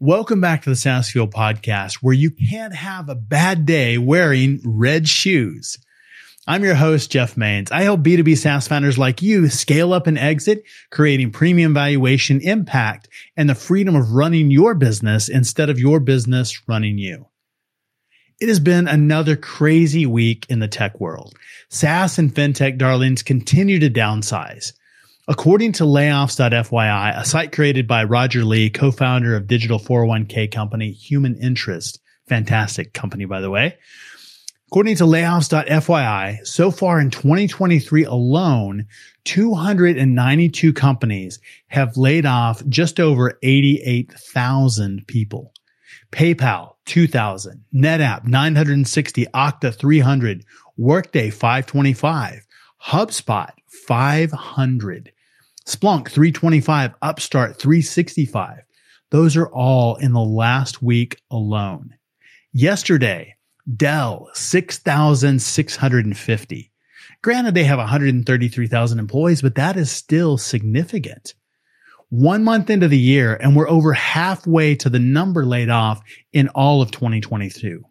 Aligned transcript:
Welcome 0.00 0.40
back 0.40 0.62
to 0.62 0.70
the 0.70 0.76
SaaS 0.76 1.10
Fuel 1.10 1.26
podcast, 1.26 1.94
where 1.94 2.14
you 2.14 2.30
can't 2.30 2.72
have 2.72 3.08
a 3.08 3.16
bad 3.16 3.66
day 3.66 3.98
wearing 3.98 4.60
red 4.64 5.08
shoes. 5.08 5.76
I'm 6.46 6.62
your 6.62 6.76
host, 6.76 7.10
Jeff 7.10 7.36
Mains. 7.36 7.72
I 7.72 7.82
help 7.82 8.02
B2B 8.02 8.38
SaaS 8.38 8.68
founders 8.68 8.96
like 8.96 9.22
you 9.22 9.48
scale 9.48 9.92
up 9.92 10.06
and 10.06 10.16
exit, 10.16 10.62
creating 10.92 11.32
premium 11.32 11.74
valuation, 11.74 12.40
impact, 12.42 13.08
and 13.36 13.50
the 13.50 13.56
freedom 13.56 13.96
of 13.96 14.12
running 14.12 14.52
your 14.52 14.76
business 14.76 15.28
instead 15.28 15.68
of 15.68 15.80
your 15.80 15.98
business 15.98 16.68
running 16.68 16.96
you. 16.96 17.26
It 18.40 18.46
has 18.46 18.60
been 18.60 18.86
another 18.86 19.34
crazy 19.34 20.06
week 20.06 20.46
in 20.48 20.60
the 20.60 20.68
tech 20.68 21.00
world. 21.00 21.34
SaaS 21.70 22.20
and 22.20 22.32
fintech 22.32 22.78
darlings 22.78 23.24
continue 23.24 23.80
to 23.80 23.90
downsize. 23.90 24.74
According 25.30 25.72
to 25.72 25.84
layoffs.fyi, 25.84 27.20
a 27.20 27.24
site 27.26 27.52
created 27.52 27.86
by 27.86 28.04
Roger 28.04 28.46
Lee, 28.46 28.70
co-founder 28.70 29.36
of 29.36 29.46
digital 29.46 29.78
401k 29.78 30.50
company 30.50 30.90
Human 30.90 31.36
Interest, 31.36 32.00
fantastic 32.26 32.94
company, 32.94 33.26
by 33.26 33.42
the 33.42 33.50
way. 33.50 33.76
According 34.68 34.96
to 34.96 35.04
layoffs.fyi, 35.04 36.46
so 36.46 36.70
far 36.70 36.98
in 36.98 37.10
2023 37.10 38.04
alone, 38.04 38.86
292 39.24 40.72
companies 40.72 41.40
have 41.66 41.98
laid 41.98 42.24
off 42.24 42.66
just 42.66 42.98
over 42.98 43.38
88,000 43.42 45.06
people. 45.06 45.52
PayPal, 46.10 46.76
2000, 46.86 47.64
NetApp, 47.74 48.24
960, 48.26 49.26
Okta, 49.26 49.74
300, 49.74 50.46
Workday, 50.78 51.28
525, 51.28 52.46
HubSpot, 52.82 53.50
500. 53.66 55.12
Splunk 55.68 56.08
325, 56.08 56.94
Upstart 57.02 57.58
365. 57.58 58.62
Those 59.10 59.36
are 59.36 59.48
all 59.48 59.96
in 59.96 60.14
the 60.14 60.20
last 60.20 60.80
week 60.80 61.20
alone. 61.30 61.94
Yesterday, 62.54 63.36
Dell 63.76 64.30
6,650. 64.32 66.72
Granted, 67.20 67.54
they 67.54 67.64
have 67.64 67.78
133,000 67.78 68.98
employees, 68.98 69.42
but 69.42 69.56
that 69.56 69.76
is 69.76 69.90
still 69.90 70.38
significant. 70.38 71.34
One 72.08 72.44
month 72.44 72.70
into 72.70 72.88
the 72.88 72.96
year, 72.96 73.34
and 73.34 73.54
we're 73.54 73.68
over 73.68 73.92
halfway 73.92 74.74
to 74.76 74.88
the 74.88 74.98
number 74.98 75.44
laid 75.44 75.68
off 75.68 76.00
in 76.32 76.48
all 76.48 76.80
of 76.80 76.92
2022. 76.92 77.84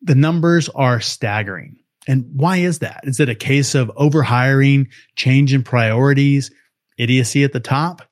The 0.00 0.14
numbers 0.14 0.70
are 0.70 1.00
staggering. 1.00 1.80
And 2.08 2.30
why 2.32 2.56
is 2.56 2.78
that? 2.78 3.00
Is 3.04 3.20
it 3.20 3.28
a 3.28 3.34
case 3.34 3.74
of 3.74 3.90
overhiring, 3.90 4.88
change 5.16 5.52
in 5.52 5.62
priorities, 5.62 6.50
idiocy 6.98 7.44
at 7.44 7.52
the 7.52 7.60
top. 7.60 8.02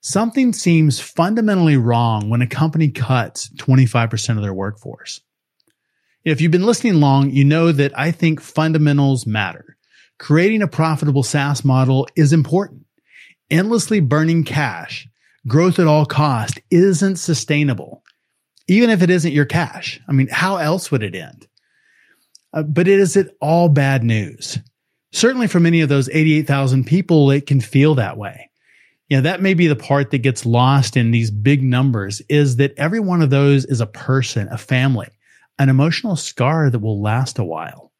Something 0.00 0.52
seems 0.52 0.98
fundamentally 0.98 1.76
wrong 1.76 2.30
when 2.30 2.40
a 2.40 2.46
company 2.46 2.90
cuts 2.90 3.50
25% 3.56 4.36
of 4.36 4.42
their 4.42 4.54
workforce. 4.54 5.20
If 6.24 6.40
you've 6.40 6.52
been 6.52 6.66
listening 6.66 7.00
long, 7.00 7.30
you 7.30 7.44
know 7.44 7.72
that 7.72 7.98
I 7.98 8.10
think 8.10 8.40
fundamentals 8.40 9.26
matter. 9.26 9.76
Creating 10.18 10.62
a 10.62 10.68
profitable 10.68 11.22
SaaS 11.22 11.64
model 11.64 12.06
is 12.16 12.32
important. 12.32 12.84
Endlessly 13.50 14.00
burning 14.00 14.44
cash, 14.44 15.08
growth 15.46 15.78
at 15.78 15.86
all 15.86 16.06
cost 16.06 16.60
isn't 16.70 17.16
sustainable. 17.16 18.02
Even 18.68 18.90
if 18.90 19.02
it 19.02 19.10
isn't 19.10 19.32
your 19.32 19.46
cash. 19.46 20.00
I 20.08 20.12
mean, 20.12 20.28
how 20.28 20.56
else 20.56 20.90
would 20.90 21.02
it 21.02 21.14
end? 21.14 21.48
Uh, 22.52 22.62
but 22.62 22.86
is 22.86 23.16
it 23.16 23.36
all 23.40 23.68
bad 23.68 24.04
news 24.04 24.58
certainly 25.12 25.46
for 25.46 25.60
many 25.60 25.80
of 25.80 25.88
those 25.88 26.08
88,000 26.08 26.84
people, 26.84 27.30
it 27.30 27.46
can 27.46 27.60
feel 27.60 27.94
that 27.96 28.16
way. 28.16 28.50
You 29.08 29.16
know, 29.16 29.22
that 29.22 29.42
may 29.42 29.54
be 29.54 29.66
the 29.66 29.76
part 29.76 30.12
that 30.12 30.18
gets 30.18 30.46
lost 30.46 30.96
in 30.96 31.10
these 31.10 31.30
big 31.30 31.62
numbers 31.62 32.22
is 32.28 32.56
that 32.56 32.74
every 32.76 33.00
one 33.00 33.22
of 33.22 33.30
those 33.30 33.64
is 33.64 33.80
a 33.80 33.86
person, 33.86 34.46
a 34.48 34.58
family, 34.58 35.08
an 35.58 35.68
emotional 35.68 36.14
scar 36.14 36.70
that 36.70 36.78
will 36.78 37.02
last 37.02 37.38
a 37.38 37.44
while. 37.44 37.90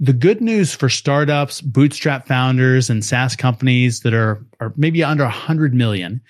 The 0.00 0.14
good 0.14 0.40
news 0.40 0.74
for 0.74 0.88
startups, 0.88 1.60
bootstrap 1.60 2.26
founders, 2.26 2.90
and 2.90 3.04
SaaS 3.04 3.36
companies 3.36 4.00
that 4.00 4.14
are, 4.14 4.44
are 4.60 4.72
maybe 4.76 5.04
under 5.04 5.24
100 5.24 5.74
million 5.74 6.22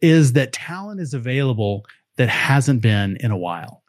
is 0.00 0.32
that 0.32 0.52
talent 0.52 1.00
is 1.00 1.14
available 1.14 1.84
that 2.16 2.28
hasn't 2.28 2.80
been 2.80 3.16
in 3.20 3.30
a 3.30 3.36
while. 3.36 3.82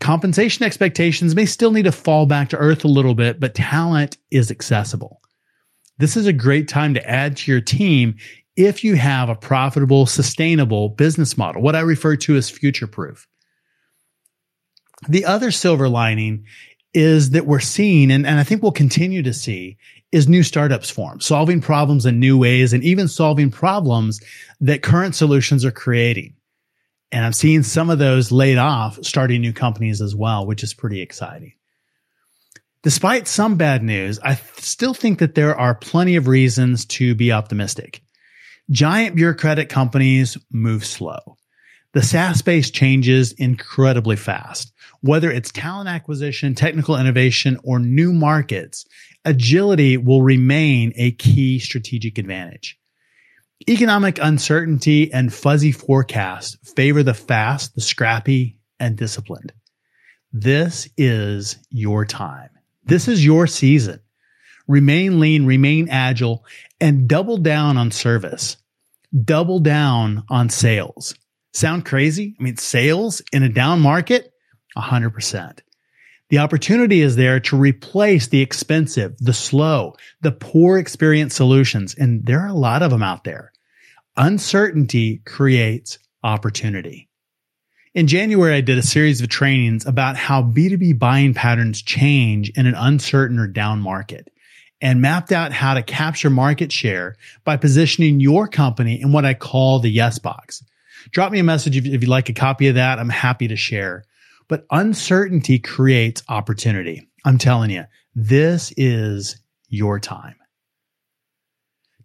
Compensation 0.00 0.64
expectations 0.64 1.34
may 1.34 1.44
still 1.44 1.70
need 1.70 1.84
to 1.84 1.92
fall 1.92 2.26
back 2.26 2.48
to 2.48 2.56
earth 2.56 2.84
a 2.84 2.88
little 2.88 3.14
bit, 3.14 3.38
but 3.38 3.54
talent 3.54 4.16
is 4.30 4.50
accessible. 4.50 5.20
This 5.98 6.16
is 6.16 6.26
a 6.26 6.32
great 6.32 6.68
time 6.68 6.94
to 6.94 7.08
add 7.08 7.36
to 7.36 7.50
your 7.52 7.60
team 7.60 8.16
if 8.56 8.82
you 8.82 8.96
have 8.96 9.28
a 9.28 9.34
profitable, 9.34 10.06
sustainable 10.06 10.88
business 10.88 11.36
model, 11.36 11.62
what 11.62 11.76
I 11.76 11.80
refer 11.80 12.16
to 12.16 12.36
as 12.36 12.48
future 12.48 12.86
proof. 12.86 13.28
The 15.08 15.24
other 15.24 15.50
silver 15.50 15.88
lining 15.88 16.44
is 16.92 17.30
that 17.30 17.46
we're 17.46 17.60
seeing, 17.60 18.10
and, 18.10 18.26
and 18.26 18.40
I 18.40 18.44
think 18.44 18.62
we'll 18.62 18.72
continue 18.72 19.22
to 19.22 19.32
see, 19.32 19.76
is 20.12 20.28
new 20.28 20.42
startups 20.42 20.90
form, 20.90 21.20
solving 21.20 21.60
problems 21.60 22.04
in 22.04 22.18
new 22.18 22.36
ways 22.36 22.72
and 22.72 22.82
even 22.82 23.06
solving 23.06 23.50
problems 23.50 24.20
that 24.60 24.82
current 24.82 25.14
solutions 25.14 25.64
are 25.64 25.70
creating. 25.70 26.34
And 27.12 27.24
I'm 27.24 27.32
seeing 27.32 27.62
some 27.62 27.90
of 27.90 27.98
those 27.98 28.30
laid 28.30 28.58
off 28.58 28.98
starting 29.02 29.40
new 29.40 29.52
companies 29.52 30.00
as 30.00 30.14
well, 30.14 30.46
which 30.46 30.62
is 30.62 30.74
pretty 30.74 31.00
exciting. 31.00 31.54
Despite 32.82 33.28
some 33.28 33.56
bad 33.56 33.82
news, 33.82 34.18
I 34.20 34.36
still 34.56 34.94
think 34.94 35.18
that 35.18 35.34
there 35.34 35.54
are 35.54 35.74
plenty 35.74 36.16
of 36.16 36.28
reasons 36.28 36.86
to 36.86 37.14
be 37.14 37.30
optimistic. 37.30 38.02
Giant 38.70 39.16
bureaucratic 39.16 39.68
companies 39.68 40.38
move 40.50 40.86
slow. 40.86 41.36
The 41.92 42.02
SaaS 42.02 42.38
space 42.38 42.70
changes 42.70 43.32
incredibly 43.32 44.16
fast. 44.16 44.72
Whether 45.02 45.30
it's 45.30 45.50
talent 45.50 45.88
acquisition, 45.88 46.54
technical 46.54 46.96
innovation, 46.96 47.58
or 47.64 47.80
new 47.80 48.12
markets, 48.12 48.86
agility 49.24 49.96
will 49.96 50.22
remain 50.22 50.92
a 50.96 51.10
key 51.12 51.58
strategic 51.58 52.16
advantage. 52.16 52.79
Economic 53.68 54.18
uncertainty 54.20 55.12
and 55.12 55.32
fuzzy 55.32 55.72
forecasts 55.72 56.56
favor 56.74 57.02
the 57.02 57.14
fast, 57.14 57.74
the 57.74 57.80
scrappy, 57.80 58.56
and 58.78 58.96
disciplined. 58.96 59.52
This 60.32 60.88
is 60.96 61.58
your 61.68 62.06
time. 62.06 62.50
This 62.84 63.06
is 63.06 63.24
your 63.24 63.46
season. 63.46 64.00
Remain 64.66 65.20
lean, 65.20 65.44
remain 65.44 65.88
agile, 65.90 66.44
and 66.80 67.08
double 67.08 67.36
down 67.36 67.76
on 67.76 67.90
service. 67.90 68.56
Double 69.24 69.58
down 69.58 70.24
on 70.30 70.48
sales. 70.48 71.14
Sound 71.52 71.84
crazy? 71.84 72.36
I 72.38 72.42
mean, 72.42 72.56
sales 72.56 73.20
in 73.32 73.42
a 73.42 73.48
down 73.48 73.80
market? 73.80 74.32
100%. 74.76 75.58
The 76.30 76.38
opportunity 76.38 77.00
is 77.00 77.16
there 77.16 77.40
to 77.40 77.56
replace 77.56 78.28
the 78.28 78.40
expensive, 78.40 79.16
the 79.18 79.32
slow, 79.32 79.96
the 80.20 80.32
poor 80.32 80.78
experience 80.78 81.34
solutions. 81.34 81.94
And 81.94 82.24
there 82.24 82.40
are 82.40 82.48
a 82.48 82.54
lot 82.54 82.82
of 82.82 82.90
them 82.90 83.02
out 83.02 83.24
there. 83.24 83.52
Uncertainty 84.16 85.22
creates 85.26 85.98
opportunity. 86.22 87.08
In 87.94 88.06
January, 88.06 88.54
I 88.54 88.60
did 88.60 88.78
a 88.78 88.82
series 88.82 89.20
of 89.20 89.28
trainings 89.28 89.84
about 89.84 90.16
how 90.16 90.42
B2B 90.42 91.00
buying 91.00 91.34
patterns 91.34 91.82
change 91.82 92.50
in 92.50 92.66
an 92.66 92.76
uncertain 92.76 93.40
or 93.40 93.48
down 93.48 93.80
market 93.80 94.28
and 94.80 95.02
mapped 95.02 95.32
out 95.32 95.52
how 95.52 95.74
to 95.74 95.82
capture 95.82 96.30
market 96.30 96.70
share 96.70 97.16
by 97.44 97.56
positioning 97.56 98.20
your 98.20 98.46
company 98.46 99.00
in 99.00 99.10
what 99.10 99.24
I 99.24 99.34
call 99.34 99.80
the 99.80 99.90
yes 99.90 100.20
box. 100.20 100.62
Drop 101.10 101.32
me 101.32 101.40
a 101.40 101.44
message 101.44 101.76
if, 101.76 101.86
you'd 101.86 102.06
like 102.06 102.28
a 102.28 102.34
copy 102.34 102.68
of 102.68 102.76
that. 102.76 103.00
I'm 103.00 103.08
happy 103.08 103.48
to 103.48 103.56
share. 103.56 104.04
But 104.50 104.66
uncertainty 104.72 105.60
creates 105.60 106.24
opportunity. 106.28 107.08
I'm 107.24 107.38
telling 107.38 107.70
you, 107.70 107.84
this 108.16 108.74
is 108.76 109.40
your 109.68 110.00
time. 110.00 110.34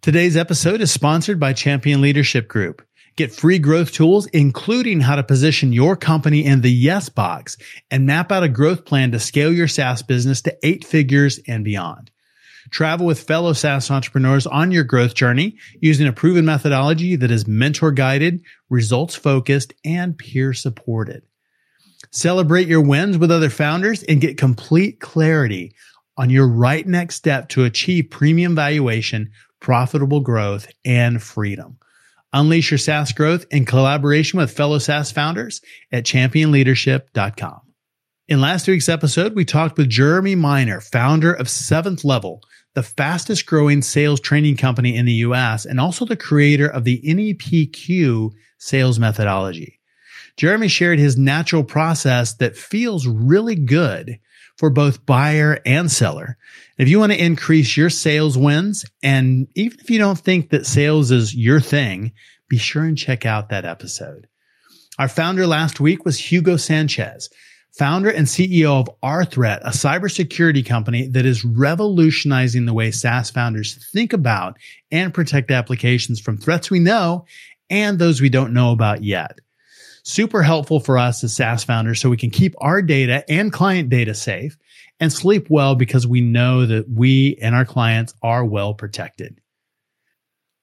Today's 0.00 0.36
episode 0.36 0.80
is 0.80 0.92
sponsored 0.92 1.40
by 1.40 1.54
Champion 1.54 2.00
Leadership 2.00 2.46
Group. 2.46 2.86
Get 3.16 3.34
free 3.34 3.58
growth 3.58 3.90
tools, 3.90 4.26
including 4.26 5.00
how 5.00 5.16
to 5.16 5.24
position 5.24 5.72
your 5.72 5.96
company 5.96 6.44
in 6.44 6.60
the 6.60 6.70
yes 6.70 7.08
box 7.08 7.56
and 7.90 8.06
map 8.06 8.30
out 8.30 8.44
a 8.44 8.48
growth 8.48 8.84
plan 8.84 9.10
to 9.10 9.18
scale 9.18 9.52
your 9.52 9.66
SaaS 9.66 10.02
business 10.02 10.40
to 10.42 10.56
eight 10.62 10.84
figures 10.84 11.40
and 11.48 11.64
beyond. 11.64 12.12
Travel 12.70 13.06
with 13.06 13.26
fellow 13.26 13.54
SaaS 13.54 13.90
entrepreneurs 13.90 14.46
on 14.46 14.70
your 14.70 14.84
growth 14.84 15.14
journey 15.14 15.56
using 15.80 16.06
a 16.06 16.12
proven 16.12 16.44
methodology 16.44 17.16
that 17.16 17.32
is 17.32 17.48
mentor 17.48 17.90
guided, 17.90 18.40
results 18.70 19.16
focused, 19.16 19.74
and 19.84 20.16
peer 20.16 20.52
supported. 20.52 21.25
Celebrate 22.12 22.68
your 22.68 22.80
wins 22.80 23.18
with 23.18 23.30
other 23.30 23.50
founders 23.50 24.02
and 24.02 24.20
get 24.20 24.38
complete 24.38 25.00
clarity 25.00 25.74
on 26.16 26.30
your 26.30 26.48
right 26.48 26.86
next 26.86 27.16
step 27.16 27.48
to 27.50 27.64
achieve 27.64 28.10
premium 28.10 28.54
valuation, 28.54 29.30
profitable 29.60 30.20
growth, 30.20 30.66
and 30.84 31.22
freedom. 31.22 31.78
Unleash 32.32 32.70
your 32.70 32.78
SaaS 32.78 33.12
growth 33.12 33.46
in 33.50 33.64
collaboration 33.64 34.38
with 34.38 34.50
fellow 34.50 34.78
SaaS 34.78 35.10
founders 35.10 35.60
at 35.92 36.04
championleadership.com. 36.04 37.60
In 38.28 38.40
last 38.40 38.66
week's 38.66 38.88
episode, 38.88 39.34
we 39.34 39.44
talked 39.44 39.78
with 39.78 39.88
Jeremy 39.88 40.34
Miner, 40.34 40.80
founder 40.80 41.32
of 41.32 41.48
Seventh 41.48 42.04
Level, 42.04 42.40
the 42.74 42.82
fastest 42.82 43.46
growing 43.46 43.82
sales 43.82 44.20
training 44.20 44.56
company 44.56 44.96
in 44.96 45.06
the 45.06 45.12
US, 45.12 45.64
and 45.64 45.78
also 45.78 46.04
the 46.04 46.16
creator 46.16 46.66
of 46.66 46.84
the 46.84 47.00
NEPQ 47.06 48.32
sales 48.58 48.98
methodology. 48.98 49.80
Jeremy 50.36 50.68
shared 50.68 50.98
his 50.98 51.16
natural 51.16 51.64
process 51.64 52.34
that 52.34 52.56
feels 52.56 53.06
really 53.06 53.54
good 53.54 54.18
for 54.58 54.70
both 54.70 55.04
buyer 55.04 55.58
and 55.64 55.90
seller. 55.90 56.36
If 56.78 56.88
you 56.88 56.98
want 56.98 57.12
to 57.12 57.22
increase 57.22 57.76
your 57.76 57.90
sales 57.90 58.36
wins, 58.36 58.84
and 59.02 59.48
even 59.54 59.78
if 59.80 59.90
you 59.90 59.98
don't 59.98 60.18
think 60.18 60.50
that 60.50 60.66
sales 60.66 61.10
is 61.10 61.34
your 61.34 61.60
thing, 61.60 62.12
be 62.48 62.58
sure 62.58 62.84
and 62.84 62.96
check 62.96 63.26
out 63.26 63.48
that 63.48 63.64
episode. 63.64 64.28
Our 64.98 65.08
founder 65.08 65.46
last 65.46 65.80
week 65.80 66.04
was 66.04 66.18
Hugo 66.18 66.56
Sanchez, 66.56 67.28
founder 67.72 68.08
and 68.08 68.26
CEO 68.26 68.80
of 68.80 68.88
rThreat, 69.02 69.60
a 69.62 69.70
cybersecurity 69.70 70.64
company 70.64 71.08
that 71.08 71.26
is 71.26 71.44
revolutionizing 71.44 72.64
the 72.64 72.72
way 72.74 72.90
SaaS 72.90 73.30
founders 73.30 73.86
think 73.92 74.14
about 74.14 74.56
and 74.90 75.12
protect 75.12 75.50
applications 75.50 76.18
from 76.18 76.38
threats 76.38 76.70
we 76.70 76.78
know 76.78 77.26
and 77.68 77.98
those 77.98 78.22
we 78.22 78.30
don't 78.30 78.54
know 78.54 78.72
about 78.72 79.02
yet 79.02 79.38
super 80.06 80.42
helpful 80.42 80.78
for 80.78 80.98
us 80.98 81.24
as 81.24 81.34
SaaS 81.34 81.64
founders 81.64 82.00
so 82.00 82.08
we 82.08 82.16
can 82.16 82.30
keep 82.30 82.54
our 82.58 82.80
data 82.80 83.24
and 83.28 83.52
client 83.52 83.90
data 83.90 84.14
safe 84.14 84.56
and 85.00 85.12
sleep 85.12 85.48
well 85.50 85.74
because 85.74 86.06
we 86.06 86.20
know 86.20 86.64
that 86.64 86.88
we 86.88 87.36
and 87.42 87.54
our 87.54 87.64
clients 87.64 88.14
are 88.22 88.44
well 88.44 88.72
protected. 88.72 89.40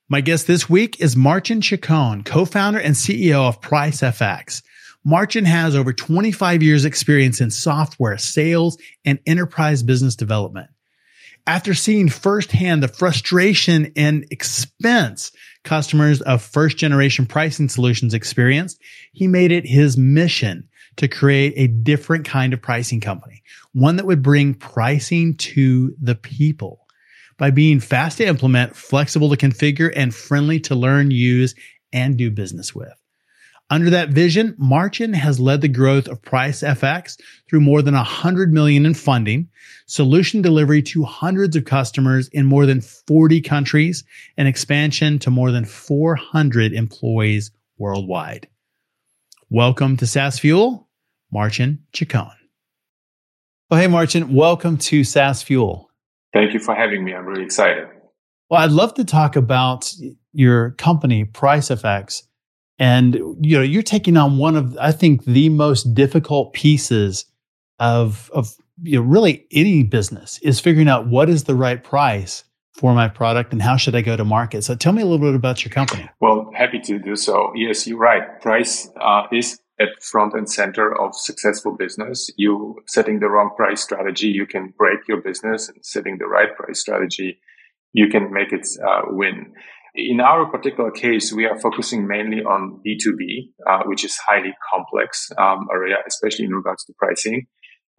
My 0.08 0.22
guest 0.22 0.48
this 0.48 0.70
week 0.70 1.02
is 1.02 1.18
Marcin 1.18 1.60
Cichon, 1.60 2.24
co-founder 2.24 2.80
and 2.80 2.96
CEO 2.96 3.48
of 3.48 3.60
PriceFX. 3.60 4.64
Marcin 5.04 5.44
has 5.44 5.76
over 5.76 5.92
25 5.92 6.64
years 6.64 6.86
experience 6.86 7.42
in 7.42 7.52
software, 7.52 8.18
sales, 8.18 8.78
and 9.04 9.20
enterprise 9.26 9.84
business 9.84 10.16
development. 10.16 10.70
After 11.46 11.74
seeing 11.74 12.08
firsthand 12.08 12.82
the 12.82 12.88
frustration 12.88 13.92
and 13.98 14.26
expense 14.32 15.34
customers 15.64 16.22
of 16.22 16.42
first 16.42 16.78
generation 16.78 17.26
pricing 17.26 17.70
solutions 17.70 18.14
experienced, 18.14 18.80
he 19.14 19.28
made 19.28 19.52
it 19.52 19.66
his 19.66 19.98
mission 19.98 20.68
to 20.98 21.08
create 21.08 21.54
a 21.56 21.68
different 21.68 22.26
kind 22.26 22.54
of 22.54 22.62
pricing 22.62 23.02
company, 23.02 23.44
one 23.74 23.96
that 23.96 24.06
would 24.06 24.22
bring 24.22 24.54
pricing 24.54 25.36
to 25.38 25.96
the 26.00 26.16
people 26.16 26.86
by 27.38 27.50
being 27.50 27.80
fast 27.80 28.20
to 28.20 28.26
implement, 28.26 28.76
flexible 28.76 29.30
to 29.30 29.38
configure, 29.38 29.92
and 29.96 30.14
friendly 30.14 30.60
to 30.60 30.76
learn, 30.76 31.10
use, 31.10 31.56
and 31.92 32.18
do 32.18 32.30
business 32.30 32.76
with. 32.76 33.03
Under 33.74 33.90
that 33.90 34.10
vision, 34.10 34.54
Marcin 34.60 35.14
has 35.14 35.40
led 35.40 35.62
the 35.62 35.68
growth 35.68 36.08
of 36.08 36.22
PriceFX 36.22 37.20
through 37.50 37.62
more 37.62 37.82
than 37.82 37.96
100 37.96 38.54
million 38.54 38.86
in 38.86 38.94
funding, 38.94 39.50
solution 39.88 40.44
delivery 40.44 40.84
to 40.84 41.04
hundreds 41.04 41.56
of 41.56 41.66
customers 41.66 42.28
in 42.28 42.46
more 42.46 42.68
than 42.68 42.82
40 42.82 43.42
countries, 43.42 44.04
and 44.38 44.48
expansion 44.48 45.18
to 45.18 45.32
more 45.32 45.50
than 45.50 45.66
400 45.66 46.72
employees 46.72 47.50
worldwide. 47.80 48.48
Welcome 49.50 49.98
to 49.98 50.06
SaaS 50.06 50.38
Fuel, 50.38 50.88
Marcin 51.32 51.80
Cichon. 51.94 52.36
Well, 53.72 53.82
hey, 53.82 53.88
Marcin, 53.88 54.36
welcome 54.36 54.78
to 54.78 55.04
SaaS 55.04 55.42
Fuel. 55.42 55.90
Thank 56.32 56.54
you 56.54 56.60
for 56.60 56.76
having 56.76 57.04
me. 57.04 57.16
I'm 57.16 57.26
really 57.26 57.44
excited. 57.44 57.88
Well, 58.52 58.62
I'd 58.62 58.70
love 58.70 58.94
to 58.94 59.04
talk 59.04 59.36
about 59.36 59.92
your 60.32 60.74
company, 60.74 61.26
PriceFX 61.26 62.22
and 62.80 63.16
you 63.42 63.58
know, 63.58 63.64
you're 63.64 63.84
taking 63.84 64.18
on 64.18 64.38
one 64.38 64.56
of 64.56 64.78
I 64.80 64.92
think 64.92 65.26
the 65.26 65.50
most 65.50 65.94
difficult 65.94 66.54
pieces 66.54 67.26
of 67.80 68.30
of 68.34 68.56
you 68.82 69.00
know, 69.00 69.06
really 69.06 69.46
any 69.52 69.84
business 69.84 70.40
is 70.40 70.60
figuring 70.60 70.88
out 70.88 71.08
what 71.08 71.30
is 71.30 71.44
the 71.44 71.56
right 71.56 71.84
price 71.84 72.44
for 72.74 72.94
my 72.94 73.08
product 73.08 73.54
and 73.54 73.62
how 73.62 73.78
should 73.78 73.96
I 73.96 74.02
go 74.02 74.18
to 74.18 74.26
market. 74.26 74.64
So 74.64 74.76
tell 74.76 74.94
me 74.94 75.02
a 75.02 75.06
little 75.06 75.20
bit 75.20 75.36
about 75.36 75.64
your 75.64 75.72
company. 75.72 76.10
Well, 76.20 76.52
happy 76.56 76.80
to 76.80 76.98
do 76.98 77.16
so. 77.16 77.52
Yes, 77.56 77.86
you're 77.86 78.00
right. 78.00 78.42
Price 78.42 78.90
uh, 79.00 79.24
is 79.32 79.60
at 79.80 80.02
front 80.02 80.34
and 80.34 80.50
center 80.50 80.96
of 81.00 81.16
successful 81.16 81.76
business. 81.76 82.32
You 82.38 82.82
setting 82.88 83.20
the 83.20 83.30
wrong 83.30 83.52
price 83.56 83.82
strategy, 83.82 84.28
you 84.28 84.46
can 84.46 84.74
break 84.78 85.00
your 85.08 85.22
business, 85.22 85.70
and 85.70 85.78
setting 85.86 86.18
the 86.18 86.28
right 86.28 86.56
price 86.56 86.80
strategy, 86.80 87.40
you 87.94 88.08
can 88.08 88.32
make 88.34 88.52
it 88.52 88.68
uh, 88.86 89.02
win. 89.08 89.54
In 89.96 90.20
our 90.20 90.48
particular 90.48 90.90
case, 90.90 91.32
we 91.32 91.46
are 91.46 91.60
focusing 91.60 92.08
mainly 92.08 92.44
on 92.44 92.82
B2B, 92.86 93.52
uh, 93.68 93.84
which 93.86 94.04
is 94.04 94.18
highly 94.18 94.52
complex 94.74 95.32
um, 95.38 95.68
area, 95.72 95.98
especially 96.08 96.46
in 96.46 96.52
regards 96.52 96.84
to 96.86 96.94
pricing. 96.98 97.46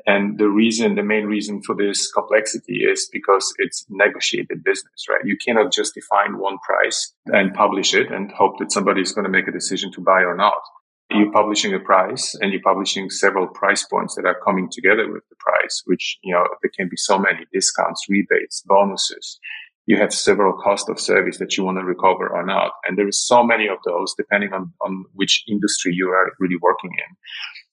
And 0.05 0.37
the 0.37 0.49
reason, 0.49 0.97
the 0.97 1.05
main 1.05 1.27
reason 1.27 1.63
for 1.63 1.77
this 1.77 2.11
complexity 2.11 2.83
is 2.83 3.09
because 3.13 3.55
it's 3.59 3.87
negotiated 3.89 4.65
business, 4.65 5.07
right? 5.09 5.25
You 5.25 5.37
cannot 5.37 5.73
just 5.73 5.95
define 5.95 6.39
one 6.39 6.59
price 6.67 7.15
and 7.27 7.55
publish 7.55 7.95
it 7.95 8.11
and 8.11 8.31
hope 8.33 8.59
that 8.59 8.73
somebody 8.73 9.01
is 9.01 9.13
going 9.13 9.25
to 9.25 9.31
make 9.31 9.47
a 9.47 9.53
decision 9.53 9.93
to 9.93 10.01
buy 10.01 10.23
or 10.23 10.37
not. 10.37 10.59
You're 11.11 11.33
publishing 11.33 11.75
a 11.75 11.79
price 11.79 12.35
and 12.41 12.51
you're 12.51 12.61
publishing 12.63 13.09
several 13.09 13.47
price 13.47 13.85
points 13.85 14.17
that 14.17 14.27
are 14.27 14.41
coming 14.45 14.69
together 14.71 15.11
with 15.11 15.23
the 15.31 15.37
price, 15.39 15.83
which, 15.85 16.19
you 16.25 16.35
know, 16.35 16.45
there 16.61 16.73
can 16.77 16.89
be 16.89 16.97
so 16.97 17.19
many 17.19 17.47
discounts, 17.53 18.05
rebates, 18.09 18.65
bonuses 18.67 19.39
you 19.87 19.99
have 19.99 20.13
several 20.13 20.53
cost 20.55 20.89
of 20.89 20.99
service 20.99 21.39
that 21.39 21.57
you 21.57 21.65
want 21.65 21.79
to 21.79 21.85
recover 21.85 22.29
or 22.29 22.45
not. 22.45 22.73
And 22.87 22.97
there 22.97 23.09
is 23.09 23.25
so 23.25 23.45
many 23.45 23.69
of 23.69 23.79
those 23.85 24.15
depending 24.17 24.53
on, 24.53 24.73
on 24.81 25.05
which 25.13 25.45
industry 25.49 25.93
you 25.95 26.09
are 26.09 26.33
really 26.39 26.57
working 26.61 26.91
in. 26.93 27.17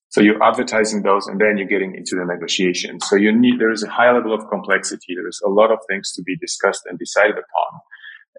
So 0.09 0.19
you're 0.19 0.43
advertising 0.43 1.03
those 1.03 1.25
and 1.27 1.39
then 1.39 1.57
you're 1.57 1.67
getting 1.67 1.95
into 1.95 2.17
the 2.17 2.25
negotiation. 2.25 2.99
So 2.99 3.15
you 3.15 3.31
need, 3.31 3.59
there 3.59 3.71
is 3.71 3.83
a 3.83 3.89
high 3.89 4.11
level 4.11 4.33
of 4.33 4.49
complexity. 4.49 5.15
There 5.15 5.27
is 5.27 5.41
a 5.45 5.49
lot 5.49 5.71
of 5.71 5.79
things 5.89 6.11
to 6.13 6.21
be 6.21 6.35
discussed 6.35 6.81
and 6.85 6.99
decided 6.99 7.35
upon. 7.37 7.79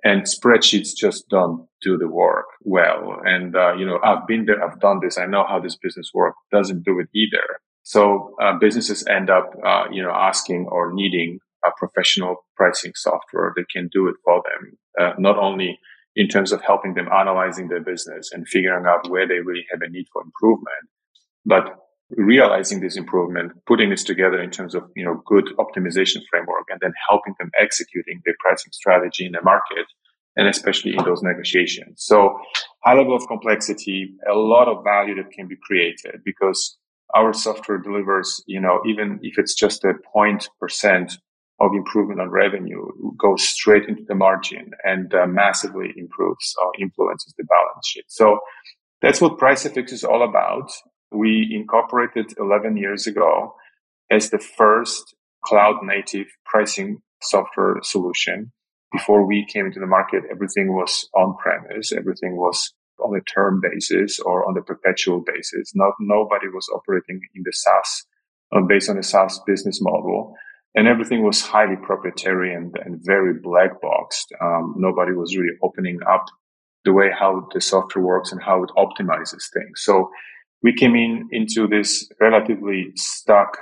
And 0.04 0.22
spreadsheets 0.24 0.90
just 0.94 1.28
don't 1.30 1.66
do 1.80 1.96
the 1.96 2.08
work 2.08 2.44
well. 2.62 3.20
And, 3.24 3.56
uh, 3.56 3.74
you 3.74 3.86
know, 3.86 4.00
I've 4.04 4.26
been 4.26 4.44
there. 4.44 4.62
I've 4.62 4.80
done 4.80 5.00
this. 5.00 5.16
I 5.16 5.24
know 5.26 5.46
how 5.48 5.60
this 5.60 5.76
business 5.76 6.10
works. 6.12 6.36
Doesn't 6.50 6.82
do 6.82 6.98
it 6.98 7.08
either. 7.14 7.60
So 7.84 8.34
uh, 8.42 8.58
businesses 8.58 9.06
end 9.06 9.30
up, 9.30 9.54
uh, 9.64 9.84
you 9.90 10.02
know, 10.02 10.10
asking 10.10 10.66
or 10.70 10.92
needing 10.92 11.38
a 11.64 11.70
professional 11.76 12.36
pricing 12.56 12.92
software 12.94 13.52
that 13.56 13.68
can 13.70 13.88
do 13.92 14.08
it 14.08 14.16
for 14.24 14.42
them, 14.44 14.78
uh, 15.00 15.12
not 15.18 15.38
only 15.38 15.78
in 16.16 16.28
terms 16.28 16.52
of 16.52 16.60
helping 16.62 16.94
them 16.94 17.08
analyzing 17.08 17.68
their 17.68 17.80
business 17.80 18.30
and 18.32 18.46
figuring 18.48 18.84
out 18.86 19.08
where 19.10 19.26
they 19.26 19.40
really 19.40 19.64
have 19.70 19.80
a 19.82 19.88
need 19.88 20.06
for 20.12 20.22
improvement, 20.22 20.88
but 21.46 21.78
realizing 22.16 22.80
this 22.80 22.96
improvement, 22.96 23.52
putting 23.66 23.90
this 23.90 24.04
together 24.04 24.40
in 24.42 24.50
terms 24.50 24.74
of, 24.74 24.82
you 24.94 25.04
know, 25.04 25.22
good 25.24 25.46
optimization 25.58 26.20
framework 26.30 26.64
and 26.68 26.78
then 26.80 26.92
helping 27.08 27.34
them 27.38 27.50
executing 27.58 28.20
their 28.24 28.34
pricing 28.40 28.70
strategy 28.72 29.24
in 29.24 29.32
the 29.32 29.42
market 29.42 29.86
and 30.36 30.48
especially 30.48 30.92
in 30.92 31.04
those 31.04 31.22
negotiations. 31.22 32.04
So 32.04 32.38
high 32.84 32.94
level 32.94 33.16
of 33.16 33.26
complexity, 33.28 34.14
a 34.30 34.34
lot 34.34 34.68
of 34.68 34.84
value 34.84 35.14
that 35.16 35.30
can 35.30 35.46
be 35.48 35.56
created 35.62 36.20
because 36.24 36.76
our 37.14 37.32
software 37.32 37.78
delivers, 37.78 38.42
you 38.46 38.60
know, 38.60 38.80
even 38.86 39.18
if 39.22 39.38
it's 39.38 39.54
just 39.54 39.84
a 39.84 39.94
point 40.12 40.48
percent 40.58 41.18
of 41.62 41.70
improvement 41.74 42.20
on 42.20 42.28
revenue 42.28 42.84
goes 43.16 43.44
straight 43.44 43.88
into 43.88 44.02
the 44.08 44.16
margin 44.16 44.72
and 44.82 45.14
uh, 45.14 45.26
massively 45.26 45.92
improves 45.96 46.54
or 46.60 46.72
influences 46.80 47.32
the 47.38 47.44
balance 47.44 47.86
sheet. 47.86 48.04
So 48.08 48.40
that's 49.00 49.20
what 49.20 49.38
PriceFX 49.38 49.92
is 49.92 50.02
all 50.02 50.28
about. 50.28 50.72
We 51.12 51.48
incorporated 51.54 52.34
11 52.36 52.76
years 52.76 53.06
ago 53.06 53.54
as 54.10 54.30
the 54.30 54.40
first 54.40 55.14
cloud 55.44 55.76
native 55.84 56.26
pricing 56.44 57.00
software 57.22 57.76
solution. 57.82 58.52
Before 58.92 59.24
we 59.24 59.46
came 59.46 59.66
into 59.66 59.80
the 59.80 59.86
market, 59.86 60.24
everything 60.30 60.74
was 60.74 61.08
on 61.14 61.36
premise. 61.36 61.92
Everything 61.92 62.36
was 62.36 62.74
on 62.98 63.16
a 63.16 63.22
term 63.22 63.60
basis 63.62 64.18
or 64.18 64.46
on 64.48 64.54
the 64.54 64.62
perpetual 64.62 65.22
basis. 65.24 65.72
Not, 65.76 65.94
nobody 66.00 66.48
was 66.48 66.68
operating 66.74 67.20
in 67.34 67.42
the 67.44 67.52
SaaS, 67.52 68.04
uh, 68.54 68.60
based 68.68 68.90
on 68.90 68.98
a 68.98 69.02
SaaS 69.02 69.40
business 69.46 69.80
model 69.80 70.34
and 70.74 70.88
everything 70.88 71.22
was 71.22 71.42
highly 71.42 71.76
proprietary 71.76 72.54
and, 72.54 72.74
and 72.84 73.00
very 73.04 73.34
black 73.34 73.80
boxed. 73.80 74.32
Um, 74.40 74.74
nobody 74.78 75.12
was 75.12 75.36
really 75.36 75.56
opening 75.62 76.00
up 76.10 76.26
the 76.84 76.92
way 76.92 77.10
how 77.16 77.46
the 77.52 77.60
software 77.60 78.04
works 78.04 78.32
and 78.32 78.42
how 78.42 78.62
it 78.62 78.70
optimizes 78.76 79.44
things. 79.52 79.82
So 79.82 80.10
we 80.62 80.74
came 80.74 80.94
in 80.94 81.28
into 81.30 81.66
this 81.68 82.08
relatively 82.20 82.92
stuck 82.96 83.58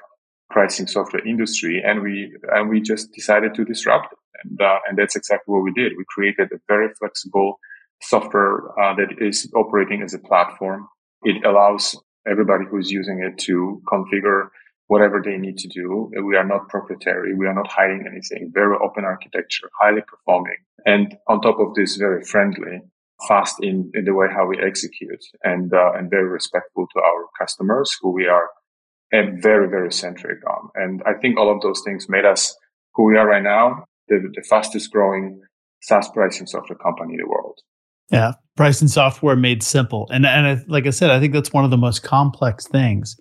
pricing 0.51 0.87
software 0.87 1.27
industry 1.27 1.83
and 1.85 2.03
we, 2.03 2.37
and 2.53 2.69
we 2.69 2.81
just 2.81 3.13
decided 3.13 3.55
to 3.55 3.65
disrupt 3.65 4.13
it. 4.13 4.19
And, 4.45 4.61
uh, 4.61 4.79
and 4.89 4.99
that's 4.99 5.17
exactly 5.17 5.53
what 5.53 5.63
we 5.63 5.73
did. 5.73 5.93
We 5.99 6.05
created 6.09 6.49
a 6.53 6.61
very 6.69 6.89
flexible 6.99 7.59
software 8.03 8.71
uh, 8.81 8.95
that 8.95 9.17
is 9.21 9.51
operating 9.55 10.03
as 10.03 10.15
a 10.15 10.19
platform. 10.19 10.89
It 11.23 11.45
allows 11.45 11.97
everybody 12.27 12.65
who's 12.71 12.91
using 12.91 13.23
it 13.23 13.39
to 13.45 13.83
configure 13.87 14.49
whatever 14.91 15.23
they 15.25 15.37
need 15.37 15.57
to 15.57 15.69
do. 15.69 16.11
We 16.25 16.35
are 16.37 16.45
not 16.45 16.69
proprietary. 16.69 17.33
We 17.37 17.47
are 17.47 17.55
not 17.55 17.69
hiding 17.69 18.03
anything. 18.11 18.51
Very 18.53 18.77
open 18.85 19.05
architecture, 19.05 19.71
highly 19.81 20.03
performing. 20.03 20.57
And 20.85 21.17
on 21.29 21.41
top 21.41 21.61
of 21.61 21.75
this, 21.77 21.95
very 21.95 22.25
friendly, 22.25 22.81
fast 23.29 23.55
in, 23.63 23.89
in 23.95 24.05
the 24.05 24.15
way 24.15 24.27
how 24.35 24.47
we 24.47 24.59
execute 24.59 25.25
and, 25.45 25.73
uh, 25.73 25.93
and 25.95 26.11
very 26.11 26.29
respectful 26.29 26.89
to 26.93 27.01
our 27.01 27.27
customers 27.39 27.97
who 28.01 28.11
we 28.11 28.27
are 28.27 28.49
very, 29.13 29.69
very 29.69 29.93
centric 29.93 30.39
on. 30.51 30.71
And 30.75 31.03
I 31.07 31.15
think 31.21 31.39
all 31.39 31.55
of 31.55 31.63
those 31.63 31.83
things 31.85 32.09
made 32.09 32.25
us 32.25 32.57
who 32.95 33.05
we 33.05 33.17
are 33.17 33.29
right 33.29 33.45
now, 33.45 33.85
the, 34.09 34.19
the 34.35 34.43
fastest 34.43 34.91
growing 34.91 35.41
SaaS 35.83 36.09
pricing 36.09 36.49
software 36.49 36.79
company 36.79 37.15
in 37.15 37.21
the 37.21 37.29
world. 37.29 37.61
Yeah, 38.11 38.33
pricing 38.57 38.89
software 38.89 39.37
made 39.37 39.63
simple, 39.63 40.09
and 40.13 40.27
and 40.27 40.47
I, 40.49 40.65
like 40.67 40.89
I 40.89 40.91
said, 40.91 41.11
I 41.11 41.21
think 41.21 41.33
that's 41.33 41.53
one 41.53 41.65
of 41.65 41.71
the 41.71 41.77
most 41.77 42.03
complex 42.03 42.67
things. 42.67 43.17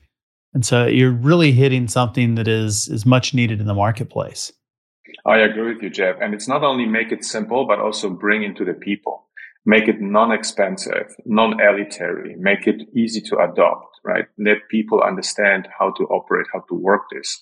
And 0.54 0.66
so 0.66 0.88
you're 0.88 1.12
really 1.12 1.52
hitting 1.52 1.88
something 1.88 2.36
that 2.36 2.48
is 2.48 2.88
is 2.88 3.06
much 3.06 3.34
needed 3.34 3.60
in 3.60 3.68
the 3.68 3.74
marketplace. 3.74 4.52
I 5.26 5.40
agree 5.40 5.74
with 5.74 5.84
you, 5.84 5.90
Jeff. 5.90 6.16
And 6.22 6.34
it's 6.34 6.48
not 6.48 6.64
only 6.64 6.86
make 6.86 7.12
it 7.12 7.24
simple, 7.24 7.68
but 7.68 7.80
also 7.80 8.10
bring 8.10 8.44
into 8.44 8.64
the 8.66 8.74
people, 8.74 9.28
make 9.66 9.88
it 9.88 10.02
non-expensive, 10.02 11.16
non-elitary, 11.26 12.38
make 12.38 12.68
it 12.68 12.82
easy 12.96 13.22
to 13.22 13.38
adopt, 13.38 14.00
right? 14.04 14.26
Let 14.38 14.70
people 14.70 15.02
understand 15.02 15.68
how 15.78 15.92
to 15.92 16.04
operate, 16.06 16.48
how 16.54 16.62
to 16.70 16.76
work 16.76 17.04
this, 17.12 17.40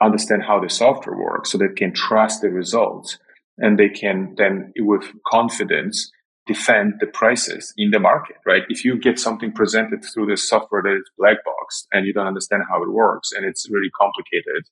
understand 0.00 0.42
how 0.44 0.60
the 0.60 0.68
software 0.68 1.16
works 1.16 1.50
so 1.50 1.58
they 1.58 1.68
can 1.74 1.92
trust 1.92 2.42
the 2.42 2.50
results 2.50 3.18
and 3.58 3.78
they 3.78 3.88
can 3.88 4.34
then 4.36 4.72
with 4.78 5.04
confidence 5.26 6.10
defend 6.46 6.94
the 7.00 7.06
prices 7.06 7.74
in 7.76 7.90
the 7.90 7.98
market, 7.98 8.36
right? 8.46 8.62
If 8.68 8.84
you 8.84 8.98
get 8.98 9.18
something 9.18 9.52
presented 9.52 10.04
through 10.04 10.26
the 10.26 10.36
software 10.36 10.82
that 10.82 10.96
is 10.96 11.10
black 11.18 11.44
box 11.44 11.86
and 11.92 12.06
you 12.06 12.12
don't 12.12 12.26
understand 12.26 12.62
how 12.70 12.82
it 12.82 12.90
works 12.90 13.32
and 13.32 13.44
it's 13.44 13.68
really 13.68 13.90
complicated, 13.90 14.64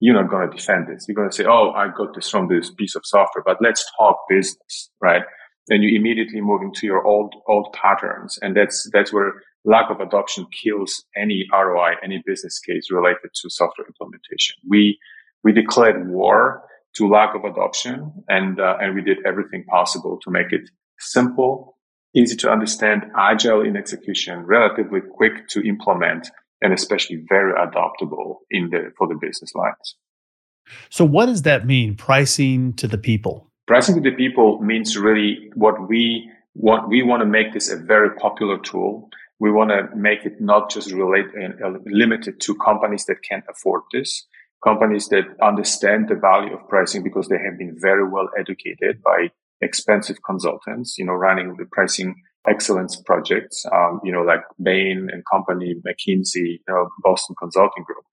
you're 0.00 0.14
not 0.14 0.30
going 0.30 0.48
to 0.48 0.56
defend 0.56 0.86
this. 0.86 1.06
You're 1.08 1.16
going 1.16 1.28
to 1.28 1.34
say, 1.34 1.44
Oh, 1.44 1.72
I 1.72 1.88
got 1.88 2.14
this 2.14 2.30
from 2.30 2.48
this 2.48 2.70
piece 2.70 2.94
of 2.94 3.02
software, 3.04 3.42
but 3.44 3.58
let's 3.60 3.84
talk 3.98 4.16
business, 4.28 4.90
right? 5.00 5.22
Then 5.66 5.82
you 5.82 5.98
immediately 5.98 6.40
move 6.40 6.62
into 6.62 6.86
your 6.86 7.04
old, 7.04 7.34
old 7.48 7.72
patterns. 7.72 8.38
And 8.40 8.56
that's, 8.56 8.88
that's 8.92 9.12
where 9.12 9.42
lack 9.64 9.90
of 9.90 10.00
adoption 10.00 10.46
kills 10.62 11.04
any 11.16 11.46
ROI, 11.52 11.94
any 12.02 12.22
business 12.24 12.58
case 12.60 12.90
related 12.90 13.30
to 13.42 13.50
software 13.50 13.86
implementation. 13.86 14.56
We, 14.68 14.98
we 15.42 15.52
declared 15.52 16.08
war 16.08 16.62
to 16.94 17.08
lack 17.08 17.34
of 17.34 17.44
adoption 17.44 18.12
and, 18.28 18.60
uh, 18.60 18.78
and 18.80 18.94
we 18.94 19.02
did 19.02 19.18
everything 19.26 19.64
possible 19.64 20.18
to 20.22 20.30
make 20.30 20.52
it 20.52 20.70
simple, 20.98 21.76
easy 22.14 22.36
to 22.36 22.50
understand, 22.50 23.04
agile 23.16 23.62
in 23.62 23.76
execution, 23.76 24.40
relatively 24.40 25.00
quick 25.00 25.48
to 25.48 25.66
implement, 25.66 26.30
and 26.60 26.72
especially 26.72 27.22
very 27.28 27.52
adaptable 27.52 28.40
in 28.50 28.70
the, 28.70 28.92
for 28.96 29.06
the 29.06 29.14
business 29.14 29.54
lines. 29.54 29.96
So 30.90 31.04
what 31.04 31.26
does 31.26 31.42
that 31.42 31.66
mean? 31.66 31.96
Pricing 31.96 32.74
to 32.74 32.86
the 32.86 32.98
people? 32.98 33.50
Pricing 33.66 33.94
to 33.96 34.00
the 34.00 34.16
people 34.16 34.60
means 34.60 34.96
really 34.96 35.50
what 35.54 35.88
we 35.88 36.30
want. 36.54 36.88
We 36.88 37.02
want 37.02 37.20
to 37.20 37.26
make 37.26 37.52
this 37.52 37.70
a 37.70 37.76
very 37.76 38.14
popular 38.16 38.58
tool. 38.58 39.08
We 39.40 39.52
want 39.52 39.70
to 39.70 39.94
make 39.96 40.24
it 40.24 40.40
not 40.40 40.70
just 40.70 40.90
relate 40.90 41.26
uh, 41.36 41.70
limited 41.86 42.40
to 42.40 42.54
companies 42.56 43.04
that 43.06 43.22
can 43.22 43.42
afford 43.48 43.82
this, 43.92 44.26
companies 44.64 45.08
that 45.08 45.24
understand 45.40 46.08
the 46.08 46.16
value 46.16 46.54
of 46.54 46.68
pricing 46.68 47.02
because 47.02 47.28
they 47.28 47.38
have 47.38 47.56
been 47.58 47.76
very 47.78 48.06
well 48.08 48.28
educated 48.38 49.02
by 49.02 49.30
expensive 49.60 50.18
consultants, 50.24 50.96
you 50.98 51.04
know, 51.04 51.12
running 51.12 51.56
the 51.56 51.66
pricing 51.72 52.14
excellence 52.48 52.96
projects, 53.04 53.64
um, 53.72 54.00
you 54.04 54.12
know, 54.12 54.22
like 54.22 54.42
Bain 54.62 55.08
and 55.12 55.22
Company, 55.30 55.74
McKinsey, 55.86 56.58
you 56.58 56.68
know, 56.68 56.88
Boston 57.02 57.36
Consulting 57.40 57.84
Group. 57.84 58.04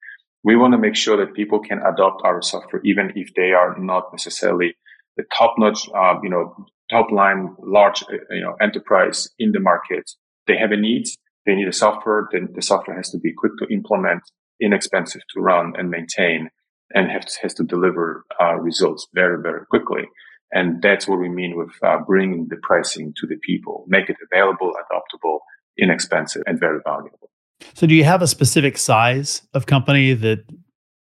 We 0.43 0.55
want 0.55 0.73
to 0.73 0.77
make 0.77 0.95
sure 0.95 1.17
that 1.17 1.33
people 1.33 1.59
can 1.59 1.79
adopt 1.79 2.21
our 2.23 2.41
software, 2.41 2.81
even 2.83 3.11
if 3.15 3.33
they 3.35 3.51
are 3.51 3.77
not 3.79 4.11
necessarily 4.11 4.75
the 5.17 5.23
top 5.35 5.55
notch, 5.57 5.89
uh, 5.95 6.15
you 6.21 6.29
know, 6.29 6.55
top 6.89 7.11
line 7.11 7.55
large, 7.59 8.03
uh, 8.03 8.17
you 8.29 8.41
know, 8.41 8.55
enterprise 8.61 9.29
in 9.39 9.51
the 9.51 9.59
market. 9.59 10.09
They 10.47 10.57
have 10.57 10.71
a 10.71 10.77
need. 10.77 11.05
They 11.45 11.55
need 11.55 11.67
a 11.67 11.73
software. 11.73 12.27
Then 12.31 12.49
the 12.53 12.61
software 12.61 12.97
has 12.97 13.09
to 13.11 13.17
be 13.17 13.33
quick 13.33 13.53
to 13.59 13.73
implement, 13.73 14.21
inexpensive 14.61 15.21
to 15.33 15.41
run 15.41 15.73
and 15.77 15.89
maintain, 15.89 16.49
and 16.93 17.09
has, 17.09 17.35
has 17.41 17.53
to 17.55 17.63
deliver 17.63 18.25
uh, 18.41 18.55
results 18.55 19.07
very, 19.13 19.41
very 19.41 19.65
quickly. 19.67 20.03
And 20.55 20.81
that's 20.81 21.05
what 21.05 21.19
we 21.19 21.27
mean 21.27 21.57
with 21.57 21.71
uh, 21.83 21.97
bringing 22.07 22.47
the 22.50 22.55
pricing 22.55 23.13
to 23.17 23.27
the 23.27 23.35
people, 23.35 23.83
make 23.88 24.09
it 24.09 24.15
available, 24.31 24.71
adoptable, 24.71 25.39
inexpensive, 25.77 26.43
and 26.47 26.57
very 26.57 26.79
valuable. 26.85 27.29
So, 27.74 27.85
do 27.85 27.93
you 27.93 28.05
have 28.05 28.21
a 28.21 28.27
specific 28.27 28.77
size 28.77 29.41
of 29.53 29.65
company 29.65 30.13
that 30.13 30.45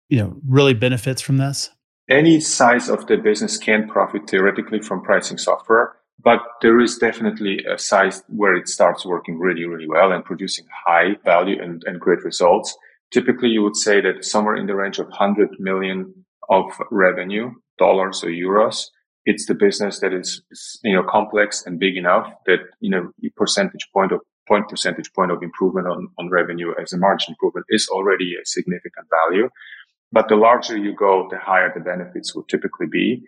you 0.09 0.19
know 0.19 0.37
really 0.49 0.73
benefits 0.73 1.21
from 1.21 1.37
this? 1.37 1.71
Any 2.09 2.41
size 2.41 2.89
of 2.89 3.07
the 3.07 3.19
business 3.19 3.59
can 3.59 3.89
profit 3.89 4.29
theoretically 4.29 4.81
from 4.81 5.03
pricing 5.03 5.37
software, 5.37 5.97
but 6.23 6.39
there 6.63 6.81
is 6.81 6.97
definitely 6.97 7.59
a 7.71 7.79
size 7.79 8.23
where 8.29 8.57
it 8.57 8.69
starts 8.69 9.05
working 9.05 9.39
really, 9.39 9.65
really 9.67 9.89
well 9.89 10.13
and 10.13 10.25
producing 10.25 10.65
high 10.87 11.17
value 11.25 11.63
and, 11.63 11.83
and 11.87 12.01
great 12.01 12.25
results. 12.25 12.77
Typically, 13.13 13.51
you 13.51 13.63
would 13.63 13.77
say 13.77 14.01
that 14.01 14.25
somewhere 14.25 14.57
in 14.57 14.67
the 14.67 14.75
range 14.75 14.99
of 14.99 15.09
100 15.09 15.51
million 15.59 16.25
of 16.49 16.65
revenue, 16.91 17.51
dollars 17.79 18.25
or 18.25 18.29
euros, 18.29 18.87
it's 19.25 19.47
the 19.47 19.55
business 19.55 20.01
that 20.01 20.13
is, 20.13 20.43
you 20.83 20.95
know, 20.95 21.03
complex 21.03 21.65
and 21.65 21.79
big 21.79 21.97
enough 21.97 22.33
that, 22.47 22.61
you 22.81 22.91
know, 22.91 23.11
percentage 23.37 23.89
point 23.93 24.13
of 24.13 24.21
point 24.49 24.69
percentage 24.69 25.13
point 25.13 25.31
of 25.31 25.43
improvement 25.43 25.87
on, 25.87 26.09
on 26.19 26.29
revenue 26.29 26.75
as 26.81 26.93
a 26.93 26.99
margin 26.99 27.33
improvement 27.33 27.67
is 27.69 27.89
already 27.89 28.35
a 28.35 28.45
significant 28.45 29.07
value. 29.29 29.49
But 30.11 30.29
the 30.29 30.37
larger 30.37 30.77
you 30.77 30.95
go, 30.95 31.29
the 31.31 31.39
higher 31.39 31.73
the 31.73 31.81
benefits 31.81 32.35
will 32.35 32.43
typically 32.45 32.87
be. 32.87 33.23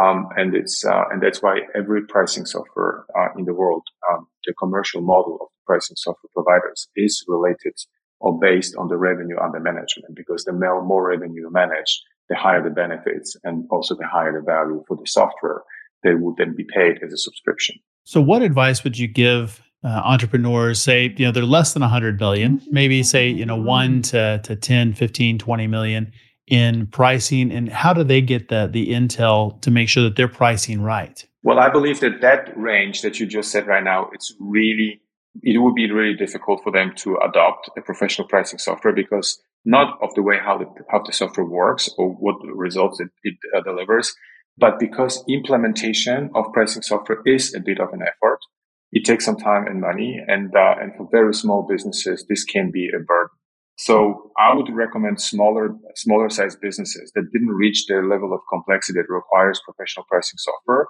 Um, 0.00 0.28
and 0.36 0.54
it's, 0.54 0.84
uh, 0.84 1.04
and 1.10 1.20
that's 1.20 1.42
why 1.42 1.62
every 1.74 2.06
pricing 2.06 2.46
software 2.46 3.04
uh, 3.18 3.28
in 3.36 3.44
the 3.44 3.54
world, 3.54 3.82
um, 4.10 4.28
the 4.46 4.54
commercial 4.54 5.00
model 5.00 5.38
of 5.40 5.48
pricing 5.66 5.96
software 5.96 6.30
providers 6.32 6.88
is 6.94 7.24
related 7.26 7.74
or 8.20 8.38
based 8.38 8.76
on 8.76 8.88
the 8.88 8.96
revenue 8.96 9.38
under 9.40 9.58
management 9.58 10.14
because 10.14 10.44
the 10.44 10.52
more, 10.52 10.84
more 10.84 11.08
revenue 11.08 11.42
you 11.42 11.50
manage, 11.50 12.02
the 12.30 12.36
higher 12.36 12.62
the 12.62 12.70
benefits 12.70 13.36
and 13.44 13.66
also 13.70 13.94
the 13.94 14.06
higher 14.06 14.32
the 14.32 14.40
value 14.40 14.82
for 14.88 14.96
the 14.96 15.06
software 15.06 15.62
that 16.02 16.18
would 16.18 16.36
then 16.38 16.54
be 16.56 16.64
paid 16.64 17.02
as 17.04 17.12
a 17.12 17.18
subscription. 17.18 17.76
So, 18.04 18.22
what 18.22 18.40
advice 18.40 18.82
would 18.84 18.96
you 18.96 19.08
give 19.08 19.60
uh, 19.84 19.88
entrepreneurs? 20.04 20.80
Say, 20.80 21.14
you 21.16 21.26
know, 21.26 21.32
they're 21.32 21.42
less 21.42 21.74
than 21.74 21.82
100 21.82 22.18
billion, 22.18 22.62
maybe 22.70 23.02
say, 23.02 23.28
you 23.28 23.44
know, 23.44 23.56
1 23.56 24.02
to, 24.02 24.40
to 24.44 24.56
10, 24.56 24.94
15, 24.94 25.38
20 25.38 25.66
million 25.66 26.12
in 26.46 26.86
pricing. 26.86 27.52
And 27.52 27.68
how 27.68 27.92
do 27.92 28.02
they 28.02 28.20
get 28.20 28.48
the, 28.48 28.68
the 28.70 28.88
intel 28.88 29.60
to 29.62 29.70
make 29.70 29.88
sure 29.88 30.02
that 30.04 30.16
they're 30.16 30.28
pricing 30.28 30.80
right? 30.80 31.24
Well, 31.42 31.58
I 31.58 31.68
believe 31.68 32.00
that 32.00 32.20
that 32.20 32.56
range 32.56 33.02
that 33.02 33.20
you 33.20 33.26
just 33.26 33.50
said 33.50 33.66
right 33.66 33.84
now, 33.84 34.10
it's 34.12 34.34
really, 34.38 35.00
it 35.42 35.58
would 35.58 35.74
be 35.74 35.90
really 35.90 36.16
difficult 36.16 36.62
for 36.62 36.72
them 36.72 36.92
to 36.96 37.16
adopt 37.18 37.70
a 37.76 37.80
professional 37.80 38.26
pricing 38.28 38.58
software 38.58 38.94
because 38.94 39.40
not 39.64 39.98
of 40.02 40.14
the 40.14 40.22
way 40.22 40.38
how 40.42 40.58
the 40.58 40.66
how 40.90 41.02
the 41.02 41.12
software 41.12 41.46
works 41.46 41.88
or 41.98 42.10
what 42.10 42.36
results 42.54 43.00
it, 43.00 43.10
it 43.22 43.36
uh, 43.56 43.60
delivers, 43.62 44.14
but 44.56 44.78
because 44.78 45.22
implementation 45.28 46.30
of 46.34 46.52
pricing 46.52 46.82
software 46.82 47.22
is 47.26 47.54
a 47.54 47.60
bit 47.60 47.80
of 47.80 47.92
an 47.92 48.02
effort. 48.02 48.38
It 48.92 49.04
takes 49.04 49.24
some 49.24 49.36
time 49.36 49.66
and 49.66 49.80
money, 49.80 50.20
and 50.26 50.54
uh, 50.54 50.74
and 50.80 50.92
for 50.96 51.08
very 51.12 51.34
small 51.34 51.66
businesses, 51.68 52.26
this 52.28 52.44
can 52.44 52.70
be 52.72 52.88
a 52.88 52.98
burden. 52.98 53.36
So 53.76 54.30
I 54.38 54.54
would 54.54 54.68
recommend 54.74 55.20
smaller 55.20 55.76
smaller 55.94 56.28
size 56.28 56.56
businesses 56.56 57.12
that 57.14 57.30
didn't 57.32 57.48
reach 57.48 57.86
the 57.86 58.02
level 58.02 58.34
of 58.34 58.40
complexity 58.50 58.98
that 58.98 59.12
requires 59.12 59.60
professional 59.64 60.06
pricing 60.08 60.38
software 60.38 60.86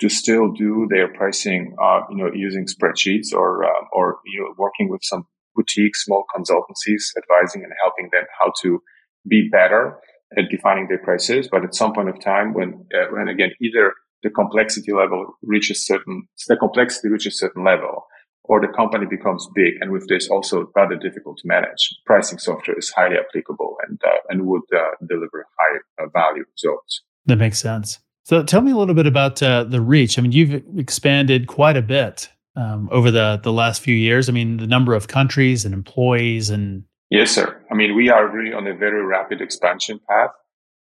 to 0.00 0.08
still 0.08 0.50
do 0.52 0.86
their 0.90 1.08
pricing, 1.08 1.76
uh, 1.82 2.00
you 2.10 2.16
know, 2.16 2.30
using 2.34 2.66
spreadsheets 2.66 3.32
or 3.32 3.64
uh, 3.64 3.84
or 3.92 4.18
you 4.26 4.40
know, 4.40 4.54
working 4.58 4.88
with 4.88 5.02
some 5.02 5.26
boutique 5.54 5.96
small 5.96 6.24
consultancies 6.34 7.02
advising 7.16 7.62
and 7.64 7.72
helping 7.82 8.08
them 8.12 8.24
how 8.40 8.52
to 8.62 8.82
be 9.28 9.48
better 9.50 9.98
at 10.36 10.44
defining 10.50 10.88
their 10.88 10.98
prices. 10.98 11.48
But 11.50 11.64
at 11.64 11.74
some 11.74 11.92
point 11.92 12.08
of 12.08 12.20
time, 12.20 12.54
when, 12.54 12.86
uh, 12.94 13.06
when 13.10 13.28
again, 13.28 13.50
either 13.60 13.94
the 14.22 14.30
complexity 14.30 14.92
level 14.92 15.34
reaches 15.42 15.86
certain, 15.86 16.28
the 16.48 16.56
complexity 16.56 17.08
reaches 17.08 17.38
certain 17.38 17.64
level, 17.64 18.06
or 18.44 18.60
the 18.60 18.68
company 18.68 19.06
becomes 19.06 19.48
big, 19.54 19.74
and 19.80 19.90
with 19.90 20.06
this 20.08 20.28
also 20.28 20.70
rather 20.76 20.96
difficult 20.96 21.38
to 21.38 21.48
manage. 21.48 21.82
Pricing 22.06 22.38
software 22.38 22.78
is 22.78 22.90
highly 22.90 23.16
applicable 23.16 23.76
and 23.88 24.00
uh, 24.06 24.18
and 24.28 24.46
would 24.46 24.62
uh, 24.74 24.90
deliver 25.08 25.46
high 25.58 26.04
uh, 26.04 26.08
value 26.12 26.44
results. 26.52 27.02
That 27.26 27.36
makes 27.36 27.58
sense. 27.58 27.98
So 28.30 28.44
tell 28.44 28.60
me 28.60 28.70
a 28.70 28.76
little 28.76 28.94
bit 28.94 29.08
about 29.08 29.42
uh, 29.42 29.64
the 29.64 29.80
reach. 29.80 30.16
I 30.16 30.22
mean, 30.22 30.30
you've 30.30 30.62
expanded 30.78 31.48
quite 31.48 31.76
a 31.76 31.82
bit 31.82 32.28
um, 32.54 32.88
over 32.92 33.10
the 33.10 33.40
the 33.42 33.52
last 33.52 33.82
few 33.82 33.96
years? 33.96 34.28
I 34.28 34.32
mean, 34.32 34.58
the 34.58 34.68
number 34.68 34.94
of 34.94 35.08
countries 35.08 35.64
and 35.64 35.74
employees 35.74 36.48
and 36.48 36.84
yes, 37.10 37.32
sir. 37.32 37.60
I 37.72 37.74
mean, 37.74 37.96
we 37.96 38.08
are 38.08 38.28
really 38.28 38.52
on 38.52 38.68
a 38.68 38.72
very 38.76 39.04
rapid 39.04 39.40
expansion 39.40 39.98
path, 40.08 40.30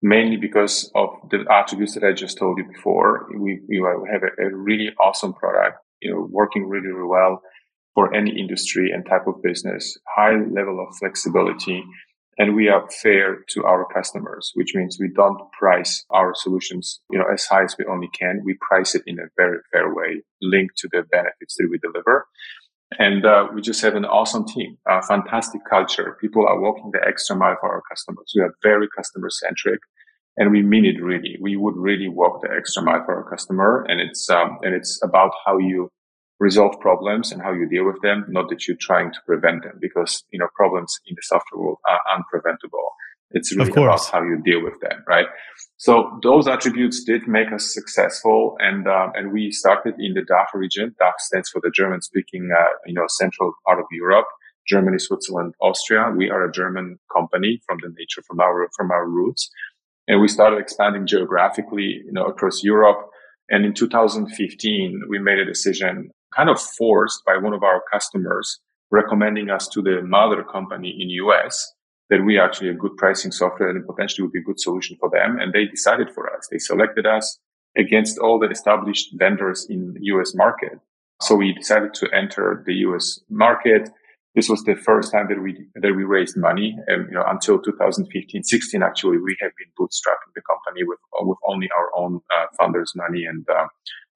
mainly 0.01 0.35
because 0.35 0.91
of 0.95 1.11
the 1.31 1.45
attributes 1.49 1.93
that 1.93 2.03
I 2.03 2.11
just 2.11 2.37
told 2.37 2.57
you 2.57 2.65
before. 2.65 3.29
We 3.33 3.61
we 3.69 3.77
have 4.11 4.23
a, 4.23 4.47
a 4.47 4.53
really 4.53 4.89
awesome 4.99 5.31
product, 5.31 5.77
you 6.01 6.11
know, 6.11 6.27
working 6.29 6.67
really, 6.67 6.87
really 6.87 7.07
well 7.07 7.41
for 7.95 8.13
any 8.13 8.37
industry 8.37 8.91
and 8.91 9.05
type 9.05 9.27
of 9.27 9.41
business, 9.41 9.97
high 10.13 10.35
level 10.35 10.85
of 10.85 10.93
flexibility, 10.97 11.85
and 12.39 12.55
we 12.55 12.69
are 12.69 12.89
fair 12.89 13.43
to 13.49 13.65
our 13.65 13.85
customers, 13.93 14.51
which 14.55 14.73
means 14.73 14.97
we 14.97 15.09
don't 15.13 15.51
price 15.51 16.05
our 16.09 16.33
solutions, 16.33 17.01
you 17.11 17.19
know, 17.19 17.25
as 17.31 17.45
high 17.45 17.65
as 17.65 17.75
we 17.77 17.85
only 17.85 18.09
can. 18.17 18.41
We 18.45 18.57
price 18.61 18.95
it 18.95 19.03
in 19.05 19.19
a 19.19 19.27
very 19.35 19.59
fair 19.73 19.93
way, 19.93 20.23
linked 20.41 20.77
to 20.77 20.89
the 20.89 21.03
benefits 21.11 21.55
that 21.57 21.67
we 21.69 21.77
deliver. 21.79 22.27
And 22.97 23.25
uh, 23.25 23.47
we 23.53 23.61
just 23.61 23.81
have 23.81 23.95
an 23.95 24.05
awesome 24.05 24.47
team, 24.47 24.77
a 24.87 25.03
fantastic 25.03 25.61
culture. 25.69 26.17
People 26.21 26.47
are 26.47 26.59
walking 26.59 26.91
the 26.91 27.05
extra 27.05 27.35
mile 27.35 27.57
for 27.59 27.69
our 27.69 27.83
customers. 27.89 28.31
We 28.33 28.41
are 28.41 28.55
very 28.63 28.87
customer 28.97 29.29
centric, 29.29 29.81
and 30.37 30.49
we 30.49 30.63
mean 30.63 30.85
it 30.85 31.03
really. 31.03 31.37
We 31.41 31.57
would 31.57 31.75
really 31.75 32.07
walk 32.07 32.41
the 32.41 32.49
extra 32.55 32.81
mile 32.81 33.03
for 33.05 33.15
our 33.17 33.29
customer, 33.29 33.85
and 33.87 33.99
it's 33.99 34.27
um, 34.29 34.57
and 34.63 34.73
it's 34.73 34.99
about 35.03 35.31
how 35.45 35.59
you 35.59 35.91
resolve 36.39 36.79
problems 36.79 37.31
and 37.31 37.41
how 37.41 37.51
you 37.51 37.67
deal 37.67 37.85
with 37.85 38.01
them, 38.01 38.25
not 38.29 38.49
that 38.49 38.67
you're 38.67 38.77
trying 38.79 39.11
to 39.11 39.19
prevent 39.25 39.63
them, 39.63 39.77
because 39.79 40.23
you 40.31 40.39
know 40.39 40.47
problems 40.55 40.99
in 41.07 41.15
the 41.15 41.21
software 41.21 41.61
world 41.61 41.79
are 41.87 41.99
unpreventable. 42.15 42.87
It's 43.31 43.55
really 43.55 43.71
about 43.71 44.09
how 44.11 44.23
you 44.23 44.41
deal 44.43 44.63
with 44.63 44.79
them, 44.81 45.03
right? 45.07 45.27
So 45.77 46.19
those 46.23 46.47
attributes 46.47 47.03
did 47.03 47.27
make 47.27 47.51
us 47.51 47.71
successful, 47.73 48.55
and 48.59 48.87
um, 48.87 49.11
and 49.15 49.31
we 49.31 49.51
started 49.51 49.95
in 49.99 50.13
the 50.13 50.21
DACH 50.21 50.49
region. 50.53 50.95
DACH 50.99 51.19
stands 51.19 51.49
for 51.49 51.61
the 51.61 51.71
German-speaking, 51.73 52.49
uh, 52.57 52.69
you 52.85 52.93
know, 52.93 53.05
central 53.07 53.53
part 53.65 53.79
of 53.79 53.85
Europe. 53.91 54.25
Germany, 54.67 54.99
Switzerland, 54.99 55.55
Austria. 55.61 56.13
We 56.15 56.29
are 56.29 56.45
a 56.45 56.51
German 56.51 56.99
company 57.11 57.59
from 57.65 57.79
the 57.81 57.89
nature, 57.89 58.21
from 58.27 58.39
our 58.39 58.69
from 58.75 58.91
our 58.91 59.07
roots, 59.07 59.49
and 60.07 60.21
we 60.21 60.27
started 60.27 60.59
expanding 60.59 61.05
geographically, 61.05 62.01
you 62.05 62.11
know, 62.11 62.25
across 62.25 62.63
Europe. 62.63 63.09
And 63.51 63.65
in 63.65 63.73
2015, 63.73 65.03
we 65.09 65.17
made 65.17 65.39
a 65.39 65.45
decision, 65.45 66.11
kind 66.35 66.49
of 66.49 66.59
forced 66.59 67.23
by 67.25 67.37
one 67.37 67.53
of 67.53 67.63
our 67.63 67.81
customers, 67.91 68.59
recommending 68.91 69.49
us 69.49 69.67
to 69.69 69.81
the 69.81 70.01
mother 70.01 70.43
company 70.43 70.95
in 70.99 71.09
US 71.09 71.73
that 72.09 72.25
we 72.25 72.39
actually 72.39 72.69
a 72.69 72.73
good 72.73 72.97
pricing 72.97 73.31
software 73.31 73.69
and 73.69 73.85
potentially 73.85 74.23
would 74.23 74.31
be 74.31 74.39
a 74.39 74.43
good 74.43 74.59
solution 74.59 74.97
for 74.99 75.09
them. 75.09 75.37
And 75.39 75.53
they 75.53 75.65
decided 75.65 76.09
for 76.11 76.35
us. 76.35 76.47
They 76.51 76.57
selected 76.57 77.05
us 77.05 77.39
against 77.77 78.17
all 78.17 78.39
the 78.39 78.49
established 78.49 79.09
vendors 79.13 79.67
in 79.69 79.95
US 80.01 80.33
market. 80.33 80.79
So 81.21 81.35
we 81.35 81.53
decided 81.53 81.93
to 81.95 82.09
enter 82.13 82.63
the 82.65 82.73
US 82.87 83.19
market. 83.29 83.89
This 84.35 84.49
was 84.49 84.63
the 84.63 84.75
first 84.75 85.11
time 85.11 85.27
that 85.29 85.41
we, 85.41 85.65
that 85.75 85.93
we 85.95 86.03
raised 86.03 86.35
money. 86.37 86.75
And, 86.87 87.07
you 87.09 87.15
know, 87.15 87.25
until 87.27 87.59
2015, 87.59 88.43
16, 88.43 88.81
actually, 88.81 89.17
we 89.17 89.35
have 89.41 89.51
been 89.57 89.71
bootstrapping 89.77 90.33
the 90.33 90.41
company 90.41 90.83
with, 90.83 90.99
with 91.21 91.37
only 91.47 91.69
our 91.77 91.89
own 91.95 92.21
uh, 92.35 92.45
founders 92.57 92.93
money 92.95 93.25
and, 93.25 93.45
uh, 93.49 93.67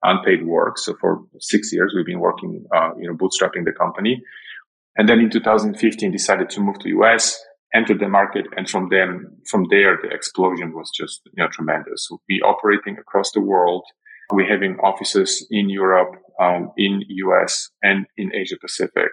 unpaid 0.04 0.46
work. 0.46 0.78
So 0.78 0.96
for 1.00 1.22
six 1.40 1.72
years, 1.74 1.94
we've 1.96 2.06
been 2.06 2.20
working, 2.20 2.66
uh, 2.76 2.92
you 3.00 3.08
know, 3.08 3.16
bootstrapping 3.16 3.66
the 3.66 3.72
company. 3.72 4.22
And 4.96 5.10
then 5.10 5.20
in 5.20 5.30
2015, 5.30 6.12
decided 6.12 6.50
to 6.52 6.62
move 6.62 6.80
to 6.80 6.90
US 6.90 7.40
entered 7.74 8.00
the 8.00 8.08
market. 8.08 8.46
And 8.56 8.70
from 8.70 8.90
then, 8.90 9.38
from 9.50 9.66
there, 9.70 9.98
the 10.02 10.10
explosion 10.10 10.74
was 10.74 10.92
just, 10.96 11.22
you 11.26 11.44
know, 11.44 11.50
tremendous. 11.52 12.08
So 12.08 12.22
we 12.30 12.42
operating 12.42 12.98
across 13.00 13.32
the 13.32 13.42
world. 13.42 13.84
We're 14.32 14.50
having 14.50 14.78
offices 14.80 15.46
in 15.50 15.70
Europe, 15.70 16.16
um, 16.40 16.72
in 16.78 17.04
US 17.08 17.70
and 17.82 18.06
in 18.18 18.34
Asia 18.34 18.56
Pacific. 18.62 19.12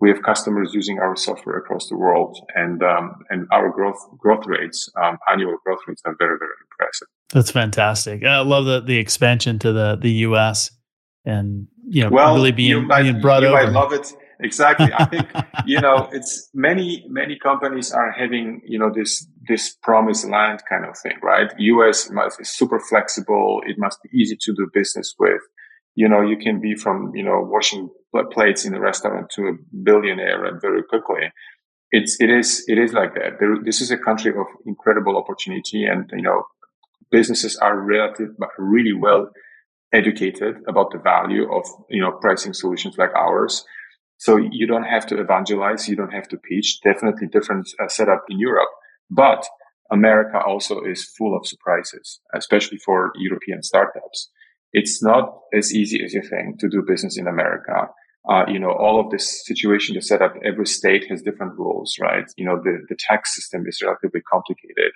We 0.00 0.10
have 0.10 0.22
customers 0.22 0.72
using 0.74 0.98
our 0.98 1.14
software 1.14 1.56
across 1.56 1.88
the 1.88 1.96
world 1.96 2.36
and, 2.54 2.82
um, 2.82 3.22
and 3.30 3.46
our 3.52 3.70
growth, 3.70 4.00
growth 4.18 4.46
rates, 4.46 4.90
um, 5.00 5.16
annual 5.30 5.56
growth 5.64 5.78
rates 5.86 6.02
are 6.04 6.16
very, 6.18 6.38
very 6.38 6.56
impressive. 6.70 7.08
That's 7.32 7.50
fantastic. 7.50 8.24
I 8.24 8.40
love 8.40 8.66
the, 8.66 8.80
the 8.80 8.98
expansion 8.98 9.58
to 9.60 9.72
the, 9.72 9.96
the 9.96 10.10
US 10.26 10.70
and, 11.24 11.66
you 11.88 12.04
know, 12.04 12.10
well, 12.10 12.34
really 12.34 12.52
being, 12.52 12.70
you 12.70 12.82
might, 12.82 13.02
being 13.02 13.20
brought 13.20 13.42
you 13.42 13.48
over. 13.48 13.64
might 13.64 13.72
love 13.72 13.92
it 13.92 14.12
exactly. 14.42 14.90
I 14.92 15.04
think, 15.06 15.28
you 15.66 15.80
know, 15.80 16.08
it's 16.12 16.50
many, 16.52 17.04
many 17.08 17.38
companies 17.38 17.92
are 17.92 18.10
having, 18.10 18.60
you 18.66 18.78
know, 18.78 18.90
this, 18.94 19.26
this 19.48 19.74
promised 19.82 20.28
land 20.28 20.62
kind 20.68 20.84
of 20.84 20.96
thing, 20.98 21.18
right? 21.22 21.50
US 21.56 22.10
must 22.10 22.38
be 22.38 22.44
super 22.44 22.78
flexible. 22.78 23.62
It 23.66 23.76
must 23.78 23.98
be 24.02 24.10
easy 24.16 24.36
to 24.40 24.54
do 24.54 24.68
business 24.72 25.14
with. 25.18 25.40
You 25.94 26.08
know, 26.08 26.22
you 26.22 26.36
can 26.36 26.60
be 26.60 26.74
from, 26.74 27.12
you 27.14 27.22
know, 27.22 27.40
washing 27.42 27.90
plates 28.30 28.64
in 28.64 28.74
a 28.74 28.80
restaurant 28.80 29.30
to 29.36 29.42
a 29.48 29.52
billionaire 29.82 30.44
and 30.44 30.60
very 30.60 30.82
quickly. 30.82 31.32
It's, 31.90 32.18
it 32.20 32.30
is, 32.30 32.64
it 32.66 32.78
is 32.78 32.92
like 32.94 33.14
that. 33.14 33.38
There, 33.38 33.56
this 33.62 33.80
is 33.80 33.90
a 33.90 33.98
country 33.98 34.30
of 34.30 34.46
incredible 34.66 35.16
opportunity 35.18 35.84
and, 35.84 36.10
you 36.12 36.22
know, 36.22 36.44
businesses 37.12 37.56
are 37.56 37.78
relative, 37.78 38.30
but 38.38 38.48
really 38.58 38.94
well 38.94 39.30
educated 39.92 40.56
about 40.66 40.90
the 40.90 40.98
value 40.98 41.52
of, 41.52 41.64
you 41.90 42.00
know, 42.00 42.12
pricing 42.20 42.54
solutions 42.54 42.96
like 42.98 43.14
ours 43.14 43.64
so 44.22 44.36
you 44.36 44.68
don't 44.68 44.84
have 44.84 45.04
to 45.08 45.20
evangelize. 45.20 45.88
You 45.88 45.96
don't 45.96 46.12
have 46.12 46.28
to 46.28 46.36
pitch. 46.36 46.80
Definitely 46.84 47.26
different 47.26 47.68
uh, 47.82 47.88
setup 47.88 48.22
in 48.28 48.38
Europe, 48.38 48.68
but 49.10 49.44
America 49.90 50.38
also 50.46 50.80
is 50.82 51.12
full 51.18 51.36
of 51.36 51.44
surprises, 51.44 52.20
especially 52.32 52.78
for 52.78 53.10
European 53.16 53.64
startups. 53.64 54.30
It's 54.72 55.02
not 55.02 55.24
as 55.52 55.74
easy 55.74 56.04
as 56.04 56.14
you 56.14 56.22
think 56.22 56.60
to 56.60 56.68
do 56.68 56.84
business 56.86 57.18
in 57.18 57.26
America. 57.26 57.88
Uh, 58.30 58.44
you 58.46 58.60
know, 58.60 58.70
all 58.70 59.00
of 59.00 59.10
this 59.10 59.44
situation, 59.44 59.96
the 59.96 60.00
setup, 60.00 60.34
every 60.44 60.66
state 60.66 61.04
has 61.10 61.20
different 61.22 61.58
rules, 61.58 61.96
right? 62.00 62.26
You 62.36 62.44
know, 62.46 62.60
the, 62.62 62.78
the 62.88 62.96
tax 63.08 63.34
system 63.34 63.64
is 63.66 63.82
relatively 63.84 64.20
complicated. 64.20 64.92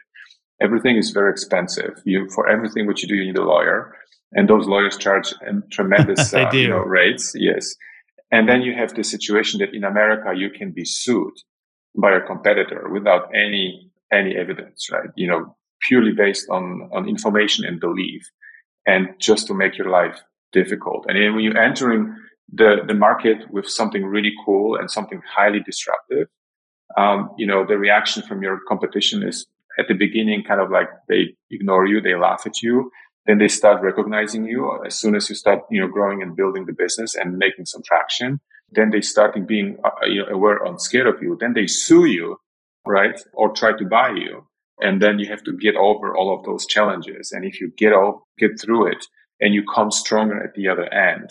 Everything 0.61 0.97
is 0.97 1.11
very 1.11 1.31
expensive. 1.31 2.01
You, 2.05 2.29
for 2.35 2.49
everything 2.49 2.87
what 2.87 3.03
you 3.03 3.09
do, 3.09 3.15
you 3.15 3.27
need 3.27 3.39
a 3.39 3.45
lawyer 3.45 3.95
and 4.33 4.49
those 4.49 4.67
lawyers 4.67 4.97
charge 4.97 5.33
tremendous, 5.71 6.33
uh, 6.35 6.51
you 6.53 6.69
know, 6.69 6.79
rates. 6.79 7.33
Yes. 7.35 7.75
And 8.31 8.49
then 8.49 8.63
you 8.63 8.75
have 8.75 8.95
the 8.95 9.05
situation 9.05 9.61
that 9.61 9.75
in 9.75 9.85
America, 9.85 10.33
you 10.37 10.51
can 10.51 10.73
be 10.73 10.85
sued 10.85 11.35
by 12.01 12.13
a 12.13 12.21
competitor 12.21 12.89
without 12.93 13.31
any, 13.35 13.91
any 14.13 14.37
evidence, 14.37 14.91
right? 14.91 15.09
You 15.17 15.29
know, 15.29 15.57
purely 15.83 16.13
based 16.13 16.49
on, 16.51 16.91
on 16.93 17.09
information 17.09 17.65
and 17.65 17.81
belief 17.81 18.23
and 18.87 19.09
just 19.21 19.47
to 19.47 19.55
make 19.55 19.79
your 19.79 19.91
life 19.91 20.21
difficult. 20.53 21.07
And 21.09 21.17
then 21.17 21.35
when 21.35 21.45
you're 21.45 21.59
entering 21.59 22.15
the, 22.53 22.77
the 22.87 22.95
market 22.95 23.51
with 23.51 23.69
something 23.69 24.05
really 24.05 24.33
cool 24.45 24.77
and 24.77 24.91
something 24.91 25.21
highly 25.27 25.61
disruptive, 25.61 26.29
um, 26.97 27.31
you 27.37 27.47
know, 27.47 27.65
the 27.67 27.79
reaction 27.79 28.23
from 28.23 28.43
your 28.43 28.61
competition 28.69 29.23
is 29.23 29.47
at 29.79 29.89
the 29.89 29.95
beginning 29.95 30.43
kind 30.43 30.61
of 30.61 30.71
like 30.71 30.89
they 31.09 31.35
ignore 31.51 31.87
you, 31.87 32.01
they 32.01 32.15
laugh 32.15 32.43
at 32.47 32.63
you 32.63 32.91
then 33.27 33.39
they 33.39 33.49
start 33.49 33.83
recognizing 33.83 34.45
you 34.45 34.81
as 34.87 34.99
soon 34.99 35.17
as 35.17 35.29
you 35.29 35.35
start, 35.35 35.61
you 35.71 35.81
know, 35.81 35.89
growing 35.89 36.23
and 36.23 36.37
building 36.37 36.65
the 36.65 36.73
business 36.73 37.15
and 37.17 37.37
making 37.37 37.67
some 37.67 37.83
traction. 37.85 38.41
Then 38.71 38.91
they 38.91 39.01
start 39.01 39.37
being 39.47 39.79
uh, 39.85 40.07
you 40.07 40.23
know, 40.23 40.29
aware 40.29 40.65
and 40.65 40.81
scared 40.81 41.09
of 41.09 41.21
you. 41.21 41.37
Then 41.39 41.53
they 41.53 41.67
sue 41.67 42.07
you, 42.07 42.37
right? 42.87 43.21
Or 43.33 43.53
try 43.53 43.77
to 43.77 43.85
buy 43.85 44.11
you. 44.11 44.47
And 44.79 45.03
then 45.03 45.19
you 45.19 45.29
have 45.29 45.43
to 45.45 45.57
get 45.57 45.75
over 45.75 46.17
all 46.17 46.37
of 46.37 46.45
those 46.45 46.67
challenges. 46.67 47.33
And 47.33 47.45
if 47.45 47.61
you 47.61 47.73
get 47.77 47.93
out, 47.93 48.23
get 48.39 48.61
through 48.61 48.93
it 48.93 49.05
and 49.41 49.55
you 49.55 49.65
come 49.75 49.91
stronger 49.91 50.43
at 50.43 50.55
the 50.55 50.69
other 50.69 50.93
end, 50.93 51.31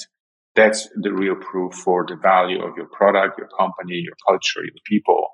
that's 0.56 0.90
the 0.96 1.14
real 1.14 1.36
proof 1.36 1.74
for 1.74 2.06
the 2.08 2.16
value 2.16 2.62
of 2.62 2.76
your 2.76 2.88
product, 2.88 3.38
your 3.38 3.50
company, 3.58 3.96
your 3.96 4.16
culture, 4.28 4.64
your 4.64 4.82
people. 4.86 5.28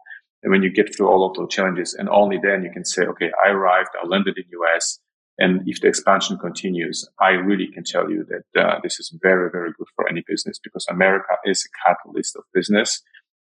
And 0.44 0.52
when 0.52 0.64
you 0.64 0.72
get 0.72 0.96
through 0.96 1.08
all 1.08 1.30
of 1.30 1.36
those 1.36 1.54
challenges 1.54 1.94
and 1.94 2.10
only 2.10 2.40
then 2.42 2.64
you 2.64 2.72
can 2.72 2.86
say, 2.86 3.04
okay, 3.04 3.32
I 3.46 3.50
arrived, 3.50 3.90
I 4.02 4.08
landed 4.08 4.38
in 4.38 4.46
US 4.62 5.00
and 5.42 5.68
if 5.68 5.82
the 5.82 5.88
expansion 5.88 6.38
continues, 6.38 7.08
I 7.20 7.30
really 7.30 7.68
can 7.68 7.84
tell 7.84 8.10
you 8.10 8.26
that 8.30 8.62
uh, 8.62 8.80
this 8.84 9.00
is 9.00 9.12
very, 9.24 9.50
very 9.50 9.72
good 9.76 9.88
for 9.96 10.08
any 10.08 10.24
business 10.28 10.60
because 10.64 10.86
America 10.88 11.36
is 11.46 11.66
a 11.66 11.88
catalyst 11.88 12.36
of 12.36 12.44
business, 12.54 13.02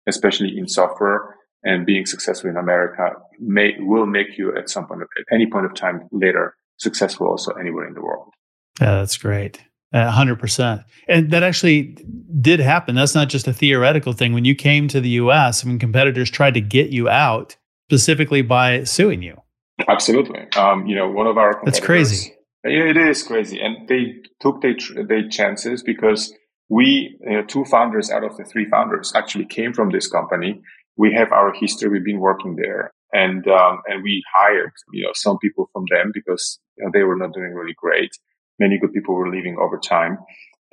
especially 0.07 0.57
in 0.59 0.69
software. 0.69 1.37
And 1.65 1.85
being 1.85 2.07
successful 2.07 2.51
in 2.51 2.57
America 2.57 3.15
may 3.41 3.73
will 3.79 4.07
make 4.07 4.39
you 4.39 4.57
at 4.57 4.69
some 4.69 4.87
point, 4.87 5.03
at 5.03 5.35
any 5.35 5.47
point 5.51 5.67
of 5.67 5.75
time 5.75 6.07
later, 6.13 6.55
successful 6.77 7.27
also 7.27 7.53
anywhere 7.53 7.89
in 7.89 7.95
the 7.95 8.03
world. 8.03 8.29
Yeah, 8.81 8.97
that's 8.97 9.17
great. 9.17 9.65
A 9.93 10.11
hundred 10.11 10.41
percent. 10.41 10.83
And 11.09 11.31
that 11.31 11.43
actually 11.43 11.97
did 12.41 12.61
happen. 12.61 12.97
That's 12.97 13.15
not 13.15 13.29
just 13.29 13.47
a 13.47 13.53
theoretical 13.53 14.13
thing. 14.13 14.33
When 14.33 14.45
you 14.45 14.55
came 14.55 14.89
to 14.89 15.01
the 15.01 15.11
US, 15.11 15.65
when 15.65 15.79
competitors 15.79 16.31
tried 16.31 16.55
to 16.55 16.61
get 16.61 16.91
you 16.91 17.09
out 17.09 17.57
specifically 17.89 18.43
by 18.43 18.85
suing 18.85 19.23
you. 19.23 19.37
Absolutely. 19.89 20.51
Um, 20.57 20.87
you 20.87 20.97
know, 20.97 21.09
one 21.09 21.27
of 21.27 21.37
our 21.37 21.61
That's 21.65 21.81
crazy. 21.81 22.35
Yeah, 22.65 22.91
it 22.91 22.97
is 22.97 23.23
crazy. 23.23 23.61
And 23.61 23.87
they 23.89 24.17
took 24.41 24.61
their, 24.61 24.75
their 25.07 25.29
chances 25.29 25.83
because 25.83 26.33
we, 26.69 27.17
you 27.21 27.37
know, 27.37 27.45
two 27.45 27.65
founders 27.65 28.11
out 28.11 28.25
of 28.25 28.37
the 28.37 28.45
three 28.45 28.67
founders 28.69 29.13
actually 29.15 29.47
came 29.47 29.73
from 29.73 29.91
this 29.91 30.09
company. 30.09 30.61
We 30.97 31.13
have 31.13 31.31
our 31.31 31.53
history. 31.53 31.91
We've 31.91 32.05
been 32.05 32.21
working 32.21 32.57
there 32.57 32.93
and, 33.13 33.47
um, 33.47 33.83
and 33.87 34.03
we 34.03 34.25
hired, 34.35 34.73
you 34.93 35.05
know, 35.05 35.13
some 35.15 35.39
people 35.39 35.69
from 35.73 35.85
them 35.91 36.11
because 36.13 36.59
you 36.77 36.85
know, 36.85 36.91
they 36.93 37.05
were 37.05 37.17
not 37.17 37.35
doing 37.35 37.53
really 37.53 37.75
great. 37.77 38.11
Many 38.59 38.79
good 38.79 38.93
people 38.93 39.15
were 39.15 39.31
leaving 39.31 39.57
over 39.59 39.79
time 39.79 40.19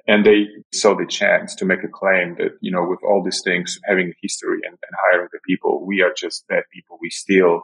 and 0.07 0.25
they 0.25 0.47
saw 0.73 0.95
the 0.95 1.05
chance 1.05 1.55
to 1.55 1.65
make 1.65 1.83
a 1.83 1.87
claim 1.87 2.35
that, 2.37 2.57
you 2.59 2.71
know, 2.71 2.85
with 2.85 2.99
all 3.03 3.23
these 3.23 3.41
things, 3.43 3.79
having 3.85 4.09
a 4.09 4.19
history 4.21 4.59
and, 4.63 4.73
and 4.73 4.97
hiring 5.11 5.29
the 5.31 5.39
people, 5.47 5.85
we 5.85 6.01
are 6.01 6.13
just 6.15 6.45
bad 6.47 6.63
people. 6.73 6.97
We 7.01 7.09
steal 7.09 7.63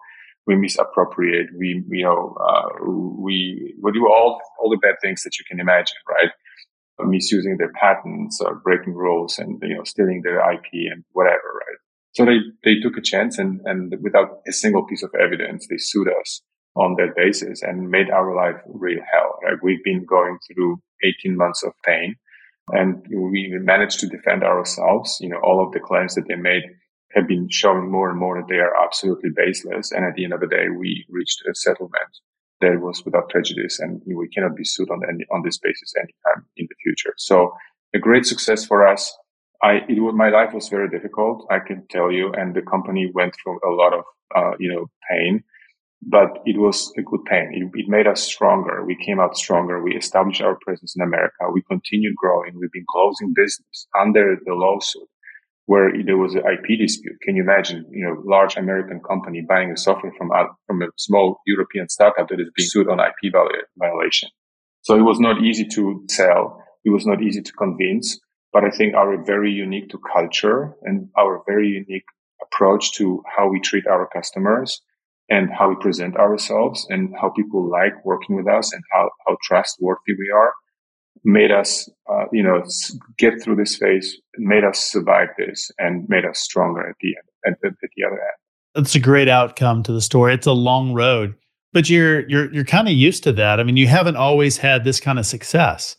we 0.49 0.55
misappropriate, 0.55 1.47
we, 1.55 1.83
you 1.89 2.03
know, 2.03 2.35
uh, 2.43 2.83
we, 2.83 3.75
we 3.81 3.91
do 3.91 4.07
all, 4.07 4.41
all 4.59 4.69
the 4.71 4.77
bad 4.77 4.95
things 4.99 5.21
that 5.21 5.37
you 5.37 5.45
can 5.47 5.59
imagine, 5.59 5.97
right? 6.09 6.31
misusing 7.01 7.55
their 7.57 7.71
patents 7.71 8.41
or 8.41 8.55
breaking 8.55 8.93
rules 8.93 9.37
and, 9.39 9.57
you 9.61 9.73
know, 9.73 9.85
stealing 9.85 10.21
their 10.21 10.39
IP 10.51 10.65
and 10.91 11.05
whatever, 11.13 11.37
right? 11.55 11.77
So 12.11 12.25
they, 12.25 12.39
they 12.65 12.81
took 12.81 12.97
a 12.97 13.01
chance 13.01 13.37
and, 13.37 13.61
and 13.63 13.93
without 14.01 14.39
a 14.45 14.51
single 14.51 14.85
piece 14.85 15.01
of 15.01 15.11
evidence, 15.17 15.65
they 15.69 15.77
sued 15.77 16.09
us 16.19 16.41
on 16.75 16.95
that 16.95 17.15
basis 17.15 17.61
and 17.61 17.89
made 17.89 18.09
our 18.09 18.35
life 18.35 18.61
real 18.67 18.99
hell, 19.11 19.39
right? 19.43 19.57
We've 19.61 19.83
been 19.83 20.05
going 20.05 20.37
through 20.47 20.81
18 21.03 21.35
months 21.35 21.63
of 21.63 21.73
pain 21.85 22.15
and 22.69 23.05
we 23.09 23.49
managed 23.59 23.99
to 24.01 24.07
defend 24.07 24.43
ourselves. 24.43 25.17
You 25.19 25.29
know, 25.29 25.39
all 25.43 25.65
of 25.65 25.71
the 25.73 25.79
claims 25.79 26.15
that 26.15 26.27
they 26.27 26.35
made 26.35 26.63
have 27.13 27.27
been 27.27 27.47
showing 27.49 27.91
more 27.91 28.09
and 28.09 28.19
more 28.19 28.39
that 28.39 28.47
they 28.47 28.59
are 28.59 28.75
absolutely 28.83 29.31
baseless. 29.35 29.91
And 29.91 30.05
at 30.05 30.13
the 30.15 30.23
end 30.23 30.33
of 30.33 30.41
the 30.41 30.47
day, 30.47 30.69
we 30.69 31.05
reached 31.09 31.41
a 31.49 31.55
settlement 31.55 32.19
that 32.61 32.79
was 32.81 33.03
without 33.05 33.29
prejudice 33.29 33.79
and 33.79 34.01
we 34.05 34.27
cannot 34.29 34.55
be 34.55 34.65
sued 34.65 34.91
on 34.91 35.01
any, 35.07 35.25
on 35.31 35.41
this 35.43 35.57
basis 35.57 35.93
anytime 35.97 36.45
in 36.57 36.67
the 36.69 36.75
future. 36.83 37.13
So 37.17 37.53
a 37.95 37.99
great 37.99 38.25
success 38.25 38.65
for 38.65 38.87
us. 38.87 39.15
I, 39.61 39.79
it 39.89 39.99
was, 39.99 40.13
my 40.15 40.29
life 40.29 40.53
was 40.53 40.69
very 40.69 40.89
difficult, 40.89 41.45
I 41.51 41.59
can 41.59 41.85
tell 41.89 42.11
you, 42.11 42.31
and 42.33 42.55
the 42.55 42.61
company 42.61 43.11
went 43.13 43.33
through 43.35 43.59
a 43.65 43.73
lot 43.73 43.93
of, 43.93 44.03
uh, 44.33 44.51
you 44.57 44.71
know, 44.71 44.85
pain, 45.09 45.43
but 46.01 46.39
it 46.45 46.57
was 46.57 46.91
a 46.97 47.01
good 47.01 47.23
pain. 47.25 47.51
It, 47.53 47.79
it 47.79 47.89
made 47.89 48.07
us 48.07 48.21
stronger. 48.23 48.85
We 48.85 48.95
came 48.95 49.19
out 49.19 49.37
stronger. 49.37 49.83
We 49.83 49.95
established 49.95 50.41
our 50.41 50.57
presence 50.65 50.95
in 50.95 51.01
America. 51.01 51.51
We 51.53 51.61
continued 51.69 52.15
growing. 52.15 52.53
We've 52.59 52.71
been 52.71 52.85
closing 52.89 53.33
business 53.35 53.87
under 53.99 54.37
the 54.45 54.53
lawsuit 54.53 55.07
where 55.65 55.91
there 56.03 56.17
was 56.17 56.33
an 56.33 56.41
IP 56.41 56.79
dispute. 56.79 57.15
Can 57.21 57.35
you 57.35 57.43
imagine, 57.43 57.85
you 57.91 58.03
know, 58.03 58.23
large 58.25 58.57
American 58.57 58.99
company 59.07 59.45
buying 59.47 59.71
a 59.71 59.77
software 59.77 60.11
from 60.17 60.31
a, 60.31 60.47
from 60.65 60.81
a 60.81 60.87
small 60.97 61.41
European 61.45 61.87
startup 61.89 62.27
that 62.29 62.39
is 62.39 62.49
being 62.55 62.67
sued 62.67 62.89
on 62.89 62.99
IP 62.99 63.31
violation? 63.77 64.29
So 64.81 64.95
it 64.95 65.03
was 65.03 65.19
not 65.19 65.43
easy 65.43 65.67
to 65.75 66.03
sell. 66.09 66.63
It 66.85 66.89
was 66.89 67.05
not 67.05 67.21
easy 67.21 67.41
to 67.41 67.51
convince, 67.51 68.19
but 68.51 68.63
I 68.63 68.71
think 68.71 68.95
our 68.95 69.23
very 69.23 69.51
unique 69.51 69.89
to 69.89 69.99
culture 70.11 70.73
and 70.81 71.09
our 71.15 71.43
very 71.45 71.67
unique 71.67 72.05
approach 72.41 72.93
to 72.93 73.21
how 73.37 73.47
we 73.47 73.59
treat 73.59 73.85
our 73.85 74.09
customers 74.11 74.81
and 75.29 75.49
how 75.51 75.69
we 75.69 75.75
present 75.75 76.15
ourselves 76.17 76.85
and 76.89 77.13
how 77.19 77.29
people 77.29 77.69
like 77.69 77.93
working 78.03 78.35
with 78.35 78.47
us 78.47 78.73
and 78.73 78.83
how, 78.91 79.09
how 79.27 79.37
trustworthy 79.43 80.13
we 80.17 80.31
are 80.33 80.53
made 81.23 81.51
us, 81.51 81.89
uh, 82.11 82.25
you 82.31 82.43
know, 82.43 82.63
get 83.17 83.41
through 83.41 83.55
this 83.55 83.75
phase, 83.75 84.17
made 84.37 84.63
us 84.63 84.79
survive 84.79 85.27
this, 85.37 85.71
and 85.77 86.07
made 86.07 86.25
us 86.25 86.39
stronger 86.39 86.87
at 86.87 86.95
the 87.01 87.15
end, 87.45 87.55
at, 87.63 87.67
at 87.67 87.89
the 87.95 88.03
other 88.05 88.15
end. 88.15 88.37
That's 88.75 88.95
a 88.95 88.99
great 88.99 89.27
outcome 89.27 89.83
to 89.83 89.91
the 89.91 90.01
story. 90.01 90.33
It's 90.33 90.47
a 90.47 90.53
long 90.53 90.93
road, 90.93 91.35
but 91.73 91.89
you're 91.89 92.27
you're 92.29 92.53
you're 92.53 92.63
kind 92.63 92.87
of 92.87 92.93
used 92.93 93.23
to 93.23 93.31
that. 93.33 93.59
I 93.59 93.63
mean, 93.63 93.77
you 93.77 93.87
haven't 93.87 94.15
always 94.15 94.57
had 94.57 94.83
this 94.83 94.99
kind 94.99 95.19
of 95.19 95.25
success 95.25 95.97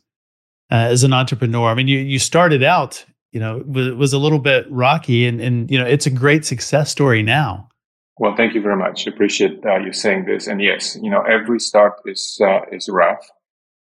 uh, 0.71 0.77
as 0.77 1.05
an 1.05 1.13
entrepreneur. 1.13 1.69
I 1.69 1.75
mean, 1.75 1.89
you 1.89 1.99
you 1.99 2.19
started 2.19 2.63
out, 2.63 3.05
you 3.33 3.41
know, 3.41 3.63
was, 3.67 3.93
was 3.93 4.13
a 4.13 4.19
little 4.19 4.39
bit 4.39 4.71
rocky, 4.71 5.27
and 5.27 5.41
and 5.41 5.71
you 5.71 5.79
know, 5.79 5.87
it's 5.87 6.07
a 6.07 6.11
great 6.11 6.45
success 6.45 6.91
story 6.91 7.23
now. 7.23 7.69
Well, 8.21 8.37
thank 8.37 8.55
you 8.55 8.61
very 8.61 8.77
much. 8.77 9.07
Appreciate 9.07 9.65
uh, 9.65 9.79
you 9.79 9.95
saying 9.95 10.27
this. 10.27 10.47
And 10.47 10.61
yes, 10.63 10.97
you 11.01 11.11
know, 11.11 11.23
every 11.23 11.59
start 11.59 11.95
is 12.05 12.39
uh, 12.41 12.61
is 12.71 12.87
rough 12.89 13.27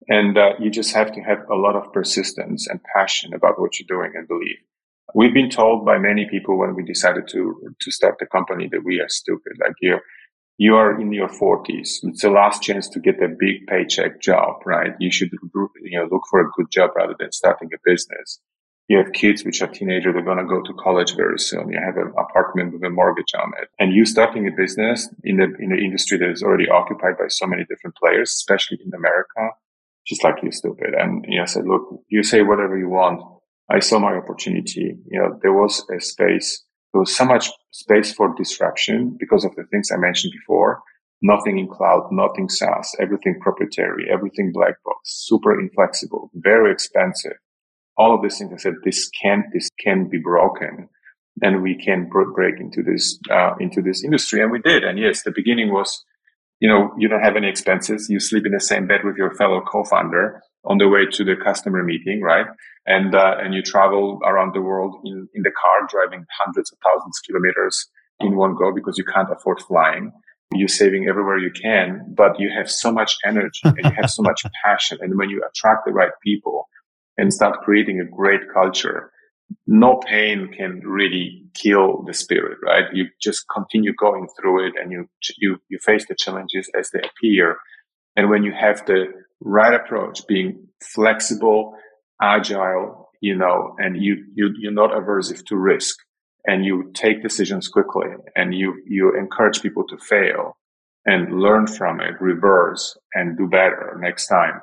and 0.08 0.36
uh, 0.36 0.50
you 0.60 0.70
just 0.70 0.94
have 0.94 1.10
to 1.12 1.20
have 1.22 1.38
a 1.50 1.54
lot 1.54 1.74
of 1.74 1.92
persistence 1.92 2.66
and 2.68 2.80
passion 2.94 3.32
about 3.34 3.58
what 3.58 3.78
you're 3.78 3.86
doing 3.88 4.12
and 4.14 4.28
believe. 4.28 4.58
We've 5.14 5.32
been 5.32 5.48
told 5.50 5.86
by 5.86 5.98
many 5.98 6.28
people 6.28 6.58
when 6.58 6.74
we 6.74 6.84
decided 6.84 7.28
to 7.28 7.74
to 7.80 7.90
start 7.90 8.16
the 8.18 8.26
company 8.26 8.68
that 8.72 8.84
we 8.84 9.00
are 9.00 9.08
stupid. 9.08 9.54
Like 9.58 9.76
you, 9.80 9.98
you 10.58 10.76
are 10.76 11.00
in 11.00 11.12
your 11.12 11.28
40s. 11.28 12.00
It's 12.02 12.22
the 12.22 12.30
last 12.30 12.62
chance 12.62 12.88
to 12.90 13.00
get 13.00 13.22
a 13.22 13.28
big 13.28 13.66
paycheck 13.66 14.20
job, 14.20 14.56
right? 14.66 14.92
You 14.98 15.10
should 15.10 15.30
you 15.32 15.98
know 15.98 16.08
look 16.10 16.24
for 16.30 16.40
a 16.40 16.50
good 16.56 16.70
job 16.70 16.90
rather 16.94 17.16
than 17.18 17.32
starting 17.32 17.70
a 17.74 17.78
business. 17.90 18.40
You 18.88 18.98
have 18.98 19.12
kids 19.12 19.44
which 19.44 19.62
are 19.62 19.66
teenagers. 19.66 20.14
They're 20.14 20.22
going 20.22 20.38
to 20.38 20.44
go 20.44 20.62
to 20.62 20.72
college 20.74 21.16
very 21.16 21.38
soon. 21.38 21.70
You 21.70 21.80
have 21.84 21.96
an 21.96 22.12
apartment 22.16 22.72
with 22.72 22.84
a 22.84 22.90
mortgage 22.90 23.34
on 23.34 23.52
it, 23.60 23.68
and 23.78 23.92
you 23.92 24.04
starting 24.04 24.46
a 24.46 24.52
business 24.56 25.08
in 25.24 25.38
the 25.38 25.48
in 25.58 25.70
the 25.70 25.78
industry 25.78 26.18
that 26.18 26.30
is 26.30 26.42
already 26.42 26.68
occupied 26.68 27.18
by 27.18 27.28
so 27.28 27.46
many 27.46 27.64
different 27.64 27.96
players, 27.96 28.30
especially 28.30 28.78
in 28.84 28.94
America 28.94 29.50
just 30.06 30.22
like 30.22 30.36
you 30.42 30.52
stupid. 30.52 30.94
And 30.96 31.24
you 31.28 31.38
know, 31.38 31.42
I 31.42 31.46
said, 31.46 31.66
look, 31.66 32.00
you 32.08 32.22
say 32.22 32.42
whatever 32.42 32.78
you 32.78 32.88
want. 32.88 33.20
I 33.68 33.80
saw 33.80 33.98
my 33.98 34.14
opportunity. 34.14 34.96
You 35.10 35.20
know, 35.20 35.38
there 35.42 35.52
was 35.52 35.84
a 35.94 36.00
space. 36.00 36.62
There 36.92 37.00
was 37.00 37.14
so 37.14 37.24
much 37.24 37.50
space 37.72 38.12
for 38.12 38.34
disruption 38.36 39.16
because 39.18 39.44
of 39.44 39.54
the 39.56 39.64
things 39.64 39.90
I 39.90 39.96
mentioned 39.96 40.32
before. 40.32 40.82
Nothing 41.22 41.58
in 41.58 41.66
cloud, 41.66 42.08
nothing 42.12 42.48
SaaS, 42.48 42.94
everything 43.00 43.40
proprietary, 43.40 44.06
everything 44.12 44.52
black 44.52 44.74
box, 44.84 44.98
super 45.26 45.58
inflexible, 45.58 46.30
very 46.34 46.70
expensive. 46.70 47.32
All 47.98 48.14
of 48.14 48.22
these 48.22 48.38
things. 48.38 48.52
I 48.52 48.56
said, 48.56 48.74
this 48.84 49.08
can, 49.08 49.44
this 49.52 49.70
can 49.82 50.08
be 50.08 50.18
broken 50.18 50.88
and 51.42 51.62
we 51.62 51.74
can 51.76 52.08
break 52.08 52.60
into 52.60 52.82
this, 52.82 53.18
uh, 53.30 53.54
into 53.60 53.82
this 53.82 54.02
industry. 54.02 54.40
And 54.40 54.50
we 54.50 54.60
did. 54.60 54.84
And 54.84 54.98
yes, 54.98 55.22
the 55.22 55.32
beginning 55.34 55.72
was, 55.72 56.04
you 56.60 56.68
know, 56.68 56.92
you 56.98 57.08
don't 57.08 57.22
have 57.22 57.36
any 57.36 57.48
expenses. 57.48 58.08
You 58.08 58.20
sleep 58.20 58.46
in 58.46 58.52
the 58.52 58.60
same 58.60 58.86
bed 58.86 59.00
with 59.04 59.16
your 59.16 59.34
fellow 59.34 59.60
co-founder 59.60 60.42
on 60.64 60.78
the 60.78 60.88
way 60.88 61.06
to 61.12 61.24
the 61.24 61.36
customer 61.36 61.82
meeting, 61.82 62.22
right? 62.22 62.46
And, 62.86 63.14
uh, 63.14 63.36
and 63.38 63.54
you 63.54 63.62
travel 63.62 64.20
around 64.24 64.54
the 64.54 64.62
world 64.62 64.96
in, 65.04 65.28
in 65.34 65.42
the 65.42 65.50
car, 65.50 65.86
driving 65.88 66.24
hundreds 66.40 66.72
of 66.72 66.78
thousands 66.84 67.18
of 67.18 67.26
kilometers 67.26 67.88
in 68.20 68.36
one 68.36 68.54
go 68.54 68.72
because 68.72 68.96
you 68.96 69.04
can't 69.04 69.30
afford 69.30 69.60
flying. 69.60 70.12
You're 70.54 70.68
saving 70.68 71.08
everywhere 71.08 71.38
you 71.38 71.50
can, 71.50 72.14
but 72.16 72.38
you 72.38 72.50
have 72.56 72.70
so 72.70 72.92
much 72.92 73.16
energy 73.24 73.60
and 73.64 73.78
you 73.82 73.90
have 73.90 74.10
so 74.10 74.22
much 74.22 74.42
passion. 74.64 74.98
And 75.00 75.18
when 75.18 75.28
you 75.28 75.42
attract 75.46 75.84
the 75.84 75.92
right 75.92 76.12
people 76.22 76.68
and 77.18 77.32
start 77.32 77.60
creating 77.62 78.00
a 78.00 78.04
great 78.04 78.42
culture, 78.52 79.10
no 79.66 80.00
pain 80.06 80.52
can 80.56 80.80
really 80.80 81.44
kill 81.54 82.02
the 82.02 82.14
spirit, 82.14 82.58
right? 82.62 82.84
You 82.92 83.06
just 83.20 83.44
continue 83.52 83.94
going 83.94 84.28
through 84.38 84.68
it 84.68 84.74
and 84.80 84.90
you, 84.90 85.08
you, 85.38 85.58
you 85.68 85.78
face 85.78 86.06
the 86.08 86.16
challenges 86.16 86.68
as 86.78 86.90
they 86.90 87.00
appear. 87.00 87.56
And 88.16 88.28
when 88.28 88.42
you 88.42 88.52
have 88.52 88.84
the 88.86 89.06
right 89.40 89.74
approach, 89.74 90.26
being 90.26 90.68
flexible, 90.82 91.74
agile, 92.20 93.10
you 93.20 93.36
know, 93.36 93.74
and 93.78 94.02
you, 94.02 94.24
you, 94.34 94.54
you're 94.58 94.72
not 94.72 94.90
aversive 94.90 95.44
to 95.46 95.56
risk 95.56 95.96
and 96.46 96.64
you 96.64 96.90
take 96.94 97.22
decisions 97.22 97.68
quickly 97.68 98.08
and 98.34 98.54
you, 98.54 98.82
you 98.86 99.16
encourage 99.16 99.62
people 99.62 99.84
to 99.88 99.96
fail 99.98 100.56
and 101.04 101.40
learn 101.40 101.66
from 101.66 102.00
it, 102.00 102.20
reverse 102.20 102.96
and 103.14 103.38
do 103.38 103.46
better 103.46 103.96
next 104.00 104.26
time 104.26 104.60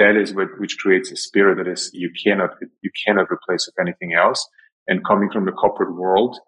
that 0.00 0.16
is 0.16 0.34
what 0.34 0.48
which 0.58 0.78
creates 0.78 1.12
a 1.12 1.16
spirit 1.16 1.56
that 1.58 1.70
is 1.70 1.90
you 1.92 2.10
cannot 2.24 2.50
you 2.82 2.90
cannot 3.04 3.30
replace 3.30 3.68
with 3.68 3.78
anything 3.78 4.14
else. 4.14 4.48
And 4.88 5.04
coming 5.04 5.30
from 5.30 5.44
the 5.44 5.52
corporate 5.52 5.94
world, 5.94 6.38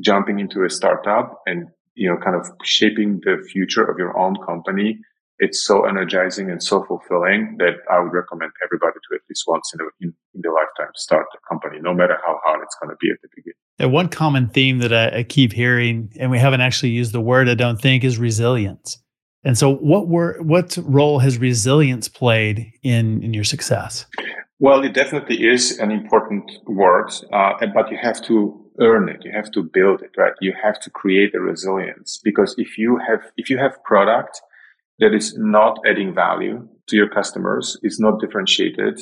jumping 0.00 0.40
into 0.40 0.64
a 0.64 0.70
startup 0.70 1.40
and 1.46 1.68
you 1.94 2.10
know 2.10 2.18
kind 2.22 2.36
of 2.36 2.50
shaping 2.64 3.20
the 3.22 3.36
future 3.52 3.84
of 3.84 3.96
your 3.96 4.18
own 4.18 4.34
company, 4.44 4.98
it's 5.38 5.64
so 5.64 5.84
energizing 5.84 6.50
and 6.50 6.60
so 6.60 6.84
fulfilling 6.84 7.56
that 7.58 7.74
I 7.88 8.00
would 8.00 8.12
recommend 8.12 8.50
everybody 8.64 8.98
to 9.08 9.14
at 9.14 9.20
least 9.28 9.44
once 9.46 9.72
in, 9.72 9.80
a, 9.80 9.84
in, 10.00 10.12
in 10.34 10.40
their 10.42 10.52
lifetime 10.52 10.92
start 10.96 11.26
a 11.32 11.38
company, 11.48 11.78
no 11.80 11.94
matter 11.94 12.18
how 12.26 12.40
hard 12.44 12.60
it's 12.62 12.76
going 12.82 12.90
to 12.90 12.96
be 13.00 13.10
at 13.10 13.22
the 13.22 13.28
beginning. 13.36 13.54
And 13.78 13.92
one 13.92 14.08
common 14.08 14.48
theme 14.48 14.80
that 14.80 14.92
I, 14.92 15.20
I 15.20 15.22
keep 15.22 15.52
hearing, 15.52 16.12
and 16.18 16.30
we 16.30 16.38
haven't 16.38 16.60
actually 16.60 16.90
used 16.90 17.12
the 17.12 17.20
word, 17.20 17.48
I 17.48 17.54
don't 17.54 17.80
think, 17.80 18.04
is 18.04 18.18
resilience. 18.18 18.98
And 19.42 19.56
so, 19.56 19.74
what 19.74 20.08
were 20.08 20.38
what 20.42 20.76
role 20.84 21.20
has 21.20 21.38
resilience 21.38 22.08
played 22.08 22.72
in 22.82 23.22
in 23.22 23.32
your 23.32 23.44
success? 23.44 24.06
Well, 24.58 24.84
it 24.84 24.92
definitely 24.92 25.42
is 25.46 25.78
an 25.78 25.90
important 25.90 26.50
word, 26.66 27.10
uh, 27.32 27.54
but 27.74 27.90
you 27.90 27.96
have 28.02 28.20
to 28.24 28.62
earn 28.78 29.08
it. 29.08 29.24
You 29.24 29.32
have 29.32 29.50
to 29.52 29.62
build 29.62 30.02
it, 30.02 30.10
right? 30.18 30.34
You 30.42 30.52
have 30.62 30.78
to 30.80 30.90
create 30.90 31.34
a 31.34 31.40
resilience 31.40 32.20
because 32.22 32.54
if 32.58 32.76
you 32.76 32.98
have 33.08 33.22
if 33.38 33.48
you 33.48 33.56
have 33.56 33.82
product 33.84 34.40
that 34.98 35.14
is 35.14 35.34
not 35.38 35.78
adding 35.86 36.14
value 36.14 36.68
to 36.88 36.96
your 36.96 37.08
customers, 37.08 37.78
is 37.82 37.98
not 37.98 38.20
differentiated, 38.20 39.00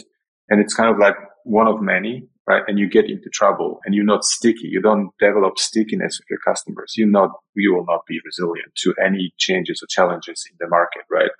and 0.48 0.60
it's 0.60 0.74
kind 0.74 0.90
of 0.90 0.98
like 0.98 1.16
one 1.42 1.66
of 1.66 1.82
many, 1.82 2.28
right? 2.48 2.62
And 2.66 2.78
you 2.78 2.88
get 2.88 3.10
into 3.10 3.28
trouble 3.28 3.80
and 3.84 3.94
you're 3.94 4.04
not 4.04 4.24
sticky. 4.24 4.68
You 4.68 4.80
don't 4.80 5.10
develop 5.20 5.58
stickiness 5.58 6.18
with 6.18 6.30
your 6.30 6.38
customers. 6.38 6.94
You 6.96 7.06
not, 7.06 7.30
you 7.54 7.74
will 7.74 7.84
not 7.84 8.06
be 8.08 8.18
resilient 8.24 8.74
to 8.82 8.94
any 9.04 9.34
changes 9.38 9.82
or 9.82 9.86
challenges 9.88 10.44
in 10.50 10.56
the 10.58 10.68
market, 10.68 11.02
right? 11.10 11.30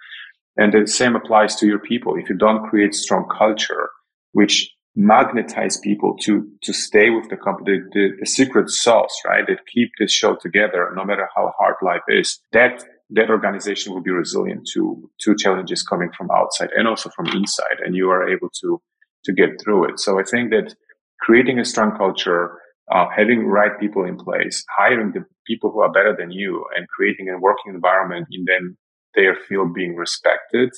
And 0.57 0.73
the 0.73 0.87
same 0.87 1.17
applies 1.17 1.57
to 1.57 1.67
your 1.67 1.79
people. 1.79 2.17
If 2.17 2.29
you 2.29 2.37
don't 2.37 2.69
create 2.69 2.95
strong 2.95 3.27
culture, 3.37 3.89
which 4.33 4.71
magnetize 4.95 5.79
people 5.79 6.17
to, 6.23 6.47
to 6.63 6.73
stay 6.73 7.09
with 7.09 7.31
the 7.31 7.37
company, 7.37 7.79
the, 7.93 8.11
the 8.19 8.27
secret 8.27 8.69
sauce, 8.69 9.17
right? 9.25 9.47
That 9.47 9.61
keep 9.73 9.91
this 9.99 10.13
show 10.13 10.37
together, 10.37 10.93
no 10.95 11.05
matter 11.05 11.29
how 11.35 11.53
hard 11.59 11.77
life 11.83 12.03
is, 12.09 12.41
that 12.53 12.85
that 13.11 13.31
organization 13.31 13.95
will 13.95 14.03
be 14.03 14.11
resilient 14.11 14.69
to 14.75 15.11
to 15.21 15.35
challenges 15.35 15.83
coming 15.83 16.11
from 16.17 16.29
outside 16.31 16.69
and 16.77 16.87
also 16.87 17.09
from 17.11 17.27
inside 17.29 17.79
and 17.83 17.95
you 17.95 18.11
are 18.11 18.29
able 18.29 18.51
to 18.61 18.81
to 19.25 19.33
get 19.33 19.59
through 19.61 19.89
it 19.89 19.99
so 19.99 20.21
i 20.21 20.23
think 20.23 20.51
that 20.51 20.75
creating 21.21 21.59
a 21.59 21.65
strong 21.65 21.97
culture, 21.97 22.59
uh, 22.93 23.07
having 23.15 23.47
right 23.47 23.79
people 23.79 24.05
in 24.05 24.17
place, 24.17 24.65
hiring 24.77 25.13
the 25.13 25.25
people 25.47 25.71
who 25.71 25.81
are 25.81 25.93
better 25.93 26.15
than 26.19 26.31
you, 26.31 26.65
and 26.77 26.89
creating 26.89 27.29
a 27.29 27.39
working 27.39 27.75
environment 27.75 28.27
in 28.31 28.45
them 28.45 28.77
their 29.15 29.35
field 29.35 29.75
being 29.75 29.97
respected 29.97 30.71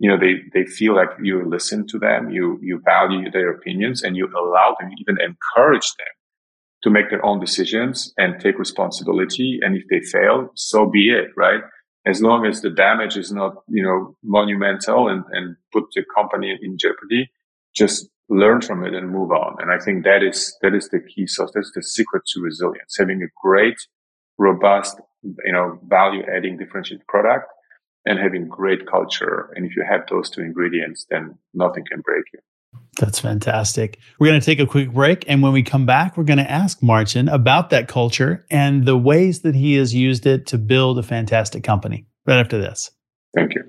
you 0.00 0.08
know, 0.08 0.18
they, 0.18 0.36
they 0.54 0.64
feel 0.66 0.96
like 0.96 1.10
you 1.22 1.46
listen 1.46 1.86
to 1.88 1.98
them, 1.98 2.30
you, 2.30 2.58
you 2.62 2.80
value 2.82 3.30
their 3.30 3.50
opinions 3.50 4.02
and 4.02 4.16
you 4.16 4.26
allow 4.28 4.74
them, 4.80 4.90
even 4.98 5.18
encourage 5.20 5.86
them 5.98 6.06
to 6.82 6.88
make 6.88 7.10
their 7.10 7.24
own 7.24 7.38
decisions 7.38 8.10
and 8.16 8.40
take 8.40 8.58
responsibility. 8.58 9.58
And 9.60 9.76
if 9.76 9.82
they 9.90 10.00
fail, 10.00 10.52
so 10.54 10.86
be 10.86 11.10
it, 11.10 11.28
right? 11.36 11.60
As 12.06 12.22
long 12.22 12.46
as 12.46 12.62
the 12.62 12.70
damage 12.70 13.18
is 13.18 13.30
not, 13.30 13.56
you 13.68 13.82
know, 13.82 14.16
monumental 14.24 15.08
and, 15.08 15.22
and 15.32 15.56
put 15.70 15.84
the 15.94 16.02
company 16.16 16.58
in 16.62 16.78
jeopardy, 16.78 17.30
just 17.76 18.08
learn 18.30 18.60
from 18.60 18.84
it 18.84 18.94
and 18.94 19.10
move 19.10 19.32
on. 19.32 19.56
And 19.58 19.70
I 19.70 19.78
think 19.84 20.04
that 20.04 20.22
is, 20.22 20.56
that 20.62 20.74
is 20.74 20.88
the 20.88 21.00
key. 21.00 21.26
So 21.26 21.48
that's 21.52 21.72
the 21.74 21.82
secret 21.82 22.22
to 22.28 22.40
resilience, 22.40 22.96
having 22.98 23.22
a 23.22 23.28
great, 23.42 23.76
robust, 24.38 24.98
you 25.22 25.52
know, 25.52 25.78
value 25.86 26.22
adding 26.34 26.56
differentiated 26.56 27.06
product 27.06 27.46
and 28.06 28.18
having 28.18 28.48
great 28.48 28.86
culture. 28.86 29.52
And 29.54 29.66
if 29.66 29.76
you 29.76 29.84
have 29.88 30.02
those 30.08 30.30
two 30.30 30.40
ingredients, 30.40 31.06
then 31.10 31.36
nothing 31.52 31.84
can 31.90 32.00
break 32.00 32.24
you. 32.32 32.38
That's 33.00 33.18
fantastic. 33.18 33.98
We're 34.18 34.28
going 34.28 34.40
to 34.40 34.46
take 34.46 34.60
a 34.60 34.66
quick 34.66 34.92
break. 34.92 35.24
And 35.28 35.42
when 35.42 35.52
we 35.52 35.62
come 35.62 35.86
back, 35.86 36.16
we're 36.16 36.24
going 36.24 36.38
to 36.38 36.50
ask 36.50 36.82
Martin 36.82 37.28
about 37.28 37.70
that 37.70 37.88
culture 37.88 38.46
and 38.50 38.86
the 38.86 38.96
ways 38.96 39.40
that 39.40 39.54
he 39.54 39.74
has 39.74 39.92
used 39.92 40.24
it 40.26 40.46
to 40.48 40.58
build 40.58 40.98
a 40.98 41.02
fantastic 41.02 41.64
company 41.64 42.06
right 42.26 42.38
after 42.38 42.58
this. 42.58 42.90
Thank 43.34 43.54
you. 43.54 43.64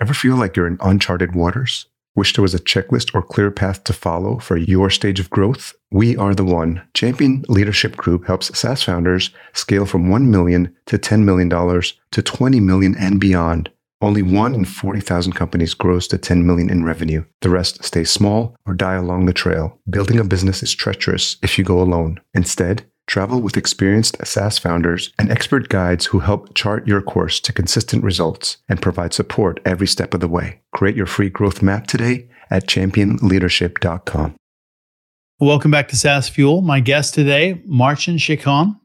Ever 0.00 0.14
feel 0.14 0.36
like 0.36 0.56
you're 0.56 0.66
in 0.66 0.78
uncharted 0.80 1.34
waters? 1.34 1.86
Wish 2.16 2.34
there 2.34 2.42
was 2.42 2.54
a 2.54 2.58
checklist 2.58 3.14
or 3.14 3.22
clear 3.22 3.50
path 3.50 3.84
to 3.84 3.92
follow 3.92 4.38
for 4.38 4.56
your 4.56 4.90
stage 4.90 5.20
of 5.20 5.30
growth? 5.30 5.74
We 5.92 6.16
are 6.16 6.34
the 6.34 6.44
one. 6.44 6.82
Champion 6.92 7.44
Leadership 7.48 7.96
Group 7.96 8.26
helps 8.26 8.56
SaaS 8.58 8.82
founders 8.82 9.30
scale 9.52 9.86
from 9.86 10.08
1 10.08 10.30
million 10.30 10.74
to 10.86 10.98
$10 10.98 11.22
million 11.22 11.48
to 11.48 12.22
20 12.22 12.60
million 12.60 12.96
and 12.96 13.20
beyond. 13.20 13.70
Only 14.02 14.22
one 14.22 14.54
in 14.54 14.64
40,000 14.64 15.34
companies 15.34 15.74
grows 15.74 16.08
to 16.08 16.16
10 16.16 16.46
million 16.46 16.70
in 16.70 16.84
revenue. 16.84 17.24
The 17.42 17.50
rest 17.50 17.84
stay 17.84 18.04
small 18.04 18.56
or 18.66 18.72
die 18.72 18.94
along 18.94 19.26
the 19.26 19.34
trail. 19.34 19.78
Building 19.88 20.18
a 20.18 20.24
business 20.24 20.62
is 20.62 20.74
treacherous 20.74 21.36
if 21.42 21.58
you 21.58 21.64
go 21.64 21.80
alone. 21.80 22.18
Instead, 22.32 22.89
travel 23.10 23.40
with 23.40 23.56
experienced 23.56 24.16
SaaS 24.24 24.56
founders 24.56 25.12
and 25.18 25.30
expert 25.30 25.68
guides 25.68 26.06
who 26.06 26.20
help 26.20 26.54
chart 26.54 26.86
your 26.86 27.02
course 27.02 27.40
to 27.40 27.52
consistent 27.52 28.04
results 28.04 28.58
and 28.68 28.80
provide 28.80 29.12
support 29.12 29.58
every 29.64 29.88
step 29.88 30.14
of 30.14 30.20
the 30.20 30.28
way. 30.28 30.60
Create 30.72 30.96
your 30.96 31.06
free 31.06 31.28
growth 31.28 31.60
map 31.60 31.88
today 31.88 32.28
at 32.50 32.68
championleadership.com. 32.68 34.36
Welcome 35.40 35.70
back 35.72 35.88
to 35.88 35.96
SaaS 35.96 36.28
Fuel. 36.28 36.62
My 36.62 36.78
guest 36.78 37.14
today, 37.14 37.60
Marcin 37.66 38.16
Cichon 38.16 38.76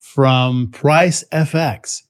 from 0.00 0.70
Price 0.70 1.24
FX. 1.32 2.02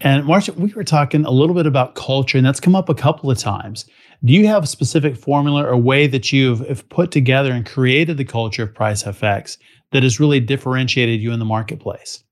And 0.00 0.24
Marcin, 0.24 0.56
we 0.56 0.72
were 0.72 0.82
talking 0.82 1.24
a 1.24 1.30
little 1.30 1.54
bit 1.54 1.66
about 1.66 1.94
culture, 1.94 2.38
and 2.38 2.46
that's 2.46 2.58
come 2.58 2.74
up 2.74 2.88
a 2.88 2.94
couple 2.94 3.30
of 3.30 3.38
times. 3.38 3.86
Do 4.24 4.32
you 4.32 4.48
have 4.48 4.64
a 4.64 4.66
specific 4.66 5.16
formula 5.16 5.64
or 5.64 5.76
way 5.76 6.06
that 6.08 6.32
you've 6.32 6.88
put 6.88 7.10
together 7.10 7.52
and 7.52 7.64
created 7.64 8.16
the 8.16 8.24
culture 8.24 8.64
of 8.64 8.74
Price 8.74 9.04
FX 9.04 9.58
that 9.94 10.02
has 10.02 10.18
really 10.18 10.40
differentiated 10.40 11.22
you 11.22 11.30
in 11.30 11.38
the 11.38 11.44
marketplace? 11.44 12.24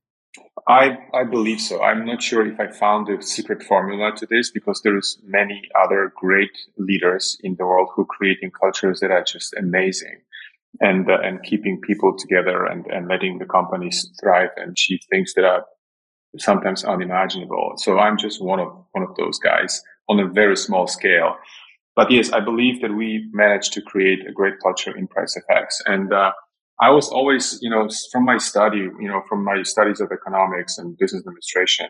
I, 0.67 0.97
I 1.13 1.23
believe 1.23 1.61
so. 1.61 1.81
I'm 1.81 2.05
not 2.05 2.21
sure 2.21 2.45
if 2.45 2.59
I 2.59 2.67
found 2.67 3.07
a 3.07 3.21
secret 3.21 3.63
formula 3.63 4.11
to 4.17 4.25
this 4.25 4.51
because 4.51 4.81
there's 4.81 5.17
many 5.23 5.61
other 5.81 6.11
great 6.13 6.51
leaders 6.77 7.37
in 7.41 7.55
the 7.55 7.65
world 7.65 7.89
who 7.95 8.05
creating 8.05 8.51
cultures 8.51 8.99
that 8.99 9.11
are 9.11 9.23
just 9.23 9.53
amazing 9.57 10.21
and 10.81 11.09
uh, 11.09 11.19
and 11.23 11.41
keeping 11.43 11.79
people 11.79 12.17
together 12.17 12.65
and, 12.65 12.85
and 12.87 13.07
letting 13.07 13.39
the 13.39 13.45
companies 13.45 14.11
thrive 14.21 14.49
and 14.57 14.71
achieve 14.71 14.99
things 15.09 15.33
that 15.35 15.45
are 15.45 15.63
sometimes 16.37 16.83
unimaginable. 16.83 17.73
So 17.77 17.97
I'm 17.97 18.17
just 18.17 18.43
one 18.43 18.59
of 18.59 18.69
one 18.91 19.03
of 19.03 19.15
those 19.15 19.39
guys 19.39 19.81
on 20.09 20.19
a 20.19 20.27
very 20.27 20.57
small 20.57 20.87
scale. 20.87 21.37
But 21.95 22.11
yes, 22.11 22.31
I 22.31 22.41
believe 22.41 22.81
that 22.81 22.93
we 22.93 23.29
managed 23.31 23.71
to 23.73 23.81
create 23.81 24.27
a 24.27 24.33
great 24.33 24.55
culture 24.61 24.95
in 24.97 25.07
Price 25.07 25.37
PriceFX. 25.49 25.75
And 25.85 26.11
uh, 26.11 26.31
I 26.81 26.89
was 26.89 27.09
always, 27.09 27.59
you 27.61 27.69
know, 27.69 27.87
from 28.11 28.25
my 28.25 28.37
study, 28.37 28.89
you 28.99 29.07
know, 29.07 29.21
from 29.29 29.43
my 29.43 29.63
studies 29.63 29.99
of 29.99 30.11
economics 30.11 30.77
and 30.77 30.97
business 30.97 31.21
administration 31.21 31.87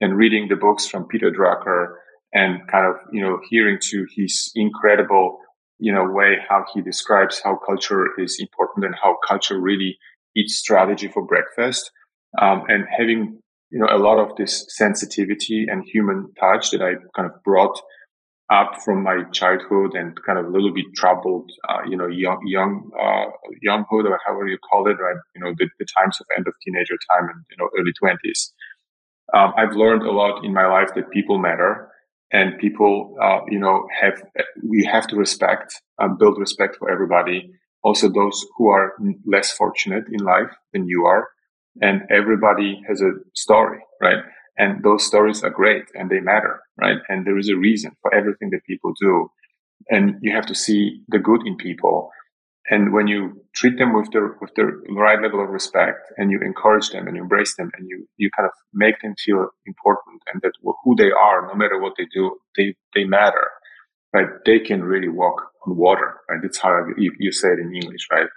and 0.00 0.16
reading 0.16 0.48
the 0.48 0.56
books 0.56 0.86
from 0.86 1.06
Peter 1.06 1.30
Drucker 1.30 1.94
and 2.32 2.60
kind 2.70 2.86
of, 2.86 2.96
you 3.12 3.20
know, 3.20 3.38
hearing 3.48 3.78
to 3.90 4.06
his 4.14 4.50
incredible, 4.54 5.38
you 5.78 5.92
know, 5.92 6.04
way 6.04 6.38
how 6.48 6.64
he 6.74 6.82
describes 6.82 7.40
how 7.42 7.56
culture 7.64 8.08
is 8.18 8.38
important 8.40 8.84
and 8.84 8.94
how 9.00 9.16
culture 9.26 9.60
really 9.60 9.96
eats 10.36 10.56
strategy 10.56 11.08
for 11.08 11.24
breakfast. 11.24 11.90
Um, 12.40 12.64
and 12.68 12.84
having 12.90 13.38
you 13.74 13.80
know, 13.80 13.88
a 13.90 13.98
lot 13.98 14.18
of 14.18 14.36
this 14.36 14.66
sensitivity 14.68 15.66
and 15.68 15.84
human 15.84 16.32
touch 16.38 16.70
that 16.70 16.80
I 16.80 16.94
kind 17.16 17.28
of 17.28 17.42
brought 17.42 17.76
up 18.50 18.72
from 18.84 19.02
my 19.02 19.22
childhood 19.32 19.94
and 19.94 20.16
kind 20.26 20.38
of 20.38 20.46
a 20.46 20.50
little 20.50 20.72
bit 20.72 20.84
troubled, 20.94 21.50
uh, 21.68 21.80
you 21.88 21.96
know, 21.96 22.06
young, 22.06 22.40
young, 22.46 22.90
uh, 23.00 23.30
younghood 23.62 24.06
or 24.06 24.20
however 24.26 24.46
you 24.48 24.58
call 24.58 24.86
it, 24.88 24.96
right? 25.00 25.16
You 25.34 25.42
know, 25.42 25.54
the, 25.58 25.68
the 25.78 25.86
times 25.98 26.18
of 26.20 26.26
end 26.36 26.46
of 26.46 26.54
teenager 26.64 26.94
time 27.10 27.28
and, 27.30 27.44
you 27.50 27.56
know, 27.58 27.68
early 27.78 27.92
twenties. 27.98 28.52
Um, 29.32 29.54
I've 29.56 29.74
learned 29.74 30.02
a 30.02 30.12
lot 30.12 30.44
in 30.44 30.52
my 30.52 30.66
life 30.66 30.90
that 30.94 31.10
people 31.10 31.38
matter 31.38 31.90
and 32.32 32.58
people, 32.58 33.16
uh, 33.22 33.40
you 33.48 33.58
know, 33.58 33.86
have, 34.00 34.22
we 34.62 34.84
have 34.84 35.06
to 35.08 35.16
respect, 35.16 35.80
uh, 35.98 36.08
build 36.08 36.38
respect 36.38 36.76
for 36.78 36.90
everybody. 36.90 37.50
Also 37.82 38.08
those 38.08 38.44
who 38.56 38.68
are 38.68 38.92
less 39.26 39.52
fortunate 39.52 40.04
in 40.12 40.24
life 40.24 40.50
than 40.72 40.86
you 40.86 41.06
are 41.06 41.28
and 41.80 42.02
everybody 42.10 42.80
has 42.88 43.00
a 43.00 43.12
story, 43.34 43.78
right? 44.00 44.18
And 44.56 44.82
those 44.82 45.06
stories 45.06 45.42
are 45.42 45.50
great 45.50 45.84
and 45.94 46.10
they 46.10 46.20
matter, 46.20 46.60
right? 46.80 46.98
And 47.08 47.26
there 47.26 47.38
is 47.38 47.48
a 47.48 47.56
reason 47.56 47.92
for 48.02 48.14
everything 48.14 48.50
that 48.50 48.64
people 48.66 48.92
do. 49.00 49.30
And 49.90 50.16
you 50.22 50.32
have 50.34 50.46
to 50.46 50.54
see 50.54 51.02
the 51.08 51.18
good 51.18 51.46
in 51.46 51.56
people. 51.56 52.10
And 52.70 52.92
when 52.92 53.08
you 53.08 53.42
treat 53.54 53.76
them 53.78 53.92
with 53.94 54.10
the, 54.12 54.34
with 54.40 54.54
the 54.54 54.64
right 54.90 55.20
level 55.20 55.42
of 55.42 55.50
respect 55.50 56.12
and 56.16 56.30
you 56.30 56.40
encourage 56.40 56.90
them 56.90 57.06
and 57.06 57.16
you 57.16 57.22
embrace 57.22 57.56
them 57.56 57.70
and 57.76 57.86
you, 57.88 58.06
you 58.16 58.30
kind 58.36 58.46
of 58.46 58.52
make 58.72 58.94
them 59.02 59.14
feel 59.22 59.48
important 59.66 60.22
and 60.32 60.40
that 60.42 60.52
who 60.62 60.94
they 60.96 61.10
are, 61.10 61.46
no 61.46 61.54
matter 61.54 61.78
what 61.78 61.94
they 61.98 62.06
do, 62.14 62.36
they, 62.56 62.74
they 62.94 63.04
matter, 63.04 63.48
right? 64.14 64.28
They 64.46 64.60
can 64.60 64.82
really 64.82 65.08
walk 65.08 65.50
on 65.66 65.76
water, 65.76 66.20
right? 66.30 66.40
That's 66.40 66.58
how 66.58 66.86
you, 66.96 67.12
you 67.18 67.32
say 67.32 67.48
it 67.48 67.58
in 67.58 67.74
English, 67.74 68.06
right? 68.10 68.28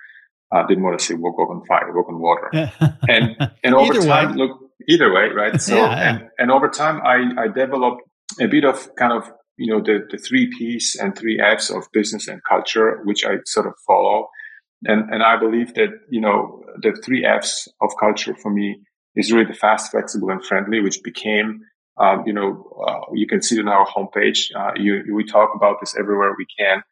uh, 0.52 0.66
didn't 0.68 0.84
want 0.84 1.00
to 1.00 1.06
say 1.06 1.14
walk 1.14 1.38
on 1.40 1.66
fire, 1.66 1.92
walk 1.94 2.08
on 2.10 2.20
water. 2.20 2.50
and 3.10 3.36
and 3.64 3.76
over 3.76 3.94
time, 3.94 4.32
way. 4.32 4.38
look 4.38 4.67
either 4.88 5.12
way, 5.12 5.30
right? 5.30 5.60
So 5.68 5.76
yeah, 5.76 6.10
and 6.10 6.30
and 6.38 6.52
over 6.52 6.70
time, 6.70 7.02
I 7.04 7.44
I 7.44 7.48
developed 7.48 8.02
a 8.40 8.48
bit 8.48 8.64
of 8.64 8.96
kind 8.96 9.14
of 9.14 9.30
you 9.58 9.72
know 9.72 9.82
the 9.82 10.06
the 10.10 10.18
three 10.18 10.48
P's 10.58 10.96
and 11.00 11.18
three 11.18 11.40
F's 11.40 11.70
of 11.70 11.88
business 11.94 12.28
and 12.28 12.42
culture, 12.44 13.02
which 13.04 13.26
I 13.26 13.38
sort 13.46 13.68
of 13.68 13.74
follow. 13.86 14.30
And 14.86 15.10
and 15.12 15.24
I 15.24 15.38
believe 15.38 15.74
that 15.76 15.90
you 16.10 16.22
know 16.22 16.64
the 16.82 16.94
three 17.04 17.26
F's 17.26 17.68
of 17.82 17.92
culture 18.00 18.36
for 18.36 18.52
me 18.52 18.80
is 19.16 19.32
really 19.32 19.46
the 19.46 19.54
fast, 19.54 19.92
flexible, 19.92 20.30
and 20.30 20.44
friendly, 20.46 20.80
which 20.80 21.02
became 21.04 21.62
um, 22.00 22.24
you 22.28 22.34
know, 22.34 22.64
uh, 22.88 23.12
you 23.14 23.26
can 23.26 23.42
see 23.42 23.58
it 23.58 23.62
on 23.62 23.68
our 23.68 23.88
homepage. 23.88 24.52
Uh, 24.56 24.72
you, 24.76 25.04
we 25.16 25.24
talk 25.24 25.50
about 25.56 25.78
this 25.80 25.96
everywhere 25.98 26.36
we 26.38 26.46
can 26.60 26.84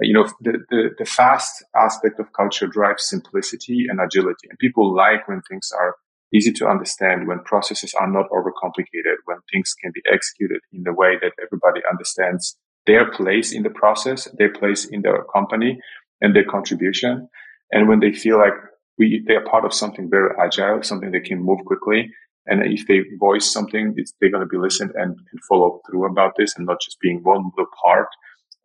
you 0.00 0.12
know, 0.12 0.28
the, 0.40 0.58
the, 0.70 0.90
the, 0.98 1.04
fast 1.04 1.64
aspect 1.76 2.18
of 2.18 2.32
culture 2.32 2.66
drives 2.66 3.06
simplicity 3.06 3.86
and 3.88 4.00
agility. 4.00 4.48
And 4.50 4.58
people 4.58 4.94
like 4.94 5.28
when 5.28 5.40
things 5.42 5.70
are 5.78 5.94
easy 6.34 6.52
to 6.52 6.66
understand, 6.66 7.28
when 7.28 7.38
processes 7.44 7.94
are 7.94 8.10
not 8.10 8.28
overcomplicated, 8.30 9.16
when 9.26 9.38
things 9.52 9.74
can 9.80 9.92
be 9.94 10.02
executed 10.12 10.60
in 10.72 10.82
the 10.82 10.92
way 10.92 11.16
that 11.22 11.32
everybody 11.42 11.80
understands 11.88 12.56
their 12.86 13.10
place 13.10 13.52
in 13.52 13.62
the 13.62 13.70
process, 13.70 14.28
their 14.38 14.52
place 14.52 14.84
in 14.84 15.02
the 15.02 15.24
company 15.32 15.78
and 16.20 16.34
their 16.34 16.44
contribution. 16.44 17.28
And 17.70 17.88
when 17.88 18.00
they 18.00 18.12
feel 18.12 18.38
like 18.38 18.52
we, 18.98 19.24
they 19.26 19.34
are 19.34 19.44
part 19.44 19.64
of 19.64 19.72
something 19.72 20.10
very 20.10 20.30
agile, 20.40 20.82
something 20.82 21.12
that 21.12 21.24
can 21.24 21.42
move 21.42 21.60
quickly. 21.66 22.10
And 22.46 22.62
if 22.66 22.86
they 22.86 23.00
voice 23.18 23.50
something, 23.50 23.94
they're 24.20 24.30
going 24.30 24.42
to 24.42 24.46
be 24.46 24.58
listened 24.58 24.92
and, 24.96 25.16
and 25.32 25.40
follow 25.48 25.80
through 25.86 26.06
about 26.10 26.34
this 26.36 26.54
and 26.56 26.66
not 26.66 26.78
just 26.84 27.00
being 27.00 27.20
one 27.22 27.50
little 27.56 27.70
part 27.82 28.08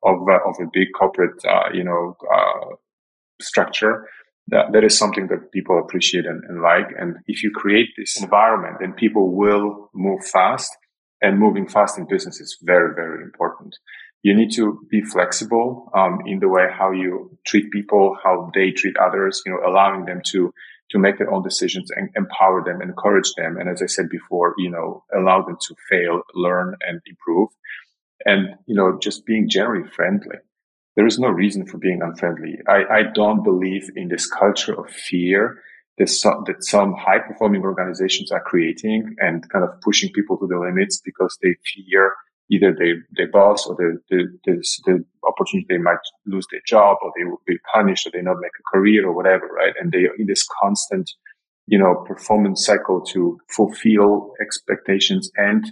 of, 0.03 0.15
uh, 0.29 0.39
of 0.49 0.55
a 0.61 0.69
big 0.73 0.89
corporate, 0.97 1.43
uh, 1.45 1.69
you 1.73 1.83
know, 1.83 2.15
uh, 2.35 2.75
structure. 3.41 4.07
That, 4.49 4.71
that 4.73 4.83
is 4.83 4.97
something 4.97 5.27
that 5.27 5.51
people 5.51 5.79
appreciate 5.79 6.25
and, 6.25 6.43
and 6.45 6.61
like. 6.61 6.87
And 6.97 7.17
if 7.27 7.43
you 7.43 7.51
create 7.51 7.89
this 7.97 8.21
environment, 8.21 8.77
then 8.79 8.93
people 8.93 9.35
will 9.35 9.89
move 9.93 10.25
fast 10.25 10.71
and 11.21 11.39
moving 11.39 11.67
fast 11.67 11.97
in 11.97 12.07
business 12.07 12.39
is 12.39 12.57
very, 12.61 12.93
very 12.95 13.23
important. 13.23 13.75
You 14.23 14.35
need 14.35 14.51
to 14.55 14.85
be 14.89 15.01
flexible 15.01 15.91
um, 15.95 16.19
in 16.25 16.39
the 16.39 16.49
way 16.49 16.67
how 16.71 16.91
you 16.91 17.37
treat 17.45 17.71
people, 17.71 18.17
how 18.23 18.51
they 18.53 18.71
treat 18.71 18.95
others. 18.97 19.41
You 19.45 19.53
know, 19.53 19.69
allowing 19.69 20.05
them 20.05 20.21
to 20.31 20.53
to 20.91 20.97
make 20.99 21.19
their 21.19 21.31
own 21.31 21.43
decisions 21.43 21.91
and 21.91 22.09
empower 22.15 22.63
them, 22.63 22.81
encourage 22.81 23.31
them, 23.37 23.57
and 23.57 23.69
as 23.69 23.81
I 23.81 23.85
said 23.85 24.09
before, 24.09 24.55
you 24.57 24.71
know, 24.71 25.03
allow 25.15 25.43
them 25.43 25.55
to 25.67 25.75
fail, 25.89 26.23
learn, 26.33 26.75
and 26.81 26.99
improve 27.05 27.49
and 28.25 28.55
you 28.65 28.75
know 28.75 28.97
just 29.01 29.25
being 29.25 29.49
generally 29.49 29.87
friendly 29.89 30.37
there 30.99 31.07
is 31.07 31.17
no 31.17 31.29
reason 31.29 31.65
for 31.65 31.77
being 31.77 32.01
unfriendly 32.03 32.59
i, 32.67 32.83
I 32.99 33.01
don't 33.13 33.43
believe 33.43 33.89
in 33.95 34.09
this 34.09 34.27
culture 34.27 34.73
of 34.73 34.89
fear 34.89 35.63
that 35.99 36.09
some, 36.09 36.43
that 36.47 36.63
some 36.63 36.93
high 36.93 37.19
performing 37.19 37.61
organizations 37.61 38.31
are 38.31 38.41
creating 38.41 39.15
and 39.19 39.47
kind 39.49 39.65
of 39.65 39.79
pushing 39.81 40.11
people 40.13 40.37
to 40.37 40.47
the 40.47 40.57
limits 40.57 41.01
because 41.03 41.37
they 41.43 41.55
fear 41.75 42.13
either 42.49 42.73
their, 42.73 42.95
their 43.11 43.29
boss 43.31 43.67
or 43.67 43.75
the, 43.75 43.99
the, 44.09 44.39
the, 44.45 44.63
the 44.85 45.05
opportunity 45.27 45.67
they 45.69 45.77
might 45.77 45.99
lose 46.25 46.47
their 46.51 46.61
job 46.65 46.97
or 47.03 47.11
they 47.15 47.25
will 47.25 47.41
be 47.45 47.57
punished 47.71 48.07
or 48.07 48.11
they 48.11 48.21
not 48.21 48.37
make 48.39 48.51
a 48.59 48.77
career 48.77 49.07
or 49.07 49.13
whatever, 49.13 49.45
right? 49.47 49.73
And 49.79 49.91
they 49.91 50.05
are 50.05 50.15
in 50.17 50.25
this 50.25 50.47
constant, 50.61 51.11
you 51.67 51.77
know, 51.77 52.03
performance 52.07 52.65
cycle 52.65 53.01
to 53.11 53.37
fulfill 53.55 54.33
expectations 54.41 55.29
and 55.35 55.71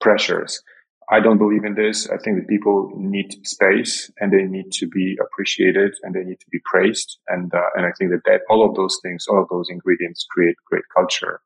pressures. 0.00 0.62
I 1.10 1.20
don't 1.20 1.38
believe 1.38 1.64
in 1.64 1.74
this. 1.74 2.08
I 2.08 2.18
think 2.18 2.38
that 2.38 2.48
people 2.48 2.92
need 2.94 3.46
space 3.46 4.10
and 4.20 4.30
they 4.30 4.42
need 4.42 4.70
to 4.72 4.86
be 4.86 5.16
appreciated 5.20 5.94
and 6.02 6.14
they 6.14 6.22
need 6.22 6.38
to 6.40 6.46
be 6.50 6.58
praised. 6.64 7.18
And, 7.28 7.52
uh, 7.54 7.62
and 7.76 7.86
I 7.86 7.92
think 7.98 8.10
that, 8.10 8.22
that 8.26 8.40
all 8.50 8.68
of 8.68 8.76
those 8.76 8.98
things, 9.02 9.26
all 9.26 9.40
of 9.40 9.48
those 9.48 9.68
ingredients 9.70 10.26
create 10.30 10.56
great 10.70 10.84
culture. 10.94 11.40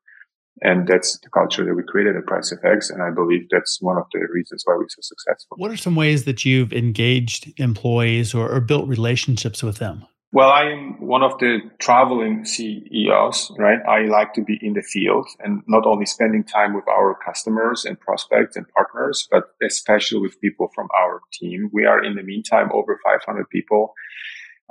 And 0.61 0.87
that's 0.87 1.17
the 1.19 1.29
culture 1.29 1.65
that 1.65 1.73
we 1.73 1.83
created 1.83 2.15
at 2.15 2.25
Price 2.25 2.53
PriceFX. 2.53 2.91
And 2.91 3.01
I 3.01 3.09
believe 3.09 3.47
that's 3.49 3.81
one 3.81 3.97
of 3.97 4.05
the 4.11 4.19
reasons 4.33 4.63
why 4.65 4.75
we're 4.75 4.89
so 4.89 5.01
successful. 5.01 5.57
What 5.57 5.71
are 5.71 5.77
some 5.77 5.95
ways 5.95 6.25
that 6.25 6.45
you've 6.45 6.73
engaged 6.73 7.51
employees 7.57 8.33
or, 8.33 8.51
or 8.51 8.59
built 8.59 8.87
relationships 8.87 9.63
with 9.63 9.77
them? 9.77 10.05
Well, 10.33 10.49
I 10.49 10.63
am 10.63 10.99
one 10.99 11.21
of 11.21 11.37
the 11.37 11.59
traveling 11.77 12.43
CEOs, 12.43 13.51
right? 13.59 13.77
I 13.87 14.05
like 14.05 14.33
to 14.33 14.41
be 14.41 14.57
in 14.63 14.73
the 14.73 14.81
field 14.81 15.27
and 15.39 15.61
not 15.67 15.85
only 15.85 16.07
spending 16.07 16.43
time 16.43 16.73
with 16.73 16.87
our 16.87 17.15
customers 17.23 17.85
and 17.85 17.99
prospects 17.99 18.55
and 18.55 18.65
partners, 18.69 19.27
but 19.29 19.43
especially 19.61 20.21
with 20.21 20.41
people 20.41 20.71
from 20.73 20.87
our 20.99 21.21
team. 21.31 21.69
We 21.71 21.85
are 21.85 22.03
in 22.03 22.15
the 22.15 22.23
meantime 22.23 22.71
over 22.73 22.99
500 23.03 23.47
people. 23.51 23.93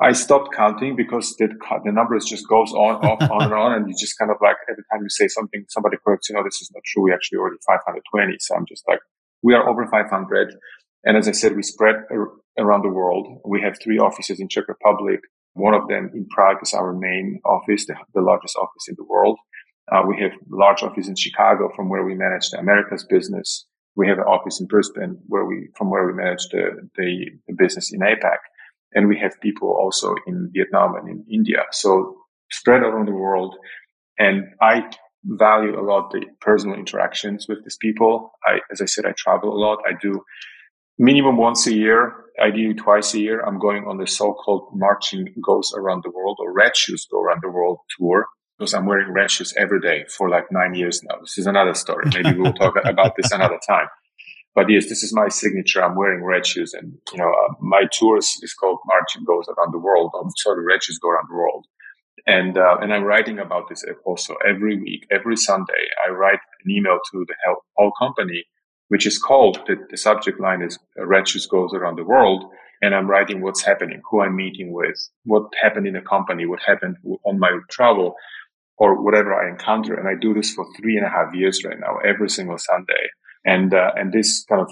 I 0.01 0.11
stopped 0.11 0.53
counting 0.53 0.96
because 0.96 1.37
the, 1.37 1.46
the 1.85 1.92
numbers 1.92 2.25
just 2.25 2.48
goes 2.48 2.72
on, 2.72 2.96
off, 2.96 3.31
on 3.31 3.42
and 3.44 3.55
on. 3.55 3.72
And 3.75 3.88
you 3.88 3.94
just 3.96 4.18
kind 4.18 4.33
of 4.33 4.38
like 4.42 4.57
every 4.68 4.83
time 4.90 5.05
you 5.05 5.11
say 5.11 5.29
something, 5.29 5.64
somebody 5.68 5.96
corrects, 6.05 6.29
you 6.29 6.35
know, 6.35 6.42
this 6.42 6.61
is 6.61 6.72
not 6.75 6.83
true. 6.85 7.05
We 7.05 7.12
actually 7.12 7.38
already 7.38 7.59
520. 7.64 8.37
So 8.40 8.57
I'm 8.57 8.66
just 8.66 8.83
like, 8.88 8.98
we 9.44 9.55
are 9.55 9.68
over 9.68 9.87
500. 9.87 10.57
And 11.05 11.16
as 11.16 11.29
I 11.29 11.33
said, 11.33 11.55
we 11.55 11.62
spread 11.62 12.03
around 12.59 12.83
the 12.83 12.88
world. 12.88 13.40
We 13.44 13.61
have 13.61 13.79
three 13.81 14.01
offices 14.01 14.40
in 14.40 14.48
Czech 14.48 14.66
Republic, 14.66 15.20
one 15.55 15.75
of 15.75 15.88
them 15.88 16.11
in 16.15 16.27
Prague 16.29 16.59
is 16.62 16.73
our 16.73 16.93
main 16.93 17.41
office, 17.45 17.87
the, 17.87 17.95
the 18.15 18.21
largest 18.21 18.57
office 18.57 18.88
in 18.88 18.95
the 18.97 19.05
world. 19.05 19.38
Uh, 19.91 20.03
we 20.07 20.21
have 20.21 20.33
large 20.49 20.83
office 20.83 21.09
in 21.09 21.17
Chicago 21.17 21.71
from 21.75 21.88
where 21.88 22.05
we 22.05 22.15
manage 22.15 22.51
the 22.51 22.59
Americas 22.59 23.05
business. 23.09 23.67
We 23.95 24.09
have 24.09 24.19
an 24.19 24.25
office 24.25 24.61
in 24.61 24.67
Brisbane 24.67 25.19
where 25.27 25.45
we, 25.45 25.69
from 25.77 25.91
where 25.91 26.07
we 26.07 26.15
manage 26.15 26.49
the, 26.51 26.88
the, 26.97 27.27
the 27.47 27.55
business 27.59 27.93
in 27.93 28.01
APAC. 28.01 28.38
And 28.95 29.09
we 29.09 29.19
have 29.19 29.33
people 29.41 29.69
also 29.69 30.15
in 30.27 30.51
Vietnam 30.55 30.95
and 30.95 31.09
in 31.09 31.25
India. 31.31 31.65
So 31.73 32.17
spread 32.51 32.83
around 32.83 33.09
the 33.09 33.12
world. 33.12 33.55
And 34.19 34.45
I 34.61 34.91
value 35.25 35.79
a 35.79 35.85
lot 35.85 36.11
the 36.11 36.25
personal 36.41 36.79
interactions 36.79 37.47
with 37.49 37.59
these 37.65 37.77
people. 37.81 38.33
I, 38.47 38.59
as 38.71 38.81
I 38.81 38.87
said, 38.87 39.05
I 39.07 39.12
travel 39.17 39.55
a 39.55 39.59
lot. 39.59 39.79
I 39.87 39.93
do 40.01 40.23
minimum 40.99 41.37
once 41.37 41.67
a 41.67 41.75
year, 41.75 42.15
ideally 42.41 42.75
twice 42.75 43.15
a 43.15 43.21
year, 43.21 43.41
I'm 43.41 43.59
going 43.59 43.85
on 43.87 43.99
the 43.99 44.07
so-called 44.07 44.71
Marcin 44.75 45.27
goes 45.45 45.73
around 45.77 46.03
the 46.05 46.11
world 46.11 46.39
or 46.41 46.53
red 46.53 46.77
shoes 46.77 47.07
go 47.11 47.21
around 47.21 47.41
the 47.43 47.51
world 47.51 47.79
tour 47.99 48.27
because 48.59 48.75
I'm 48.75 48.87
wearing 48.87 49.13
red 49.13 49.31
shoes 49.31 49.53
every 49.57 49.81
day 49.81 50.05
for 50.17 50.29
like 50.29 50.45
nine 50.51 50.75
years 50.75 51.03
now. 51.03 51.17
This 51.21 51.39
is 51.39 51.47
another 51.47 51.75
story. 51.75 52.05
Maybe 52.15 52.39
we'll 52.39 52.53
talk 52.53 52.77
about 52.85 53.17
this 53.17 53.33
another 53.33 53.59
time. 53.67 53.87
But 54.55 54.69
yes, 54.69 54.89
this 54.89 55.03
is 55.03 55.15
my 55.15 55.29
signature. 55.29 55.83
I'm 55.83 55.97
wearing 55.97 56.23
red 56.23 56.47
shoes 56.47 56.75
and, 56.75 56.99
you 57.13 57.19
know, 57.19 57.31
uh, 57.31 57.55
my 57.61 57.85
tour 57.91 58.19
is 58.19 58.55
called 58.59 58.79
Marcin 58.87 59.25
goes 59.25 59.47
around 59.49 59.73
the 59.73 59.79
world. 59.79 60.13
I'm 60.21 60.31
sorry, 60.37 60.63
red 60.65 60.83
shoes 60.83 60.99
go 60.99 61.09
around 61.09 61.29
the 61.31 61.35
world. 61.35 61.67
And, 62.27 62.57
uh, 62.59 62.77
and 62.81 62.93
I'm 62.93 63.05
writing 63.05 63.39
about 63.39 63.69
this 63.69 63.83
also 64.05 64.37
every 64.47 64.79
week, 64.79 65.07
every 65.11 65.37
Sunday. 65.37 65.89
I 66.07 66.11
write 66.11 66.39
an 66.65 66.71
email 66.71 66.99
to 67.11 67.25
the 67.27 67.35
whole 67.77 67.93
company 67.99 68.45
which 68.93 69.07
is 69.07 69.19
called 69.19 69.59
the, 69.67 69.77
the 69.89 69.97
subject 69.97 70.39
line 70.39 70.61
is 70.61 70.79
Red 70.99 71.27
Shoes 71.27 71.47
Goes 71.47 71.73
Around 71.73 71.97
the 71.97 72.05
World. 72.05 72.45
And 72.83 72.95
I'm 72.95 73.09
writing 73.09 73.41
what's 73.41 73.63
happening, 73.63 74.03
who 74.11 74.21
I'm 74.21 74.37
meeting 74.37 74.71
with, 74.71 74.99
what 75.25 75.45
happened 75.63 75.87
in 75.87 75.95
the 75.95 76.03
company, 76.03 76.45
what 76.45 76.61
happened 76.61 76.99
on 77.25 77.39
my 77.39 77.59
travel 77.71 78.15
or 78.77 79.03
whatever 79.03 79.33
I 79.33 79.49
encounter. 79.49 79.95
And 79.95 80.07
I 80.07 80.21
do 80.21 80.35
this 80.35 80.53
for 80.53 80.67
three 80.77 80.99
and 80.99 81.07
a 81.07 81.09
half 81.09 81.35
years 81.35 81.65
right 81.65 81.81
now, 81.81 82.01
every 82.05 82.29
single 82.29 82.59
Sunday. 82.59 83.05
And, 83.47 83.73
uh, 83.73 83.93
and 83.97 84.13
this 84.13 84.45
kind 84.47 84.61
of 84.61 84.71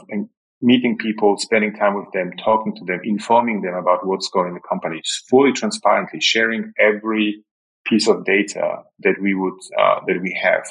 meeting 0.61 0.99
people, 0.99 1.39
spending 1.39 1.75
time 1.75 1.95
with 1.95 2.13
them, 2.13 2.33
talking 2.45 2.75
to 2.77 2.85
them, 2.85 3.01
informing 3.03 3.63
them 3.63 3.73
about 3.73 4.07
what's 4.07 4.29
going 4.29 4.49
in 4.49 4.55
the 4.55 4.69
company, 4.69 5.01
fully 5.31 5.53
transparently 5.53 6.21
sharing 6.21 6.75
every 6.79 7.43
piece 7.87 8.07
of 8.07 8.27
data 8.27 8.83
that 8.99 9.15
we 9.23 9.33
would, 9.33 9.59
uh, 9.81 10.01
that 10.07 10.21
we 10.21 10.39
have 10.43 10.71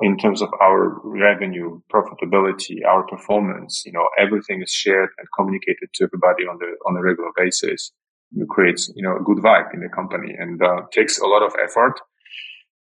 in 0.00 0.16
terms 0.16 0.42
of 0.42 0.48
our 0.60 1.00
revenue, 1.04 1.80
profitability, 1.92 2.84
our 2.86 3.06
performance, 3.06 3.82
you 3.86 3.92
know, 3.92 4.08
everything 4.18 4.62
is 4.62 4.70
shared 4.70 5.10
and 5.18 5.28
communicated 5.36 5.88
to 5.94 6.04
everybody 6.04 6.44
on 6.44 6.58
the, 6.58 6.66
on 6.86 6.96
a 6.96 7.02
regular 7.02 7.30
basis. 7.36 7.92
It 8.32 8.48
creates, 8.48 8.90
you 8.94 9.02
know, 9.02 9.16
a 9.16 9.22
good 9.22 9.38
vibe 9.38 9.74
in 9.74 9.80
the 9.80 9.88
company 9.88 10.34
and 10.38 10.62
uh, 10.62 10.82
takes 10.92 11.18
a 11.18 11.26
lot 11.26 11.42
of 11.42 11.52
effort 11.62 12.00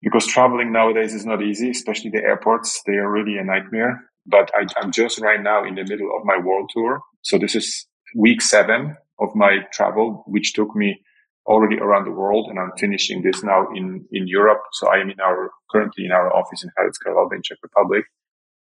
because 0.02 0.26
traveling 0.26 0.72
nowadays 0.72 1.14
is 1.14 1.26
not 1.26 1.42
easy, 1.42 1.70
especially 1.70 2.10
the 2.10 2.22
airports. 2.22 2.82
They 2.86 2.94
are 2.94 3.10
really 3.10 3.38
a 3.38 3.44
nightmare. 3.44 4.02
But 4.26 4.50
I, 4.54 4.66
I'm 4.80 4.92
just 4.92 5.20
right 5.20 5.42
now 5.42 5.64
in 5.64 5.74
the 5.74 5.84
middle 5.84 6.10
of 6.16 6.24
my 6.24 6.38
world 6.38 6.70
tour. 6.72 7.00
So 7.22 7.38
this 7.38 7.54
is 7.54 7.86
week 8.14 8.42
seven 8.42 8.96
of 9.20 9.34
my 9.34 9.58
travel, 9.72 10.22
which 10.26 10.52
took 10.52 10.76
me 10.76 11.00
already 11.48 11.78
around 11.78 12.04
the 12.04 12.12
world 12.12 12.48
and 12.50 12.58
I'm 12.58 12.72
finishing 12.78 13.22
this 13.22 13.42
now 13.42 13.66
in, 13.74 14.04
in 14.12 14.28
Europe. 14.28 14.60
So 14.72 14.88
I 14.88 14.98
am 14.98 15.08
in 15.10 15.18
our, 15.18 15.50
currently 15.72 16.04
in 16.04 16.12
our 16.12 16.28
office 16.36 16.62
in 16.62 16.70
Hradec 16.70 16.96
Králové 17.04 17.36
in 17.36 17.42
Czech 17.42 17.58
Republic. 17.62 18.04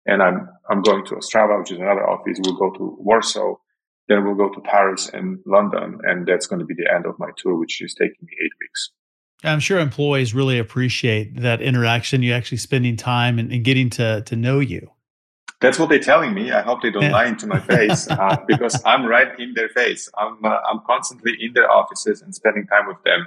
And 0.06 0.22
I'm, 0.22 0.48
I'm 0.70 0.82
going 0.82 1.04
to 1.06 1.16
Ostrava, 1.16 1.58
which 1.58 1.72
is 1.72 1.78
another 1.78 2.08
office. 2.08 2.38
We'll 2.40 2.56
go 2.56 2.70
to 2.78 2.96
Warsaw. 3.00 3.56
Then 4.08 4.24
we'll 4.24 4.36
go 4.36 4.54
to 4.54 4.60
Paris 4.60 5.10
and 5.12 5.40
London. 5.44 5.98
And 6.04 6.26
that's 6.26 6.46
going 6.46 6.60
to 6.60 6.64
be 6.64 6.74
the 6.74 6.88
end 6.94 7.06
of 7.06 7.18
my 7.18 7.30
tour, 7.36 7.58
which 7.58 7.82
is 7.82 7.92
taking 7.92 8.22
me 8.22 8.32
eight 8.40 8.52
weeks. 8.60 8.90
I'm 9.42 9.60
sure 9.60 9.80
employees 9.80 10.32
really 10.32 10.58
appreciate 10.58 11.40
that 11.40 11.60
interaction, 11.60 12.22
you 12.22 12.32
actually 12.32 12.58
spending 12.58 12.96
time 12.96 13.38
and, 13.38 13.52
and 13.52 13.64
getting 13.64 13.90
to, 13.90 14.22
to 14.22 14.36
know 14.36 14.60
you. 14.60 14.90
That's 15.60 15.78
what 15.78 15.88
they're 15.88 15.98
telling 15.98 16.34
me. 16.34 16.52
I 16.52 16.60
hope 16.60 16.82
they 16.82 16.90
don't 16.90 17.10
lie 17.10 17.26
into 17.26 17.46
my 17.46 17.60
face 17.60 18.08
uh, 18.10 18.36
because 18.46 18.80
I'm 18.84 19.06
right 19.06 19.28
in 19.38 19.54
their 19.54 19.70
face. 19.70 20.08
I'm 20.18 20.44
uh, 20.44 20.58
I'm 20.70 20.80
constantly 20.86 21.32
in 21.40 21.54
their 21.54 21.70
offices 21.70 22.20
and 22.22 22.34
spending 22.34 22.66
time 22.66 22.86
with 22.86 23.02
them. 23.04 23.26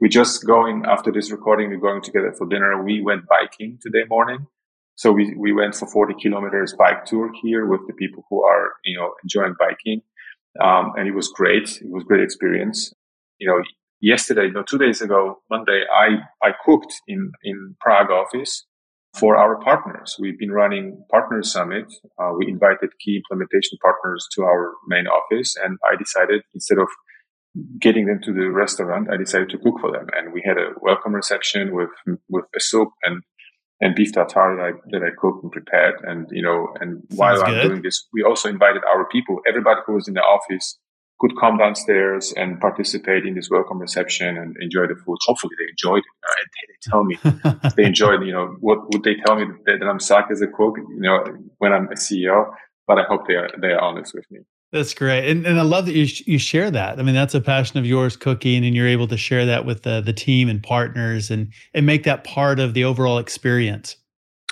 We're 0.00 0.08
just 0.08 0.46
going 0.46 0.84
after 0.86 1.12
this 1.12 1.30
recording. 1.30 1.70
We're 1.70 1.76
going 1.78 2.02
together 2.02 2.32
for 2.32 2.46
dinner. 2.46 2.82
We 2.82 3.02
went 3.02 3.26
biking 3.26 3.78
today 3.82 4.04
morning, 4.08 4.46
so 4.94 5.12
we 5.12 5.34
we 5.36 5.52
went 5.52 5.74
for 5.74 5.86
40 5.86 6.14
kilometers 6.20 6.74
bike 6.74 7.04
tour 7.04 7.30
here 7.42 7.66
with 7.66 7.86
the 7.86 7.94
people 7.94 8.24
who 8.30 8.42
are 8.42 8.72
you 8.84 8.96
know 8.98 9.12
enjoying 9.22 9.54
biking, 9.58 10.00
um, 10.60 10.92
and 10.96 11.06
it 11.06 11.14
was 11.14 11.28
great. 11.28 11.80
It 11.82 11.90
was 11.90 12.04
great 12.04 12.22
experience. 12.22 12.94
You 13.38 13.48
know, 13.48 13.62
yesterday, 14.00 14.48
no, 14.50 14.62
two 14.62 14.78
days 14.78 15.02
ago, 15.02 15.42
Monday, 15.50 15.82
I 15.92 16.20
I 16.42 16.52
cooked 16.64 16.94
in 17.06 17.32
in 17.44 17.76
Prague 17.80 18.10
office 18.10 18.64
for 19.18 19.36
our 19.36 19.56
partners. 19.62 20.16
We've 20.18 20.38
been 20.38 20.52
running 20.52 21.04
Partner 21.10 21.42
Summit. 21.42 21.86
Uh, 22.20 22.32
we 22.38 22.48
invited 22.48 22.90
key 23.00 23.16
implementation 23.16 23.78
partners 23.82 24.26
to 24.34 24.42
our 24.42 24.74
main 24.86 25.06
office, 25.06 25.56
and 25.56 25.78
I 25.90 25.96
decided 25.96 26.42
instead 26.54 26.78
of 26.78 26.88
getting 27.80 28.06
them 28.06 28.20
to 28.22 28.32
the 28.32 28.50
restaurant, 28.50 29.08
I 29.10 29.16
decided 29.16 29.48
to 29.50 29.58
cook 29.58 29.80
for 29.80 29.90
them. 29.90 30.06
And 30.16 30.32
we 30.32 30.42
had 30.44 30.58
a 30.58 30.72
welcome 30.80 31.14
reception 31.14 31.74
with 31.74 31.90
with 32.28 32.44
a 32.54 32.60
soup 32.60 32.90
and 33.04 33.22
and 33.80 33.94
beef 33.94 34.12
tartare 34.12 34.56
that 34.56 34.62
I, 34.62 34.72
that 34.90 35.02
I 35.02 35.10
cooked 35.18 35.42
and 35.42 35.52
prepared. 35.52 35.94
And 36.02 36.26
you 36.30 36.42
know, 36.42 36.68
and 36.80 37.02
Sounds 37.10 37.18
while 37.18 37.44
I'm 37.44 37.68
doing 37.68 37.82
this, 37.82 38.06
we 38.12 38.22
also 38.22 38.48
invited 38.48 38.82
our 38.84 39.06
people, 39.08 39.40
everybody 39.48 39.80
who 39.86 39.94
was 39.94 40.08
in 40.08 40.14
the 40.14 40.20
office 40.20 40.78
could 41.18 41.32
come 41.40 41.56
downstairs 41.56 42.32
and 42.36 42.60
participate 42.60 43.24
in 43.24 43.34
this 43.34 43.48
welcome 43.50 43.78
reception 43.78 44.36
and 44.36 44.56
enjoy 44.60 44.86
the 44.86 44.94
food. 44.94 45.16
Hopefully 45.26 45.54
they 45.58 45.70
enjoyed 45.70 46.02
it. 46.02 46.04
Uh, 46.24 46.32
they, 46.54 46.66
they, 46.68 46.90
tell 46.90 47.04
me 47.04 47.70
they 47.76 47.84
enjoyed, 47.84 48.22
you 48.22 48.32
know, 48.32 48.56
what 48.60 48.78
would 48.92 49.02
they 49.02 49.14
tell 49.24 49.36
me 49.36 49.46
that, 49.64 49.78
that 49.80 49.86
I'm 49.86 50.00
suck 50.00 50.28
as 50.30 50.42
a 50.42 50.46
cook, 50.46 50.76
you 50.76 51.00
know, 51.00 51.24
when 51.58 51.72
I'm 51.72 51.86
a 51.86 51.94
CEO, 51.94 52.50
but 52.86 52.98
I 52.98 53.04
hope 53.04 53.26
they 53.26 53.34
are, 53.34 53.48
they 53.60 53.68
are 53.68 53.80
honest 53.80 54.14
with 54.14 54.24
me. 54.30 54.40
That's 54.72 54.94
great. 54.94 55.30
And, 55.30 55.46
and 55.46 55.58
I 55.58 55.62
love 55.62 55.86
that 55.86 55.94
you, 55.94 56.06
sh- 56.06 56.26
you 56.26 56.38
share 56.38 56.70
that. 56.70 56.98
I 56.98 57.02
mean, 57.02 57.14
that's 57.14 57.34
a 57.34 57.40
passion 57.40 57.78
of 57.78 57.86
yours 57.86 58.16
cooking 58.16 58.64
and 58.64 58.74
you're 58.74 58.88
able 58.88 59.06
to 59.08 59.16
share 59.16 59.46
that 59.46 59.64
with 59.64 59.84
the, 59.84 60.00
the 60.00 60.12
team 60.12 60.48
and 60.48 60.62
partners 60.62 61.30
and, 61.30 61.52
and 61.72 61.86
make 61.86 62.02
that 62.02 62.24
part 62.24 62.58
of 62.58 62.74
the 62.74 62.84
overall 62.84 63.18
experience. 63.18 63.96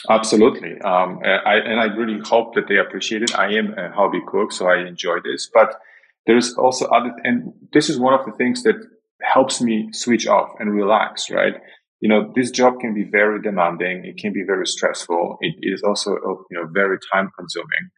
Absolutely. 0.09 0.81
Um, 0.83 1.21
I, 1.25 1.57
and 1.57 1.81
I 1.81 1.87
really 1.87 2.21
hope 2.21 2.55
that 2.55 2.69
they 2.69 2.79
appreciate 2.79 3.23
it. 3.23 3.39
I 3.39 3.55
am 3.55 3.75
a 3.77 3.91
hobby 3.91 4.21
cook, 4.27 4.53
so 4.53 4.69
I 4.69 4.87
enjoy 4.87 5.19
this, 5.25 5.51
but 5.53 5.81
there's 6.27 6.55
also 6.55 6.87
other, 6.87 7.13
and 7.25 7.53
this 7.73 7.91
is 7.91 7.99
one 7.99 8.15
of 8.15 8.25
the 8.27 8.33
things 8.33 8.63
that 8.63 8.77
helps 9.23 9.61
me 9.61 9.89
switch 9.93 10.27
off 10.27 10.51
and 10.59 10.73
relax, 10.73 11.31
right? 11.31 11.55
You 12.01 12.09
know, 12.09 12.33
this 12.35 12.51
job 12.51 12.81
can 12.81 12.95
be 12.95 13.05
very 13.05 13.41
demanding. 13.41 14.05
It 14.05 14.19
can 14.19 14.33
be 14.33 14.43
very 14.47 14.67
stressful. 14.67 15.39
It 15.41 15.55
is 15.63 15.83
also, 15.83 16.13
you 16.51 16.59
know, 16.59 16.69
very 16.73 16.99
time 17.13 17.31
consuming 17.39 17.91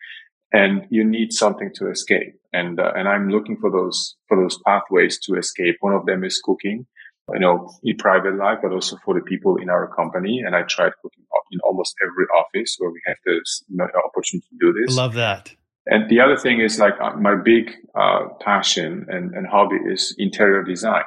and 0.52 0.86
you 0.90 1.04
need 1.04 1.32
something 1.32 1.70
to 1.74 1.90
escape. 1.90 2.34
And, 2.52 2.78
uh, 2.78 2.92
and 2.94 3.08
I'm 3.08 3.28
looking 3.28 3.56
for 3.56 3.70
those, 3.70 4.16
for 4.28 4.40
those 4.40 4.58
pathways 4.64 5.18
to 5.26 5.34
escape. 5.34 5.76
One 5.80 5.92
of 5.92 6.06
them 6.06 6.24
is 6.24 6.40
cooking, 6.42 6.86
you 7.32 7.40
know, 7.40 7.68
in 7.82 7.96
private 7.96 8.36
life, 8.36 8.58
but 8.62 8.72
also 8.72 8.96
for 9.04 9.14
the 9.14 9.20
people 9.20 9.56
in 9.56 9.68
our 9.68 9.92
company. 9.94 10.42
And 10.44 10.54
I 10.54 10.62
tried 10.62 10.92
cooking 11.02 11.24
in 11.52 11.60
almost 11.60 11.94
every 12.02 12.26
office 12.26 12.76
where 12.78 12.90
we 12.90 13.00
have 13.06 13.16
this 13.24 13.62
opportunity 14.04 14.46
to 14.50 14.58
do 14.60 14.72
this. 14.72 14.96
Love 14.96 15.14
that 15.14 15.54
And 15.86 16.10
the 16.10 16.20
other 16.20 16.36
thing 16.36 16.60
is 16.60 16.78
like 16.78 16.94
uh, 17.00 17.12
my 17.16 17.36
big 17.36 17.70
uh, 17.94 18.26
passion 18.40 19.06
and, 19.08 19.34
and 19.34 19.46
hobby 19.46 19.76
is 19.76 20.14
interior 20.18 20.64
design. 20.64 21.04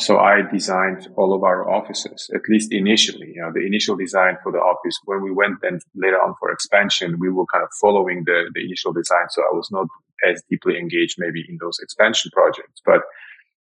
So 0.00 0.18
I 0.18 0.42
designed 0.42 1.08
all 1.16 1.34
of 1.34 1.42
our 1.42 1.68
offices, 1.68 2.30
at 2.32 2.42
least 2.48 2.72
initially, 2.72 3.32
you 3.34 3.42
know, 3.42 3.50
the 3.52 3.66
initial 3.66 3.96
design 3.96 4.36
for 4.42 4.52
the 4.52 4.58
office. 4.58 4.96
When 5.04 5.22
we 5.22 5.32
went 5.32 5.56
then 5.62 5.80
later 5.94 6.20
on 6.20 6.34
for 6.38 6.52
expansion, 6.52 7.18
we 7.18 7.30
were 7.30 7.46
kind 7.52 7.64
of 7.64 7.70
following 7.80 8.22
the, 8.24 8.50
the 8.54 8.64
initial 8.64 8.92
design. 8.92 9.26
So 9.30 9.42
I 9.42 9.54
was 9.54 9.68
not 9.72 9.86
as 10.28 10.42
deeply 10.50 10.78
engaged 10.78 11.16
maybe 11.18 11.44
in 11.48 11.58
those 11.60 11.78
expansion 11.80 12.30
projects, 12.32 12.80
but, 12.84 13.02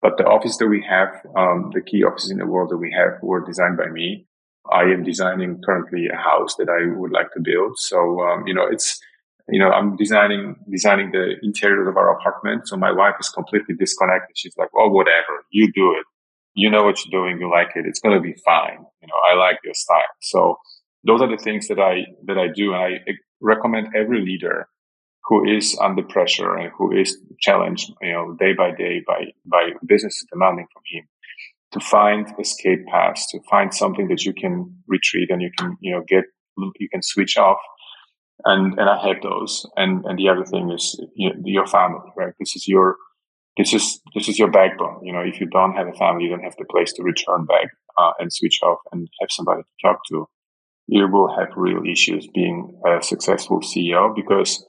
but 0.03 0.17
the 0.17 0.27
office 0.27 0.57
that 0.59 0.69
we 0.69 0.85
have, 0.89 1.09
um, 1.37 1.71
the 1.73 1.81
key 1.81 2.03
offices 2.03 2.31
in 2.31 2.39
the 2.39 2.47
world 2.47 2.71
that 2.71 2.79
we 2.79 2.93
have 2.93 3.21
were 3.23 3.45
designed 3.45 3.77
by 3.77 3.87
me. 3.89 4.27
I 4.73 4.83
am 4.83 5.05
designing 5.05 5.61
currently 5.65 6.09
a 6.09 6.17
house 6.17 6.57
that 6.57 6.69
I 6.69 6.97
would 6.99 7.13
like 7.13 7.33
to 7.35 7.41
build. 7.41 7.79
So, 7.79 8.21
um, 8.21 8.47
you 8.49 8.55
know, 8.55 8.67
it's, 8.67 9.01
you 9.49 9.61
know, 9.61 9.71
I'm 9.71 9.97
designing, 9.97 10.57
designing 10.71 11.13
the 11.13 11.37
interior 11.43 11.89
of 11.89 11.97
our 11.97 12.19
apartment. 12.19 12.69
So 12.69 12.77
my 12.77 12.93
wife 12.93 13.15
is 13.21 13.29
completely 13.29 13.75
disconnected. 13.77 14.37
She's 14.37 14.57
like, 14.57 14.71
Oh, 14.77 14.89
whatever, 14.89 15.45
you 15.51 15.71
do 15.73 15.93
it 15.93 16.07
you 16.57 16.71
know 16.71 16.83
what 16.83 17.05
you're 17.05 17.23
doing, 17.23 17.39
you 17.39 17.51
like 17.51 17.73
it, 17.77 17.85
it's 17.87 18.01
going 18.01 18.17
to 18.17 18.21
be 18.21 18.35
fine. 18.45 18.79
You 19.03 19.09
know, 19.09 19.15
I 19.31 19.35
like 19.35 19.59
your 19.63 19.75
style. 19.75 20.03
So 20.23 20.57
those 21.07 21.21
are 21.21 21.29
the 21.29 21.37
things 21.37 21.69
that 21.69 21.79
I, 21.79 22.07
that 22.25 22.39
I 22.39 22.49
do. 22.49 22.73
And 22.73 22.83
I 22.83 22.99
recommend 23.41 23.89
every 23.95 24.23
leader 24.25 24.67
who 25.25 25.47
is 25.47 25.79
under 25.81 26.03
pressure 26.03 26.57
and 26.57 26.73
who 26.77 26.97
is 26.97 27.19
challenged, 27.41 27.93
you 28.01 28.13
know, 28.13 28.37
day 28.41 28.55
by 28.55 28.71
day 28.71 29.03
by, 29.07 29.27
by 29.45 29.73
business 29.87 30.25
demanding 30.33 30.67
from 30.73 30.83
him 30.91 31.05
to 31.73 31.81
find 31.81 32.33
escape 32.41 32.87
paths, 32.87 33.31
to 33.33 33.41
find 33.51 33.75
something 33.75 34.09
that 34.09 34.25
you 34.25 34.33
can 34.33 34.75
retreat 34.87 35.31
and 35.31 35.43
you 35.43 35.51
can, 35.59 35.77
you 35.81 35.93
know, 35.93 36.03
get, 36.09 36.25
you 36.79 36.89
can 36.89 37.03
switch 37.03 37.37
off. 37.37 37.59
And, 38.45 38.79
and 38.79 38.89
I 38.89 39.07
have 39.07 39.23
those. 39.23 39.67
And, 39.77 40.05
and 40.05 40.19
the 40.19 40.29
other 40.29 40.45
thing 40.45 40.71
is 40.71 40.99
you 41.15 41.31
know, 41.31 41.37
your 41.45 41.67
family, 41.67 42.11
right? 42.17 42.35
This 42.39 42.55
is 42.55 42.69
your, 42.69 42.97
this 43.57 43.73
is 43.73 44.01
this 44.15 44.29
is 44.29 44.39
your 44.39 44.51
backbone. 44.51 45.01
You 45.03 45.13
know, 45.13 45.21
if 45.21 45.41
you 45.41 45.47
don't 45.47 45.75
have 45.75 45.89
a 45.89 45.93
family, 45.95 46.25
you 46.25 46.31
don't 46.31 46.45
have 46.45 46.57
the 46.59 46.67
place 46.71 46.93
to 46.95 47.03
return 47.03 47.47
back 47.47 47.69
uh, 47.99 48.13
and 48.19 48.33
switch 48.33 48.61
off 48.63 48.79
and 48.93 49.09
have 49.21 49.31
somebody 49.31 49.63
to 49.63 49.89
talk 49.89 50.01
to. 50.11 50.27
You 50.89 51.09
will 51.09 51.35
have 51.37 51.49
real 51.57 51.83
issues 51.91 52.29
being 52.33 52.81
a 52.87 53.03
successful 53.03 53.61
CEO 53.61 54.15
because 54.15 54.65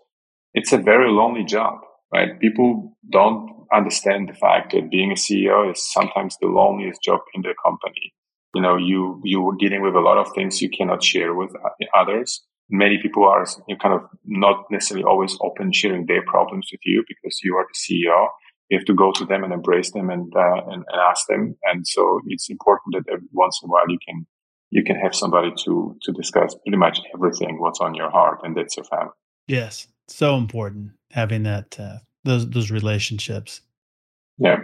it's 0.54 0.72
a 0.72 0.78
very 0.78 1.12
lonely 1.12 1.44
job, 1.44 1.80
right? 2.14 2.40
People 2.40 2.98
don't 3.12 3.58
understand 3.74 4.30
the 4.30 4.34
fact 4.34 4.72
that 4.72 4.90
being 4.90 5.12
a 5.12 5.16
CEO 5.16 5.72
is 5.72 5.92
sometimes 5.92 6.38
the 6.42 6.48
loneliest 6.48 7.02
job 7.04 7.20
in 7.36 7.42
the 7.42 7.54
company. 7.64 8.14
You 8.56 8.62
know, 8.62 8.78
you 8.78 9.22
you 9.24 9.48
are 9.48 9.56
dealing 9.60 9.82
with 9.82 9.96
a 9.96 10.00
lot 10.00 10.18
of 10.18 10.32
things 10.34 10.62
you 10.62 10.70
cannot 10.70 11.04
share 11.04 11.36
with 11.36 11.52
others. 11.94 12.42
Many 12.70 13.00
people 13.02 13.26
are 13.26 13.46
kind 13.82 13.94
of 13.94 14.02
not 14.26 14.66
necessarily 14.70 15.06
always 15.06 15.38
open 15.42 15.72
sharing 15.72 16.06
their 16.06 16.24
problems 16.26 16.68
with 16.72 16.82
you 16.84 17.04
because 17.08 17.40
you 17.44 17.56
are 17.56 17.66
the 17.66 17.78
CEO 17.78 18.28
you 18.70 18.78
have 18.78 18.86
to 18.86 18.94
go 18.94 19.12
to 19.14 19.26
them 19.26 19.44
and 19.44 19.54
embrace 19.54 19.92
them 19.92 20.10
and, 20.10 20.34
uh, 20.36 20.62
and, 20.68 20.84
and 20.88 21.02
ask 21.10 21.28
them. 21.28 21.56
And 21.64 21.88
so 21.88 22.22
it's 22.28 22.50
important 22.50 22.96
that 22.96 23.12
every 23.12 23.28
once 23.32 23.60
in 23.64 23.70
a 23.70 23.72
while 23.72 23.90
you 23.90 23.98
can 24.06 24.26
you 24.70 24.84
can 24.84 24.98
have 24.98 25.16
somebody 25.16 25.52
to 25.64 25.96
to 26.02 26.12
discuss 26.12 26.54
pretty 26.66 26.78
much 26.78 27.00
everything 27.14 27.60
what's 27.60 27.80
on 27.80 27.96
your 27.96 28.10
heart, 28.12 28.40
and 28.44 28.56
that's 28.56 28.76
your 28.76 28.84
family. 28.86 29.14
Yes, 29.48 29.88
so 30.10 30.36
important 30.36 30.92
having 31.12 31.44
that 31.44 31.80
uh, 31.80 32.00
those 32.26 32.50
those 32.50 32.70
relationships. 32.70 33.62
Yeah. 34.38 34.58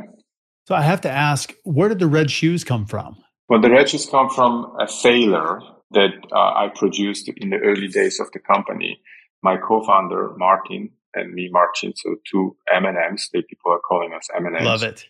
So 0.68 0.76
I 0.76 0.82
have 0.82 1.02
to 1.02 1.10
ask, 1.10 1.54
where 1.64 1.90
did 1.90 2.00
the 2.00 2.08
red 2.08 2.32
shoes 2.32 2.64
come 2.66 2.86
from? 2.86 3.18
Well, 3.48 3.62
the 3.62 3.70
red 3.70 3.90
shoes 3.90 4.06
come 4.06 4.30
from 4.30 4.76
a 4.80 4.88
failure 4.88 5.60
that 5.94 6.12
uh, 6.32 6.54
I 6.56 6.70
produced 6.74 7.30
in 7.38 7.50
the 7.50 7.58
early 7.58 7.88
days 7.88 8.20
of 8.20 8.32
the 8.32 8.40
company. 8.40 9.00
My 9.42 9.58
co-founder 9.58 10.34
Martin 10.38 10.90
and 11.14 11.34
me 11.34 11.50
Marcin. 11.52 11.94
So 11.96 12.16
two 12.30 12.56
M&Ms. 12.74 13.30
They 13.34 13.42
people 13.42 13.72
are 13.72 13.80
calling 13.80 14.14
us 14.14 14.28
M&Ms. 14.36 14.64
Love 14.64 14.84
it. 14.84 15.06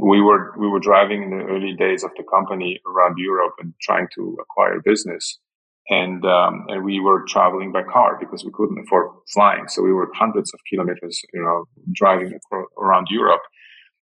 We 0.00 0.20
were 0.20 0.54
we 0.58 0.68
were 0.68 0.80
driving 0.80 1.22
in 1.22 1.30
the 1.30 1.44
early 1.44 1.74
days 1.74 2.04
of 2.04 2.10
the 2.16 2.22
company 2.22 2.78
around 2.86 3.16
Europe 3.18 3.54
and 3.58 3.72
trying 3.80 4.06
to 4.16 4.36
acquire 4.40 4.80
business, 4.84 5.38
and 5.88 6.24
um, 6.26 6.66
and 6.68 6.84
we 6.84 7.00
were 7.00 7.24
traveling 7.26 7.72
by 7.72 7.82
car 7.82 8.18
because 8.20 8.44
we 8.44 8.52
couldn't 8.52 8.78
afford 8.78 9.08
flying. 9.32 9.66
So 9.66 9.82
we 9.82 9.92
were 9.92 10.10
hundreds 10.14 10.52
of 10.52 10.60
kilometers, 10.70 11.22
you 11.32 11.42
know, 11.42 11.64
driving 11.92 12.38
around 12.78 13.08
Europe. 13.10 13.40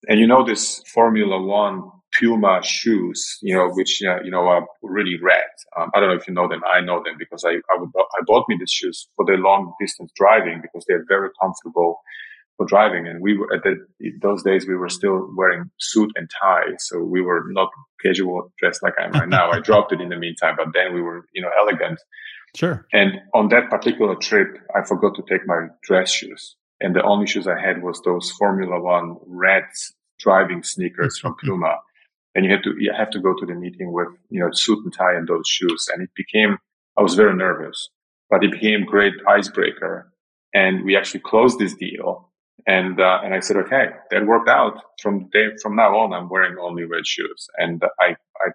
And 0.08 0.18
you 0.18 0.26
know 0.26 0.44
this 0.44 0.82
Formula 0.94 1.40
One 1.42 1.90
Puma 2.18 2.60
shoes, 2.62 3.38
you 3.42 3.54
know, 3.54 3.68
which 3.70 4.02
uh, 4.06 4.22
you 4.22 4.30
know 4.30 4.46
are 4.46 4.66
really 4.82 5.18
red. 5.20 5.44
Um, 5.76 5.90
I 5.94 6.00
don't 6.00 6.08
know 6.08 6.16
if 6.16 6.26
you 6.26 6.34
know 6.34 6.48
them. 6.48 6.62
I 6.64 6.80
know 6.80 7.02
them 7.02 7.16
because 7.18 7.44
I 7.44 7.50
I, 7.50 7.78
would, 7.78 7.90
I 7.96 8.22
bought 8.26 8.46
me 8.48 8.56
these 8.58 8.70
shoes 8.70 9.08
for 9.16 9.24
the 9.24 9.32
long 9.32 9.72
distance 9.80 10.10
driving 10.16 10.60
because 10.62 10.84
they're 10.86 11.04
very 11.08 11.30
comfortable 11.40 12.00
for 12.56 12.66
driving. 12.66 13.06
And 13.06 13.20
we 13.20 13.36
were 13.36 13.52
at 13.52 13.62
the, 13.62 13.76
those 14.22 14.42
days 14.42 14.66
we 14.66 14.76
were 14.76 14.88
still 14.88 15.28
wearing 15.36 15.70
suit 15.78 16.10
and 16.16 16.30
tie, 16.40 16.76
so 16.78 17.00
we 17.00 17.20
were 17.20 17.44
not 17.48 17.68
casual 18.02 18.52
dressed 18.58 18.82
like 18.82 18.94
I 18.98 19.06
am 19.06 19.12
right 19.12 19.28
now. 19.28 19.50
I 19.50 19.60
dropped 19.68 19.92
it 19.92 20.00
in 20.00 20.08
the 20.08 20.16
meantime, 20.16 20.54
but 20.56 20.68
then 20.74 20.94
we 20.94 21.02
were 21.02 21.26
you 21.34 21.42
know 21.42 21.50
elegant. 21.58 22.00
Sure. 22.54 22.86
And 22.92 23.20
on 23.34 23.48
that 23.48 23.68
particular 23.68 24.14
trip, 24.14 24.56
I 24.74 24.86
forgot 24.86 25.14
to 25.16 25.22
take 25.28 25.46
my 25.46 25.66
dress 25.82 26.10
shoes. 26.10 26.56
And 26.80 26.94
the 26.94 27.02
only 27.02 27.26
shoes 27.26 27.46
I 27.46 27.60
had 27.60 27.82
was 27.82 28.00
those 28.02 28.30
Formula 28.32 28.80
One 28.80 29.16
red 29.26 29.64
driving 30.18 30.62
sneakers 30.62 31.18
from 31.18 31.36
Puma 31.38 31.76
and 32.36 32.44
you 32.44 32.50
had 32.52 32.62
to 32.62 32.74
you 32.78 32.92
have 32.92 33.10
to 33.10 33.18
go 33.18 33.34
to 33.34 33.46
the 33.46 33.54
meeting 33.54 33.92
with 33.92 34.08
you 34.28 34.38
know 34.40 34.50
suit 34.52 34.84
and 34.84 34.92
tie 34.92 35.14
and 35.14 35.26
those 35.26 35.48
shoes. 35.48 35.88
And 35.92 36.02
it 36.02 36.10
became 36.14 36.58
i 36.96 37.02
was 37.02 37.14
very 37.14 37.34
nervous 37.34 37.88
but 38.30 38.44
it 38.44 38.52
became 38.52 38.84
great 38.84 39.14
icebreaker. 39.28 40.12
And 40.52 40.84
we 40.84 40.96
actually 40.96 41.20
closed 41.20 41.58
this 41.58 41.74
deal. 41.74 42.30
And 42.66 43.00
uh, 43.00 43.20
and 43.24 43.34
i 43.34 43.40
said 43.40 43.56
okay 43.64 43.86
that 44.10 44.26
worked 44.26 44.48
out. 44.48 44.74
From 45.02 45.28
day 45.32 45.46
from 45.62 45.74
now 45.76 45.96
on 45.96 46.12
i'm 46.12 46.28
wearing 46.28 46.56
only 46.60 46.84
red 46.84 47.06
shoes. 47.06 47.48
And 47.56 47.82
i 48.00 48.08
i 48.44 48.48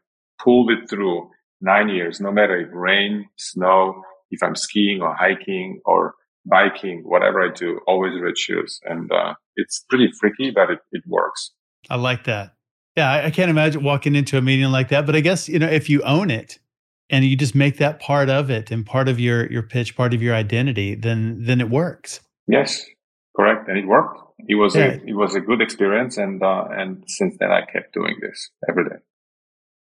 pulled 0.43 0.69
it 0.71 0.87
through 0.89 1.29
nine 1.59 1.89
years 1.89 2.21
no 2.21 2.31
matter 2.31 2.55
if 2.59 2.69
rain 2.71 3.27
snow 3.37 4.03
if 4.31 4.41
i'm 4.43 4.55
skiing 4.55 5.01
or 5.01 5.13
hiking 5.15 5.79
or 5.85 6.15
biking 6.45 7.03
whatever 7.05 7.39
i 7.41 7.51
do 7.53 7.79
always 7.87 8.13
red 8.21 8.37
shoes. 8.37 8.79
And 8.85 9.11
uh, 9.11 9.33
it's 9.55 9.85
pretty 9.89 10.09
freaky 10.19 10.51
but 10.51 10.69
it, 10.69 10.79
it 10.91 11.03
works. 11.07 11.51
I 11.89 11.95
like 11.95 12.25
that 12.25 12.53
yeah, 13.01 13.25
I 13.25 13.31
can't 13.31 13.49
imagine 13.49 13.83
walking 13.83 14.15
into 14.15 14.37
a 14.37 14.41
meeting 14.41 14.71
like 14.71 14.89
that. 14.89 15.05
But 15.05 15.15
I 15.15 15.21
guess 15.21 15.49
you 15.49 15.59
know 15.59 15.67
if 15.67 15.89
you 15.89 16.01
own 16.03 16.29
it 16.29 16.59
and 17.09 17.25
you 17.25 17.35
just 17.35 17.55
make 17.55 17.77
that 17.77 17.99
part 17.99 18.29
of 18.29 18.49
it 18.49 18.71
and 18.71 18.85
part 18.85 19.09
of 19.09 19.19
your 19.19 19.51
your 19.51 19.63
pitch, 19.63 19.95
part 19.95 20.13
of 20.13 20.21
your 20.21 20.35
identity, 20.35 20.95
then 20.95 21.43
then 21.43 21.61
it 21.61 21.69
works. 21.69 22.21
Yes, 22.47 22.85
correct, 23.35 23.67
and 23.67 23.77
it 23.77 23.87
worked. 23.87 24.19
It 24.47 24.55
was 24.55 24.75
yeah. 24.75 24.83
a 24.83 24.91
it 25.05 25.15
was 25.15 25.35
a 25.35 25.41
good 25.41 25.61
experience, 25.61 26.17
and 26.17 26.43
uh, 26.43 26.65
and 26.71 27.03
since 27.07 27.35
then 27.39 27.51
I 27.51 27.61
kept 27.65 27.93
doing 27.93 28.15
this 28.21 28.49
every 28.69 28.85
day. 28.85 28.97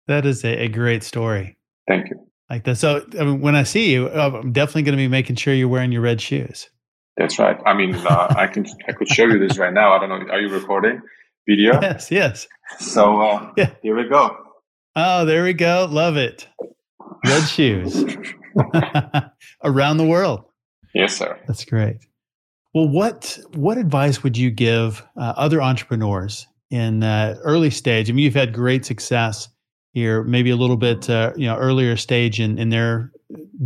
That 0.07 0.26
is 0.26 0.44
a, 0.44 0.64
a 0.64 0.68
great 0.68 1.02
story. 1.02 1.57
Thank 1.88 2.11
you. 2.11 2.16
Like 2.50 2.64
that. 2.64 2.76
So 2.76 3.05
I 3.18 3.24
mean, 3.24 3.40
when 3.40 3.55
I 3.55 3.62
see 3.64 3.92
you, 3.92 4.11
I'm 4.11 4.52
definitely 4.52 4.82
going 4.82 4.96
to 4.96 5.02
be 5.02 5.09
making 5.09 5.36
sure 5.36 5.55
you're 5.55 5.68
wearing 5.68 5.92
your 5.92 6.02
red 6.02 6.20
shoes. 6.20 6.68
That's 7.16 7.38
right. 7.38 7.59
I 7.64 7.74
mean, 7.74 7.94
uh, 7.94 8.34
I 8.36 8.46
can 8.46 8.66
I 8.88 8.92
could 8.92 9.09
show 9.09 9.24
you 9.24 9.38
this 9.38 9.59
right 9.59 9.72
now. 9.72 9.92
I 9.92 10.00
don't 10.00 10.09
know. 10.09 10.32
Are 10.32 10.40
you 10.40 10.48
recording? 10.48 11.00
Video. 11.49 11.78
Yes, 11.82 12.11
yes. 12.11 12.49
So 12.78 13.20
uh, 13.20 13.53
yeah. 13.57 13.70
here 13.82 13.97
we 13.97 14.09
go. 14.09 14.36
Oh, 14.97 15.24
there 15.24 15.45
we 15.45 15.53
go. 15.53 15.88
Love 15.90 16.16
it. 16.16 16.47
Red 17.26 17.42
shoes 17.49 18.05
around 19.64 19.97
the 19.97 20.07
world. 20.07 20.45
Yes, 20.95 21.16
sir. 21.16 21.38
That's 21.47 21.64
great. 21.64 21.97
Well, 22.74 22.88
what 22.88 23.38
what 23.55 23.78
advice 23.78 24.22
would 24.22 24.36
you 24.36 24.51
give 24.51 25.05
uh, 25.16 25.34
other 25.36 25.62
entrepreneurs 25.62 26.47
in 26.70 27.03
uh, 27.03 27.36
early 27.42 27.70
stage? 27.70 28.11
I 28.11 28.12
mean, 28.12 28.24
you've 28.24 28.34
had 28.34 28.53
great 28.53 28.84
success 28.84 29.49
here, 29.92 30.24
maybe 30.24 30.51
a 30.51 30.57
little 30.57 30.76
bit 30.76 31.09
uh, 31.09 31.32
you 31.36 31.47
know 31.47 31.57
earlier 31.57 31.97
stage 31.97 32.40
in 32.40 32.59
in 32.59 32.70
their 32.70 33.12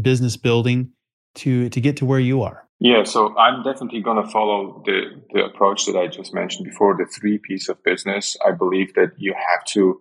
business 0.00 0.36
building 0.36 0.90
to 1.36 1.68
to 1.70 1.80
get 1.80 1.96
to 1.98 2.04
where 2.04 2.20
you 2.20 2.42
are. 2.42 2.67
Yeah, 2.80 3.02
so 3.02 3.36
I'm 3.36 3.64
definitely 3.64 4.02
going 4.02 4.22
to 4.22 4.30
follow 4.30 4.82
the, 4.84 5.20
the 5.32 5.44
approach 5.44 5.86
that 5.86 5.96
I 5.96 6.06
just 6.06 6.32
mentioned 6.32 6.64
before, 6.64 6.96
the 6.96 7.06
three 7.06 7.38
piece 7.38 7.68
of 7.68 7.82
business. 7.82 8.36
I 8.46 8.52
believe 8.52 8.94
that 8.94 9.12
you 9.16 9.34
have 9.34 9.64
to 9.72 10.00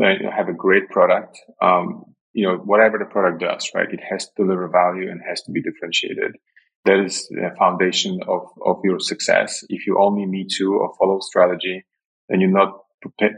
have 0.00 0.48
a 0.48 0.52
great 0.52 0.90
product. 0.90 1.38
Um, 1.62 2.04
you 2.34 2.46
know, 2.46 2.56
whatever 2.58 2.98
the 2.98 3.06
product 3.06 3.40
does, 3.40 3.70
right? 3.74 3.90
It 3.90 4.00
has 4.10 4.26
to 4.26 4.32
deliver 4.36 4.68
value 4.68 5.10
and 5.10 5.22
has 5.26 5.40
to 5.42 5.52
be 5.52 5.62
differentiated. 5.62 6.36
That 6.84 7.00
is 7.00 7.26
the 7.28 7.54
foundation 7.58 8.20
of, 8.28 8.42
of 8.64 8.80
your 8.84 9.00
success. 9.00 9.64
If 9.70 9.86
you 9.86 9.98
only 9.98 10.26
need 10.26 10.48
to 10.58 10.74
or 10.74 10.92
follow 10.98 11.20
strategy, 11.20 11.84
then 12.28 12.40
you're 12.40 12.50
not 12.50 12.78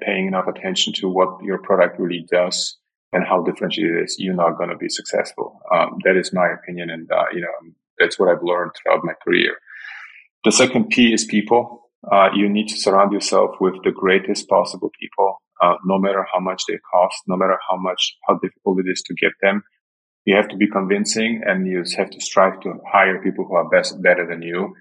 paying 0.03 0.27
enough 0.27 0.49
attention 0.49 0.93
to 0.95 1.09
what 1.09 1.43
your 1.43 1.59
product 1.59 2.01
really 2.01 2.27
does 2.31 2.77
and 3.13 3.25
how 3.27 3.43
differentiated 3.43 3.97
it 3.97 4.05
is, 4.05 4.17
you're 4.19 4.35
not 4.35 4.57
going 4.57 4.71
to 4.71 4.77
be 4.77 4.89
successful. 4.89 5.61
Um, 5.73 5.99
that 6.05 6.17
is 6.17 6.33
my 6.33 6.49
opinion. 6.49 6.91
And, 6.91 7.11
uh, 7.11 7.25
you 7.33 7.41
know, 7.41 7.73
that's 8.01 8.19
what 8.19 8.31
I've 8.31 8.43
learned 8.43 8.73
throughout 8.77 9.05
my 9.05 9.15
career. 9.25 9.57
The 10.45 10.53
second 10.53 10.91
P 10.91 11.15
is 11.15 11.25
people. 11.27 11.91
Uh, 12.11 12.31
you 12.35 12.49
need 12.49 12.69
to 12.69 12.79
surround 12.79 13.13
yourself 13.13 13.57
with 13.61 13.75
the 13.85 13.93
greatest 13.93 14.49
possible 14.49 14.91
people, 15.01 15.43
uh, 15.63 15.77
no 15.85 15.99
matter 15.99 16.27
how 16.33 16.41
much 16.41 16.65
they 16.69 16.79
cost, 16.93 17.17
no 17.29 17.37
matter 17.37 17.59
how 17.71 17.77
much, 17.79 18.17
how 18.29 18.35
difficult 18.39 18.81
it 18.81 18.91
is 18.91 19.03
to 19.03 19.15
get 19.15 19.33
them. 19.43 19.63
You 20.27 20.37
have 20.37 20.49
to 20.49 20.57
be 20.57 20.69
convincing 20.69 21.43
and 21.47 21.67
you 21.67 21.85
have 21.99 22.11
to 22.11 22.21
strive 22.21 22.61
to 22.63 22.75
hire 22.93 23.23
people 23.23 23.47
who 23.47 23.55
are 23.57 23.69
best, 23.71 24.03
better 24.03 24.27
than 24.27 24.43
you. 24.43 24.75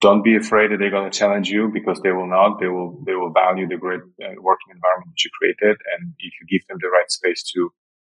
don't 0.00 0.22
be 0.22 0.36
afraid 0.36 0.70
that 0.70 0.78
they're 0.78 0.90
going 0.90 1.10
to 1.10 1.18
challenge 1.18 1.48
you 1.48 1.70
because 1.72 2.00
they 2.02 2.12
will 2.12 2.28
not. 2.28 2.60
They 2.60 2.68
will 2.68 3.02
they 3.06 3.14
will 3.14 3.32
value 3.32 3.66
the 3.68 3.76
great 3.76 4.00
uh, 4.22 4.36
working 4.40 4.70
environment 4.72 5.10
that 5.12 5.24
you 5.24 5.30
created, 5.38 5.76
and 5.92 6.14
if 6.18 6.32
you 6.40 6.46
give 6.48 6.66
them 6.68 6.78
the 6.80 6.88
right 6.88 7.10
space 7.10 7.42
to 7.54 7.72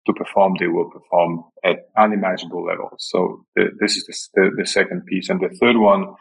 to 0.06 0.14
perform, 0.14 0.54
they 0.60 0.68
will 0.68 0.90
perform 0.90 1.44
at 1.64 1.90
unimaginable 1.98 2.66
levels. 2.66 2.96
So 3.00 3.46
the, 3.56 3.66
this 3.80 3.98
is 3.98 4.30
the, 4.34 4.50
the, 4.58 4.66
second 4.66 5.06
piece, 5.06 5.30
and 5.30 5.40
the 5.40 5.56
third 5.60 5.78
one 5.78 6.16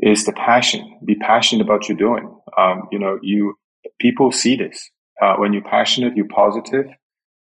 is 0.00 0.24
the 0.24 0.32
passion. 0.32 0.98
Be 1.04 1.14
passionate 1.14 1.64
about 1.64 1.88
you're 1.88 1.96
doing. 1.96 2.34
Um, 2.58 2.88
you 2.90 2.98
know, 2.98 3.18
you 3.22 3.54
people 3.98 4.32
see 4.32 4.56
this 4.56 4.90
uh, 5.20 5.36
when 5.36 5.52
you're 5.52 5.62
passionate, 5.62 6.16
you're 6.16 6.26
positive, 6.26 6.86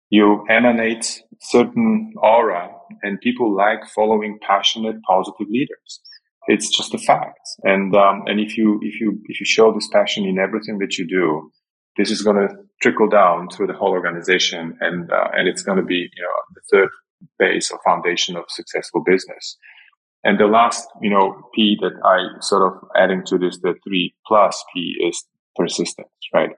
you 0.10 0.46
emanate 0.50 1.22
certain 1.42 2.14
aura, 2.18 2.70
and 3.02 3.20
people 3.22 3.56
like 3.56 3.86
following 3.94 4.38
passionate, 4.42 4.96
positive 5.08 5.48
leaders. 5.50 6.02
It's 6.48 6.70
just 6.70 6.94
a 6.94 7.00
fact. 7.00 7.40
And, 7.64 7.96
um, 7.96 8.24
and 8.28 8.40
if 8.40 8.56
you, 8.56 8.80
if 8.84 9.00
you, 9.02 9.20
if 9.26 9.40
you 9.40 9.46
show 9.46 9.74
this 9.74 9.90
passion 9.92 10.26
in 10.26 10.38
everything 10.38 10.78
that 10.78 10.98
you 10.98 11.08
do, 11.08 11.52
this 11.98 12.12
is 12.12 12.22
going 12.22 12.36
to 12.36 12.54
trickle 12.82 13.08
down 13.08 13.50
through 13.50 13.68
the 13.68 13.74
whole 13.74 13.92
organization 13.92 14.78
and, 14.82 15.12
uh, 15.12 15.30
and 15.34 15.48
it's 15.48 15.64
going 15.64 15.78
to 15.78 15.84
be, 15.84 16.10
you 16.16 16.22
know, 16.22 16.30
the 16.54 16.62
third 16.72 16.90
base 17.40 17.72
or 17.72 17.80
foundation 17.84 18.36
of 18.36 18.44
successful 18.50 19.04
business. 19.04 19.58
And 20.24 20.40
the 20.40 20.48
last, 20.48 20.88
you 21.02 21.10
know, 21.10 21.50
P 21.54 21.78
that 21.82 21.94
I 22.04 22.42
sort 22.42 22.74
of 22.74 22.90
adding 22.96 23.24
to 23.28 23.38
this, 23.38 23.60
the 23.62 23.76
three 23.84 24.16
plus 24.28 24.64
P 24.74 24.96
is 25.08 25.24
persistence, 25.56 26.10
right? 26.34 26.50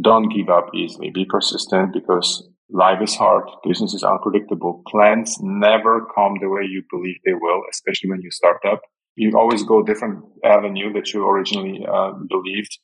Don't 0.00 0.28
give 0.28 0.48
up 0.48 0.68
easily. 0.74 1.10
Be 1.10 1.26
persistent 1.28 1.92
because 1.92 2.48
life 2.70 3.02
is 3.02 3.14
hard. 3.14 3.44
Business 3.64 3.94
is 3.94 4.04
unpredictable. 4.04 4.82
Plans 4.86 5.36
never 5.40 6.06
come 6.14 6.36
the 6.40 6.48
way 6.48 6.62
you 6.62 6.82
believe 6.90 7.16
they 7.24 7.34
will, 7.34 7.62
especially 7.70 8.10
when 8.10 8.22
you 8.22 8.30
start 8.30 8.58
up 8.64 8.80
you 9.16 9.36
always 9.36 9.62
go 9.62 9.82
different 9.82 10.24
avenue 10.44 10.92
that 10.92 11.12
you 11.12 11.28
originally 11.28 11.84
uh, 11.86 12.12
believed 12.28 12.78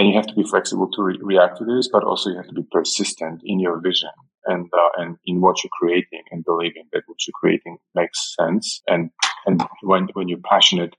and 0.00 0.08
you 0.08 0.16
have 0.16 0.26
to 0.26 0.34
be 0.34 0.42
flexible 0.42 0.90
to 0.90 1.02
re- 1.02 1.18
react 1.20 1.58
to 1.58 1.64
this 1.64 1.88
but 1.92 2.02
also 2.02 2.30
you 2.30 2.36
have 2.36 2.48
to 2.48 2.54
be 2.54 2.66
persistent 2.72 3.42
in 3.44 3.60
your 3.60 3.80
vision 3.80 4.10
and 4.46 4.68
uh, 4.72 5.02
and 5.02 5.16
in 5.26 5.40
what 5.40 5.62
you're 5.62 5.70
creating 5.78 6.22
and 6.30 6.44
believing 6.44 6.84
that 6.92 7.02
what 7.06 7.18
you're 7.26 7.32
creating 7.34 7.78
makes 7.94 8.34
sense. 8.38 8.82
And 8.86 9.10
and 9.46 9.62
when 9.82 10.08
when 10.14 10.28
you're 10.28 10.38
passionate 10.38 10.94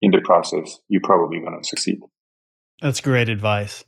in 0.00 0.10
the 0.10 0.20
process 0.20 0.78
you're 0.88 1.02
probably 1.02 1.40
going 1.40 1.58
to 1.58 1.66
succeed. 1.66 2.00
That's 2.80 3.00
great 3.00 3.28
advice. 3.28 3.84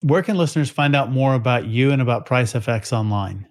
Where 0.00 0.22
can 0.22 0.36
listeners 0.36 0.70
find 0.70 0.94
out 0.94 1.10
more 1.10 1.34
about 1.34 1.66
you 1.66 1.90
and 1.90 2.00
about 2.00 2.26
pricefx 2.26 2.92
online? 2.92 3.48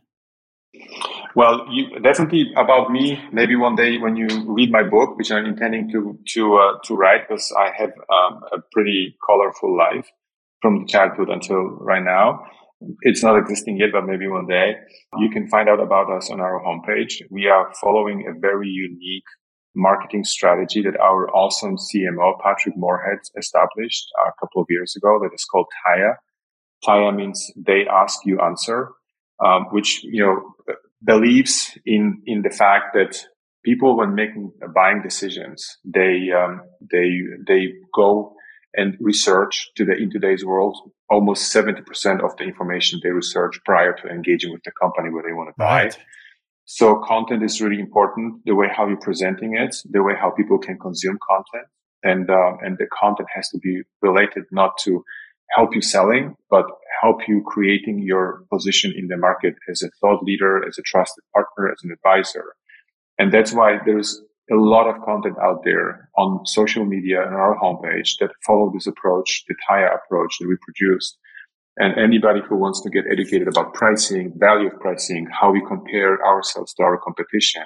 Well, 1.35 1.65
you, 1.71 1.99
definitely 1.99 2.53
about 2.55 2.91
me. 2.91 3.19
Maybe 3.31 3.55
one 3.55 3.75
day 3.75 3.97
when 3.97 4.15
you 4.15 4.27
read 4.45 4.71
my 4.71 4.83
book, 4.83 5.17
which 5.17 5.31
I'm 5.31 5.45
intending 5.45 5.91
to 5.91 6.17
to 6.35 6.55
uh, 6.55 6.77
to 6.85 6.95
write, 6.95 7.27
because 7.27 7.51
I 7.57 7.71
have 7.75 7.89
um, 7.89 8.43
a 8.51 8.59
pretty 8.71 9.17
colorful 9.25 9.75
life 9.75 10.07
from 10.63 10.87
childhood 10.87 11.29
until 11.29 11.61
right 11.91 12.03
now. 12.03 12.39
It's 13.01 13.23
not 13.23 13.37
existing 13.37 13.77
yet, 13.77 13.89
but 13.91 14.05
maybe 14.05 14.27
one 14.27 14.47
day 14.47 14.75
you 15.17 15.29
can 15.29 15.47
find 15.47 15.69
out 15.69 15.79
about 15.79 16.11
us 16.11 16.31
on 16.31 16.39
our 16.39 16.61
homepage. 16.65 17.21
We 17.29 17.47
are 17.47 17.71
following 17.79 18.25
a 18.27 18.39
very 18.39 18.69
unique 18.69 19.29
marketing 19.75 20.23
strategy 20.23 20.81
that 20.83 20.99
our 20.99 21.29
awesome 21.31 21.75
CMO 21.77 22.39
Patrick 22.41 22.75
Moorhead 22.77 23.19
established 23.37 24.05
a 24.25 24.31
couple 24.39 24.61
of 24.61 24.67
years 24.69 24.95
ago. 24.95 25.19
That 25.21 25.33
is 25.33 25.45
called 25.45 25.67
TAYA. 25.85 26.15
TAYA 26.85 27.15
means 27.15 27.51
they 27.55 27.85
ask 27.89 28.19
you 28.25 28.39
answer. 28.39 28.89
Um, 29.43 29.65
which 29.71 30.03
you 30.03 30.23
know 30.23 30.75
believes 31.03 31.77
in 31.85 32.21
in 32.25 32.43
the 32.43 32.51
fact 32.51 32.93
that 32.93 33.19
people 33.65 33.97
when 33.97 34.13
making 34.13 34.51
buying 34.75 35.01
decisions 35.01 35.77
they 35.83 36.29
um, 36.31 36.61
they 36.91 37.09
they 37.47 37.73
go 37.93 38.32
and 38.75 38.97
research 38.99 39.69
to 39.75 39.85
the 39.85 39.93
in 39.93 40.09
today's 40.09 40.45
world 40.45 40.77
almost 41.09 41.53
70% 41.53 42.23
of 42.23 42.35
the 42.37 42.43
information 42.43 42.99
they 43.03 43.09
research 43.09 43.59
prior 43.65 43.93
to 43.93 44.07
engaging 44.07 44.51
with 44.51 44.63
the 44.63 44.71
company 44.81 45.09
where 45.09 45.23
they 45.23 45.33
want 45.33 45.49
to 45.49 45.53
buy 45.57 45.83
right. 45.83 45.97
so 46.65 46.95
content 47.05 47.43
is 47.43 47.61
really 47.61 47.79
important 47.79 48.43
the 48.45 48.55
way 48.55 48.67
how 48.75 48.87
you're 48.87 48.97
presenting 48.97 49.55
it 49.55 49.75
the 49.89 50.03
way 50.03 50.13
how 50.19 50.31
people 50.31 50.57
can 50.57 50.77
consume 50.79 51.17
content 51.27 51.67
and 52.03 52.29
uh, 52.29 52.53
and 52.61 52.77
the 52.77 52.87
content 52.87 53.29
has 53.33 53.47
to 53.49 53.57
be 53.59 53.81
related 54.01 54.43
not 54.51 54.77
to 54.79 55.03
help 55.55 55.75
you 55.75 55.81
selling, 55.81 56.35
but 56.49 56.65
help 57.01 57.27
you 57.27 57.43
creating 57.45 57.99
your 58.01 58.43
position 58.51 58.93
in 58.95 59.07
the 59.07 59.17
market 59.17 59.55
as 59.69 59.83
a 59.83 59.89
thought 60.01 60.23
leader, 60.23 60.65
as 60.67 60.77
a 60.77 60.81
trusted 60.83 61.23
partner, 61.33 61.71
as 61.71 61.79
an 61.83 61.91
advisor. 61.91 62.55
And 63.19 63.31
that's 63.31 63.53
why 63.53 63.77
there's 63.85 64.21
a 64.51 64.55
lot 64.55 64.87
of 64.87 65.01
content 65.03 65.37
out 65.41 65.61
there 65.63 66.09
on 66.17 66.45
social 66.45 66.85
media 66.85 67.25
and 67.25 67.33
our 67.33 67.57
homepage 67.57 68.17
that 68.19 68.31
follow 68.45 68.71
this 68.73 68.87
approach, 68.87 69.43
the 69.47 69.55
TAYA 69.69 69.95
approach 69.95 70.37
that 70.39 70.47
we 70.47 70.57
produced. 70.61 71.17
And 71.77 71.97
anybody 71.97 72.41
who 72.47 72.57
wants 72.57 72.81
to 72.81 72.89
get 72.89 73.05
educated 73.11 73.47
about 73.47 73.73
pricing, 73.73 74.33
value 74.35 74.67
of 74.67 74.79
pricing, 74.79 75.27
how 75.31 75.51
we 75.51 75.61
compare 75.67 76.23
ourselves 76.23 76.73
to 76.75 76.83
our 76.83 76.99
competition, 76.99 77.63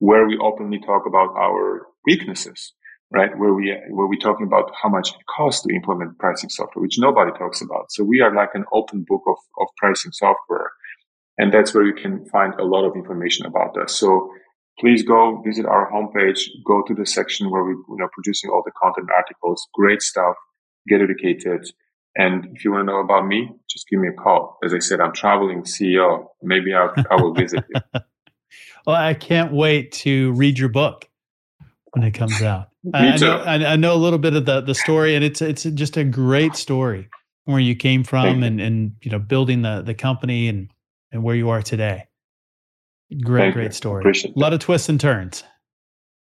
where 0.00 0.26
we 0.26 0.36
openly 0.38 0.80
talk 0.80 1.04
about 1.06 1.34
our 1.36 1.86
weaknesses, 2.04 2.74
right? 3.10 3.36
Where 3.38 3.54
we 3.54 3.74
where 3.88 4.06
we 4.06 4.18
talking 4.18 4.46
about 4.46 4.70
how 4.82 4.90
much 4.90 5.10
it 5.10 5.24
costs 5.34 5.62
to 5.62 5.74
implement 5.74 6.18
pricing 6.18 6.50
software, 6.50 6.82
which 6.82 6.98
nobody 6.98 7.30
talks 7.38 7.62
about. 7.62 7.90
So 7.90 8.04
we 8.04 8.20
are 8.20 8.34
like 8.34 8.50
an 8.54 8.64
open 8.72 9.04
book 9.08 9.22
of 9.26 9.36
of 9.60 9.68
pricing 9.78 10.12
software, 10.12 10.70
and 11.38 11.52
that's 11.52 11.72
where 11.74 11.86
you 11.86 11.94
can 11.94 12.26
find 12.26 12.54
a 12.54 12.64
lot 12.64 12.84
of 12.84 12.96
information 12.96 13.46
about 13.46 13.78
us. 13.78 13.94
So 13.94 14.30
please 14.78 15.02
go 15.02 15.42
visit 15.44 15.66
our 15.66 15.90
homepage, 15.90 16.40
go 16.64 16.82
to 16.82 16.94
the 16.94 17.06
section 17.06 17.50
where 17.50 17.64
we 17.64 17.72
you 17.72 17.96
know 17.96 18.08
producing 18.12 18.50
all 18.50 18.62
the 18.64 18.72
content 18.80 19.08
articles, 19.14 19.66
great 19.74 20.02
stuff. 20.02 20.34
Get 20.88 21.02
educated. 21.02 21.66
And 22.16 22.48
if 22.56 22.64
you 22.64 22.72
want 22.72 22.88
to 22.88 22.92
know 22.92 23.00
about 23.00 23.26
me, 23.26 23.50
just 23.70 23.86
give 23.88 24.00
me 24.00 24.08
a 24.08 24.12
call. 24.12 24.58
As 24.64 24.74
I 24.74 24.78
said, 24.78 25.00
I'm 25.00 25.12
traveling 25.12 25.62
CEO. 25.62 26.26
Maybe 26.42 26.74
I, 26.74 26.88
I 27.10 27.20
will 27.20 27.34
visit 27.34 27.64
you. 27.68 27.80
well, 28.86 28.96
I 28.96 29.14
can't 29.14 29.52
wait 29.52 29.92
to 29.92 30.32
read 30.32 30.58
your 30.58 30.70
book 30.70 31.08
when 31.92 32.02
it 32.04 32.12
comes 32.12 32.42
out. 32.42 32.70
I, 32.94 33.16
know, 33.16 33.42
I, 33.42 33.76
know, 33.76 33.94
a 33.94 33.96
little 33.96 34.18
bit 34.18 34.34
of 34.34 34.46
the, 34.46 34.60
the 34.60 34.74
story, 34.74 35.14
and 35.14 35.24
it's 35.24 35.42
it's 35.42 35.64
just 35.64 35.96
a 35.96 36.04
great 36.04 36.56
story 36.56 37.08
where 37.44 37.60
you 37.60 37.76
came 37.76 38.02
from, 38.02 38.42
and 38.42 38.60
and 38.60 38.92
you 39.02 39.10
know 39.10 39.18
building 39.18 39.62
the 39.62 39.82
the 39.82 39.94
company 39.94 40.48
and 40.48 40.70
and 41.12 41.22
where 41.22 41.36
you 41.36 41.50
are 41.50 41.62
today. 41.62 42.04
Great, 43.22 43.40
Thank 43.40 43.54
great 43.54 43.64
you. 43.64 43.72
story. 43.72 44.02
Appreciate 44.02 44.36
a 44.36 44.38
lot 44.38 44.52
of 44.52 44.60
twists 44.60 44.88
and 44.88 45.00
turns. 45.00 45.44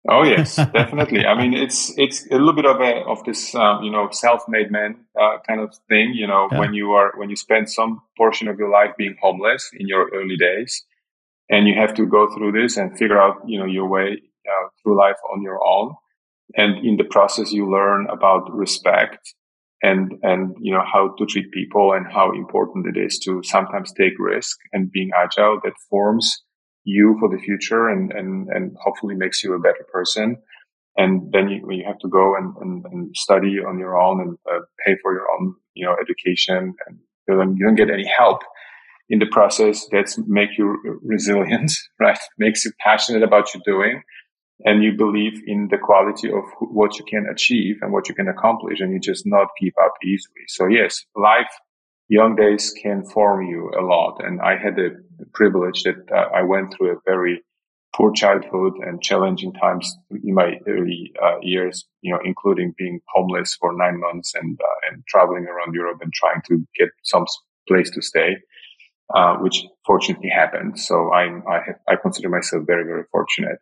Oh 0.09 0.23
yes, 0.23 0.57
definitely. 0.75 1.25
I 1.25 1.35
mean, 1.35 1.55
it's 1.55 1.93
it's 1.97 2.27
a 2.27 2.37
little 2.37 2.53
bit 2.53 2.67
of 2.67 2.79
a 2.81 3.05
of 3.07 3.25
this 3.25 3.55
um, 3.55 3.83
you 3.83 3.91
know 3.91 4.09
self-made 4.11 4.71
man 4.71 4.97
uh, 5.19 5.39
kind 5.47 5.61
of 5.61 5.75
thing. 5.89 6.13
You 6.15 6.27
know, 6.27 6.49
yeah. 6.53 6.59
when 6.59 6.75
you 6.75 6.93
are 6.93 7.13
when 7.17 7.31
you 7.31 7.37
spend 7.37 7.71
some 7.71 8.03
portion 8.19 8.49
of 8.49 8.59
your 8.59 8.71
life 8.71 8.91
being 8.99 9.17
homeless 9.23 9.71
in 9.73 9.89
your 9.89 10.11
early 10.15 10.37
days, 10.37 10.85
and 11.49 11.67
you 11.67 11.75
have 11.75 11.95
to 11.95 12.07
go 12.07 12.29
through 12.35 12.53
this 12.53 12.77
and 12.77 12.99
figure 12.99 13.21
out 13.21 13.37
you 13.47 13.59
know 13.59 13.67
your 13.67 13.89
way 13.89 14.21
uh, 14.47 14.69
through 14.83 14.99
life 14.99 15.17
on 15.33 15.43
your 15.43 15.59
own 15.65 15.95
and 16.57 16.85
in 16.85 16.97
the 16.97 17.05
process 17.05 17.53
you 17.53 17.71
learn 17.71 18.07
about 18.11 18.53
respect 18.53 19.35
and 19.83 20.13
and 20.23 20.55
you 20.61 20.73
know 20.73 20.85
how 20.85 21.15
to 21.17 21.27
treat 21.27 21.51
people 21.53 21.93
and 21.93 22.07
how 22.13 22.31
important 22.33 22.87
it 22.87 22.99
is 22.99 23.19
to 23.19 23.43
sometimes 23.43 23.93
take 23.93 24.13
risk 24.19 24.59
and 24.73 24.93
being 24.93 25.11
agile 25.17 25.61
that 25.65 25.73
forms 25.91 26.43
you 26.85 27.17
for 27.19 27.29
the 27.29 27.43
future 27.43 27.89
and 27.89 28.13
and 28.13 28.49
and 28.49 28.77
hopefully 28.81 29.15
makes 29.15 29.43
you 29.43 29.55
a 29.55 29.59
better 29.59 29.87
person. 29.93 30.37
And 30.97 31.33
then 31.33 31.49
you, 31.49 31.67
you 31.73 31.85
have 31.85 31.99
to 31.99 32.09
go 32.09 32.37
and, 32.37 32.55
and, 32.61 32.85
and 32.85 33.17
study 33.17 33.59
on 33.59 33.81
your 33.81 34.01
own 34.01 34.21
and 34.21 34.39
uh, 34.49 34.61
pay 34.87 34.95
for 35.03 35.13
your 35.13 35.27
own 35.33 35.55
you 35.75 35.85
know 35.87 35.97
education. 36.01 36.75
And 36.87 36.99
you 37.27 37.37
don't, 37.37 37.57
you 37.57 37.67
don't 37.67 37.75
get 37.75 37.91
any 37.91 38.07
help 38.07 38.43
in 39.09 39.19
the 39.19 39.27
process 39.27 39.87
that's 39.91 40.19
make 40.27 40.57
you 40.57 41.01
resilient 41.03 41.73
right? 42.01 42.19
Makes 42.39 42.65
you 42.65 42.73
passionate 42.81 43.23
about 43.23 43.53
you're 43.55 43.63
doing. 43.65 44.03
And 44.65 44.85
you 44.85 44.93
believe 44.97 45.43
in 45.47 45.69
the 45.71 45.79
quality 45.79 46.29
of 46.29 46.45
what 46.61 46.97
you 46.97 47.05
can 47.05 47.27
achieve 47.31 47.77
and 47.83 47.93
what 47.93 48.09
you 48.09 48.15
can 48.15 48.29
accomplish 48.29 48.79
and 48.81 48.93
you 48.93 49.01
just 49.01 49.27
not 49.27 49.49
give 49.61 49.75
up 49.85 49.95
easily. 50.05 50.45
So 50.47 50.69
yes, 50.69 51.05
life, 51.17 51.51
young 52.09 52.37
days 52.37 52.73
can 52.83 53.05
form 53.05 53.47
you 53.47 53.71
a 53.79 53.83
lot. 53.83 54.21
And 54.25 54.41
I 54.41 54.57
had 54.57 54.77
the 54.77 54.91
privilege 55.33 55.83
that 55.85 55.97
uh, 56.13 56.29
I 56.35 56.43
went 56.43 56.75
through 56.75 56.93
a 56.93 57.01
very 57.07 57.43
poor 57.95 58.13
childhood 58.13 58.75
and 58.81 59.03
challenging 59.03 59.53
times 59.53 59.97
in 60.11 60.35
my 60.35 60.59
early 60.67 61.13
uh, 61.23 61.39
years, 61.41 61.87
you 62.03 62.13
know, 62.13 62.21
including 62.25 62.75
being 62.77 63.01
homeless 63.09 63.57
for 63.61 63.73
nine 63.73 64.01
months 64.01 64.35
and, 64.35 64.59
uh, 64.61 64.91
and 64.91 65.05
traveling 65.07 65.47
around 65.47 65.75
Europe 65.75 65.99
and 66.03 66.13
trying 66.13 66.43
to 66.49 66.67
get 66.77 66.89
some 67.05 67.25
place 67.69 67.91
to 67.91 68.03
stay. 68.03 68.37
Uh, 69.15 69.37
which 69.37 69.67
fortunately 69.87 70.31
happened. 70.31 70.81
So 70.81 71.13
I, 71.13 71.25
I, 71.47 71.61
have, 71.67 71.77
I 71.87 71.97
consider 72.01 72.31
myself 72.31 72.65
very, 72.67 72.85
very 72.85 73.05
fortunate. 73.13 73.59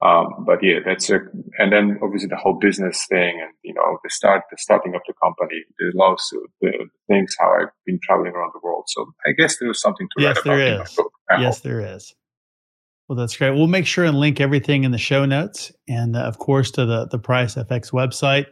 Um, 0.00 0.44
but 0.46 0.62
yeah, 0.62 0.78
that's 0.84 1.10
a, 1.10 1.18
and 1.58 1.72
then 1.72 1.98
obviously 2.02 2.28
the 2.28 2.36
whole 2.36 2.54
business 2.54 3.04
thing 3.08 3.40
and, 3.42 3.52
you 3.62 3.74
know, 3.74 3.98
the 4.04 4.10
start, 4.10 4.44
the 4.50 4.56
starting 4.56 4.94
of 4.94 5.00
the 5.08 5.14
company, 5.20 5.64
the 5.78 5.90
lawsuit, 5.94 6.48
the 6.60 6.88
things, 7.08 7.34
how 7.40 7.52
I've 7.60 7.68
been 7.84 7.98
traveling 8.04 8.32
around 8.32 8.52
the 8.54 8.60
world. 8.62 8.84
So 8.88 9.06
I 9.26 9.32
guess 9.32 9.58
there 9.58 9.66
was 9.66 9.80
something 9.80 10.06
to 10.16 10.22
yes, 10.22 10.36
write 10.36 10.44
there 10.44 10.74
about. 10.74 10.86
Is. 10.86 10.98
Yes, 11.40 11.56
hope. 11.56 11.62
there 11.64 11.80
is. 11.80 12.14
Well, 13.08 13.16
that's 13.16 13.36
great. 13.36 13.50
We'll 13.52 13.66
make 13.66 13.86
sure 13.86 14.04
and 14.04 14.18
link 14.20 14.40
everything 14.40 14.84
in 14.84 14.92
the 14.92 14.98
show 14.98 15.24
notes 15.24 15.72
and 15.88 16.14
uh, 16.14 16.20
of 16.20 16.38
course 16.38 16.70
to 16.72 16.86
the, 16.86 17.06
the 17.06 17.18
Price 17.18 17.56
FX 17.56 17.90
website. 17.90 18.46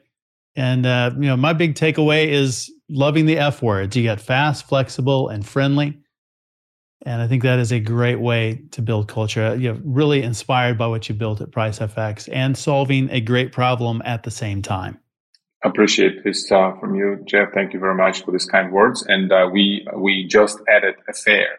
And 0.57 0.85
uh, 0.85 1.13
you 1.15 1.27
know, 1.27 1.37
my 1.37 1.53
big 1.53 1.75
takeaway 1.75 2.29
is 2.29 2.73
loving 2.89 3.27
the 3.27 3.39
F 3.39 3.63
words. 3.63 3.95
You 3.95 4.03
got 4.03 4.21
fast, 4.21 4.67
flexible, 4.67 5.29
and 5.29 5.47
friendly. 5.47 5.99
And 7.05 7.21
I 7.21 7.29
think 7.29 7.43
that 7.43 7.59
is 7.59 7.73
a 7.73 7.81
great 7.81 8.21
way 8.21 8.63
to 8.73 8.83
build 8.83 9.09
culture. 9.09 9.55
You 9.55 9.75
know, 9.75 9.81
really 9.85 10.23
inspired 10.23 10.79
by 10.79 10.87
what 10.87 11.09
you 11.09 11.15
built 11.15 11.41
at 11.41 11.51
PriceFX 11.51 12.29
and 12.33 12.57
solving 12.57 13.11
a 13.11 13.21
great 13.21 13.53
problem 13.53 14.03
at 14.05 14.23
the 14.23 14.31
same 14.31 14.63
time. 14.63 14.99
Appreciate 15.65 16.23
this 16.25 16.51
uh, 16.51 16.73
from 16.81 16.95
you, 16.95 17.19
Jeff. 17.25 17.49
Thank 17.53 17.73
you 17.73 17.81
very 17.81 17.95
much 17.95 18.25
for 18.25 18.31
these 18.31 18.47
kind 18.47 18.73
words. 18.73 19.05
And 19.07 19.33
uh, 19.33 19.49
we 19.53 19.87
we 19.97 20.27
just 20.27 20.59
added 20.69 20.95
a 21.09 21.13
fair 21.13 21.57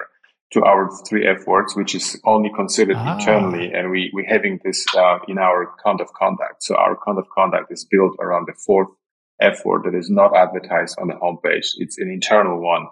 to 0.51 0.63
our 0.63 0.89
three 1.07 1.27
F 1.27 1.45
words, 1.45 1.75
which 1.75 1.93
is 1.93 2.19
only 2.25 2.49
considered 2.55 2.95
ah. 2.97 3.17
internally, 3.17 3.73
and 3.73 3.91
we 3.91 4.11
we 4.13 4.25
having 4.27 4.59
this 4.63 4.85
uh, 4.95 5.19
in 5.27 5.38
our 5.38 5.73
code 5.83 6.01
of 6.01 6.13
conduct. 6.13 6.63
So 6.63 6.75
our 6.75 6.95
code 6.95 7.17
of 7.17 7.27
conduct 7.29 7.71
is 7.71 7.85
built 7.85 8.15
around 8.19 8.47
the 8.47 8.53
fourth 8.65 8.89
F 9.41 9.65
word 9.65 9.83
that 9.85 9.97
is 9.97 10.09
not 10.09 10.35
advertised 10.35 10.97
on 10.99 11.07
the 11.07 11.15
homepage. 11.15 11.67
It's 11.77 11.97
an 11.97 12.09
internal 12.09 12.61
one, 12.61 12.88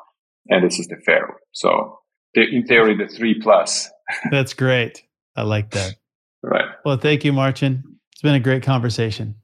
and 0.50 0.66
this 0.66 0.80
is 0.80 0.88
the 0.88 0.98
fair. 0.98 1.38
So 1.54 2.00
in 2.36 2.66
theory, 2.66 2.96
the 2.96 3.08
three 3.08 3.40
plus. 3.40 3.90
That's 4.32 4.54
great. 4.54 5.04
I 5.36 5.44
like 5.44 5.72
that. 5.72 5.96
Right. 6.42 6.66
Well, 6.84 6.98
thank 6.98 7.26
you, 7.26 7.34
Marcin. 7.34 7.84
It's 8.12 8.22
been 8.22 8.36
a 8.36 8.40
great 8.40 8.64
conversation. 8.64 9.36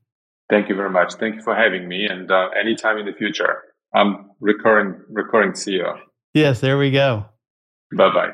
Thank 0.50 0.70
you 0.70 0.76
very 0.76 0.90
much. 0.90 1.14
Thank 1.16 1.36
you 1.36 1.42
for 1.42 1.56
having 1.56 1.88
me. 1.88 2.06
And 2.06 2.30
uh, 2.30 2.50
anytime 2.60 2.98
in 2.98 3.06
the 3.06 3.14
future, 3.14 3.64
I'm 3.94 4.30
recurring 4.40 5.02
recurring 5.10 5.52
CEO. 5.52 6.00
Yes, 6.34 6.60
there 6.60 6.78
we 6.78 6.92
go. 6.92 7.26
Bye 7.94 8.14
bye. 8.14 8.32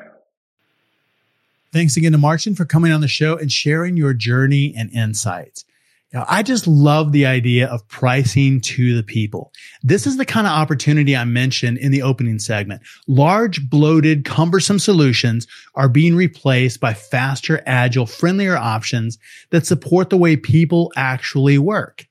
Thanks 1.72 1.96
again 1.96 2.12
to 2.12 2.18
Marcin 2.18 2.54
for 2.54 2.64
coming 2.64 2.92
on 2.92 3.00
the 3.00 3.08
show 3.08 3.36
and 3.36 3.52
sharing 3.52 3.96
your 3.96 4.14
journey 4.14 4.74
and 4.76 4.90
insights. 4.92 5.64
Now, 6.12 6.24
I 6.26 6.42
just 6.42 6.66
love 6.66 7.12
the 7.12 7.26
idea 7.26 7.66
of 7.68 7.86
pricing 7.86 8.62
to 8.62 8.96
the 8.96 9.02
people. 9.02 9.52
This 9.82 10.06
is 10.06 10.16
the 10.16 10.24
kind 10.24 10.46
of 10.46 10.54
opportunity 10.54 11.14
I 11.14 11.24
mentioned 11.24 11.76
in 11.76 11.92
the 11.92 12.00
opening 12.00 12.38
segment. 12.38 12.80
Large, 13.06 13.68
bloated, 13.68 14.24
cumbersome 14.24 14.78
solutions 14.78 15.46
are 15.74 15.88
being 15.88 16.16
replaced 16.16 16.80
by 16.80 16.94
faster, 16.94 17.62
agile, 17.66 18.06
friendlier 18.06 18.56
options 18.56 19.18
that 19.50 19.66
support 19.66 20.08
the 20.08 20.16
way 20.16 20.36
people 20.36 20.92
actually 20.96 21.58
work. 21.58 22.06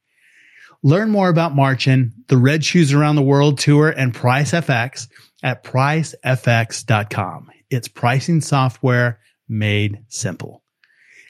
Learn 0.83 1.09
more 1.09 1.29
about 1.29 1.55
Marcin, 1.55 2.13
the 2.27 2.37
Red 2.37 2.63
Shoes 2.63 2.93
Around 2.93 3.15
the 3.15 3.23
World 3.23 3.57
Tour, 3.57 3.89
and 3.89 4.13
PriceFX 4.13 5.07
at 5.41 5.63
pricefx.com. 5.63 7.51
It's 7.71 7.87
pricing 7.87 8.41
software 8.41 9.19
made 9.49 10.03
simple. 10.07 10.61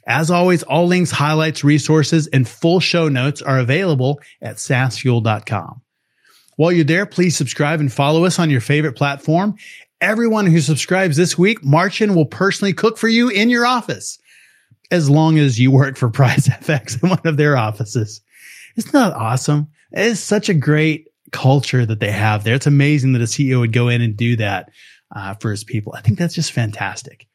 As 0.07 0.31
always, 0.31 0.63
all 0.63 0.87
links, 0.87 1.11
highlights, 1.11 1.65
resources, 1.65 2.27
and 2.27 2.47
full 2.47 2.79
show 2.79 3.09
notes 3.09 3.41
are 3.41 3.59
available 3.59 4.21
at 4.41 4.55
saasfuel.com. 4.55 5.81
While 6.55 6.71
you're 6.71 6.85
there, 6.85 7.05
please 7.05 7.35
subscribe 7.35 7.81
and 7.81 7.91
follow 7.91 8.23
us 8.23 8.39
on 8.39 8.49
your 8.49 8.61
favorite 8.61 8.95
platform. 8.95 9.55
Everyone 9.99 10.45
who 10.45 10.61
subscribes 10.61 11.17
this 11.17 11.37
week, 11.37 11.63
Marcin 11.63 12.15
will 12.15 12.25
personally 12.25 12.73
cook 12.73 12.97
for 12.97 13.09
you 13.09 13.27
in 13.29 13.49
your 13.49 13.65
office, 13.65 14.17
as 14.91 15.09
long 15.09 15.37
as 15.37 15.59
you 15.59 15.71
work 15.71 15.97
for 15.97 16.09
Price 16.11 16.47
FX 16.47 17.03
in 17.03 17.09
one 17.09 17.21
of 17.25 17.35
their 17.35 17.57
offices. 17.57 18.21
Isn't 18.77 18.93
that 18.93 19.13
awesome? 19.13 19.67
It 19.91 20.05
is 20.05 20.23
such 20.23 20.47
a 20.47 20.53
great 20.53 21.09
culture 21.31 21.85
that 21.85 21.99
they 21.99 22.11
have 22.11 22.45
there. 22.45 22.55
It's 22.55 22.65
amazing 22.65 23.11
that 23.13 23.21
a 23.21 23.25
CEO 23.25 23.59
would 23.59 23.73
go 23.73 23.89
in 23.89 24.01
and 24.01 24.15
do 24.15 24.37
that 24.37 24.69
uh, 25.13 25.33
for 25.35 25.51
his 25.51 25.65
people. 25.65 25.93
I 25.95 26.01
think 26.01 26.17
that's 26.17 26.35
just 26.35 26.53
fantastic. 26.53 27.27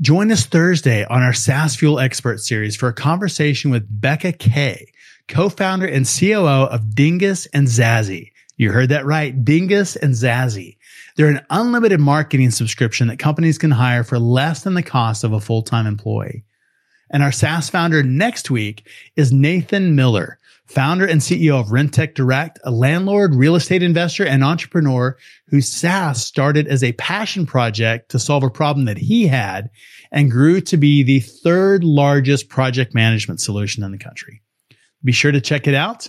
Join 0.00 0.32
us 0.32 0.46
Thursday 0.46 1.04
on 1.04 1.22
our 1.22 1.34
SaaS 1.34 1.76
Fuel 1.76 2.00
Expert 2.00 2.40
series 2.40 2.74
for 2.74 2.88
a 2.88 2.94
conversation 2.94 3.70
with 3.70 3.86
Becca 4.00 4.32
Kay, 4.32 4.90
co-founder 5.28 5.84
and 5.84 6.06
COO 6.06 6.46
of 6.46 6.94
Dingus 6.94 7.44
and 7.52 7.66
Zazie. 7.66 8.32
You 8.56 8.72
heard 8.72 8.88
that 8.88 9.04
right. 9.04 9.44
Dingus 9.44 9.96
and 9.96 10.14
Zazie. 10.14 10.78
They're 11.16 11.28
an 11.28 11.44
unlimited 11.50 12.00
marketing 12.00 12.50
subscription 12.50 13.08
that 13.08 13.18
companies 13.18 13.58
can 13.58 13.72
hire 13.72 14.02
for 14.02 14.18
less 14.18 14.62
than 14.62 14.72
the 14.72 14.82
cost 14.82 15.22
of 15.22 15.34
a 15.34 15.40
full-time 15.40 15.86
employee. 15.86 16.44
And 17.10 17.22
our 17.22 17.32
SaaS 17.32 17.68
founder 17.68 18.02
next 18.02 18.50
week 18.50 18.88
is 19.16 19.32
Nathan 19.32 19.96
Miller, 19.96 20.38
founder 20.70 21.04
and 21.04 21.20
CEO 21.20 21.58
of 21.60 21.68
Rentec 21.68 22.14
Direct, 22.14 22.60
a 22.64 22.70
landlord, 22.70 23.34
real 23.34 23.56
estate 23.56 23.82
investor, 23.82 24.24
and 24.24 24.44
entrepreneur 24.44 25.16
whose 25.48 25.68
SaaS 25.68 26.24
started 26.24 26.68
as 26.68 26.84
a 26.84 26.92
passion 26.92 27.44
project 27.44 28.10
to 28.10 28.18
solve 28.18 28.44
a 28.44 28.50
problem 28.50 28.86
that 28.86 28.98
he 28.98 29.26
had 29.26 29.70
and 30.12 30.30
grew 30.30 30.60
to 30.60 30.76
be 30.76 31.02
the 31.02 31.20
third 31.20 31.82
largest 31.82 32.48
project 32.48 32.94
management 32.94 33.40
solution 33.40 33.82
in 33.82 33.90
the 33.90 33.98
country. 33.98 34.42
Be 35.02 35.12
sure 35.12 35.32
to 35.32 35.40
check 35.40 35.66
it 35.66 35.74
out. 35.74 36.08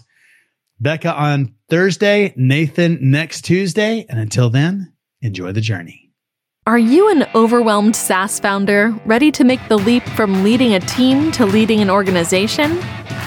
Becca 0.79 1.13
on 1.13 1.55
Thursday, 1.69 2.33
Nathan 2.35 2.97
next 3.11 3.41
Tuesday. 3.41 4.05
And 4.09 4.19
until 4.19 4.49
then, 4.49 4.93
enjoy 5.21 5.51
the 5.53 5.61
journey. 5.61 6.11
Are 6.67 6.77
you 6.77 7.09
an 7.09 7.25
overwhelmed 7.33 7.95
SaaS 7.95 8.39
founder 8.39 8.91
ready 9.05 9.31
to 9.31 9.43
make 9.43 9.67
the 9.67 9.77
leap 9.77 10.03
from 10.09 10.43
leading 10.43 10.75
a 10.75 10.79
team 10.81 11.31
to 11.33 11.45
leading 11.45 11.79
an 11.79 11.89
organization? 11.89 12.79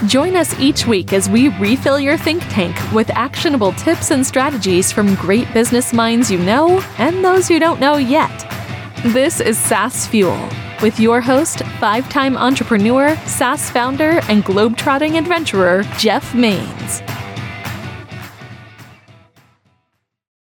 Join 0.07 0.37
us 0.37 0.59
each 0.59 0.87
week 0.87 1.13
as 1.13 1.31
we 1.31 1.49
refill 1.59 1.99
your 1.99 2.19
think 2.19 2.43
tank 2.51 2.77
with 2.93 3.09
actionable 3.11 3.73
tips 3.73 4.11
and 4.11 4.27
strategies 4.27 4.93
from 4.93 5.15
great 5.15 5.53
business 5.55 5.93
minds 5.93 6.31
you 6.31 6.39
know 6.39 6.81
and 6.99 7.25
those 7.25 7.49
you 7.49 7.59
don't 7.59 7.81
know 7.81 7.97
yet. 7.97 8.41
This 9.07 9.41
is 9.41 9.57
SaaS 9.57 10.07
Fuel 10.09 10.49
with 10.83 11.01
your 11.01 11.21
host, 11.21 11.63
five 11.81 12.09
time 12.11 12.37
entrepreneur, 12.37 13.17
SaaS 13.27 13.71
founder, 13.71 14.21
and 14.29 14.45
globetrotting 14.45 15.17
adventurer, 15.17 15.83
Jeff 15.97 16.35
Mains. 16.35 17.01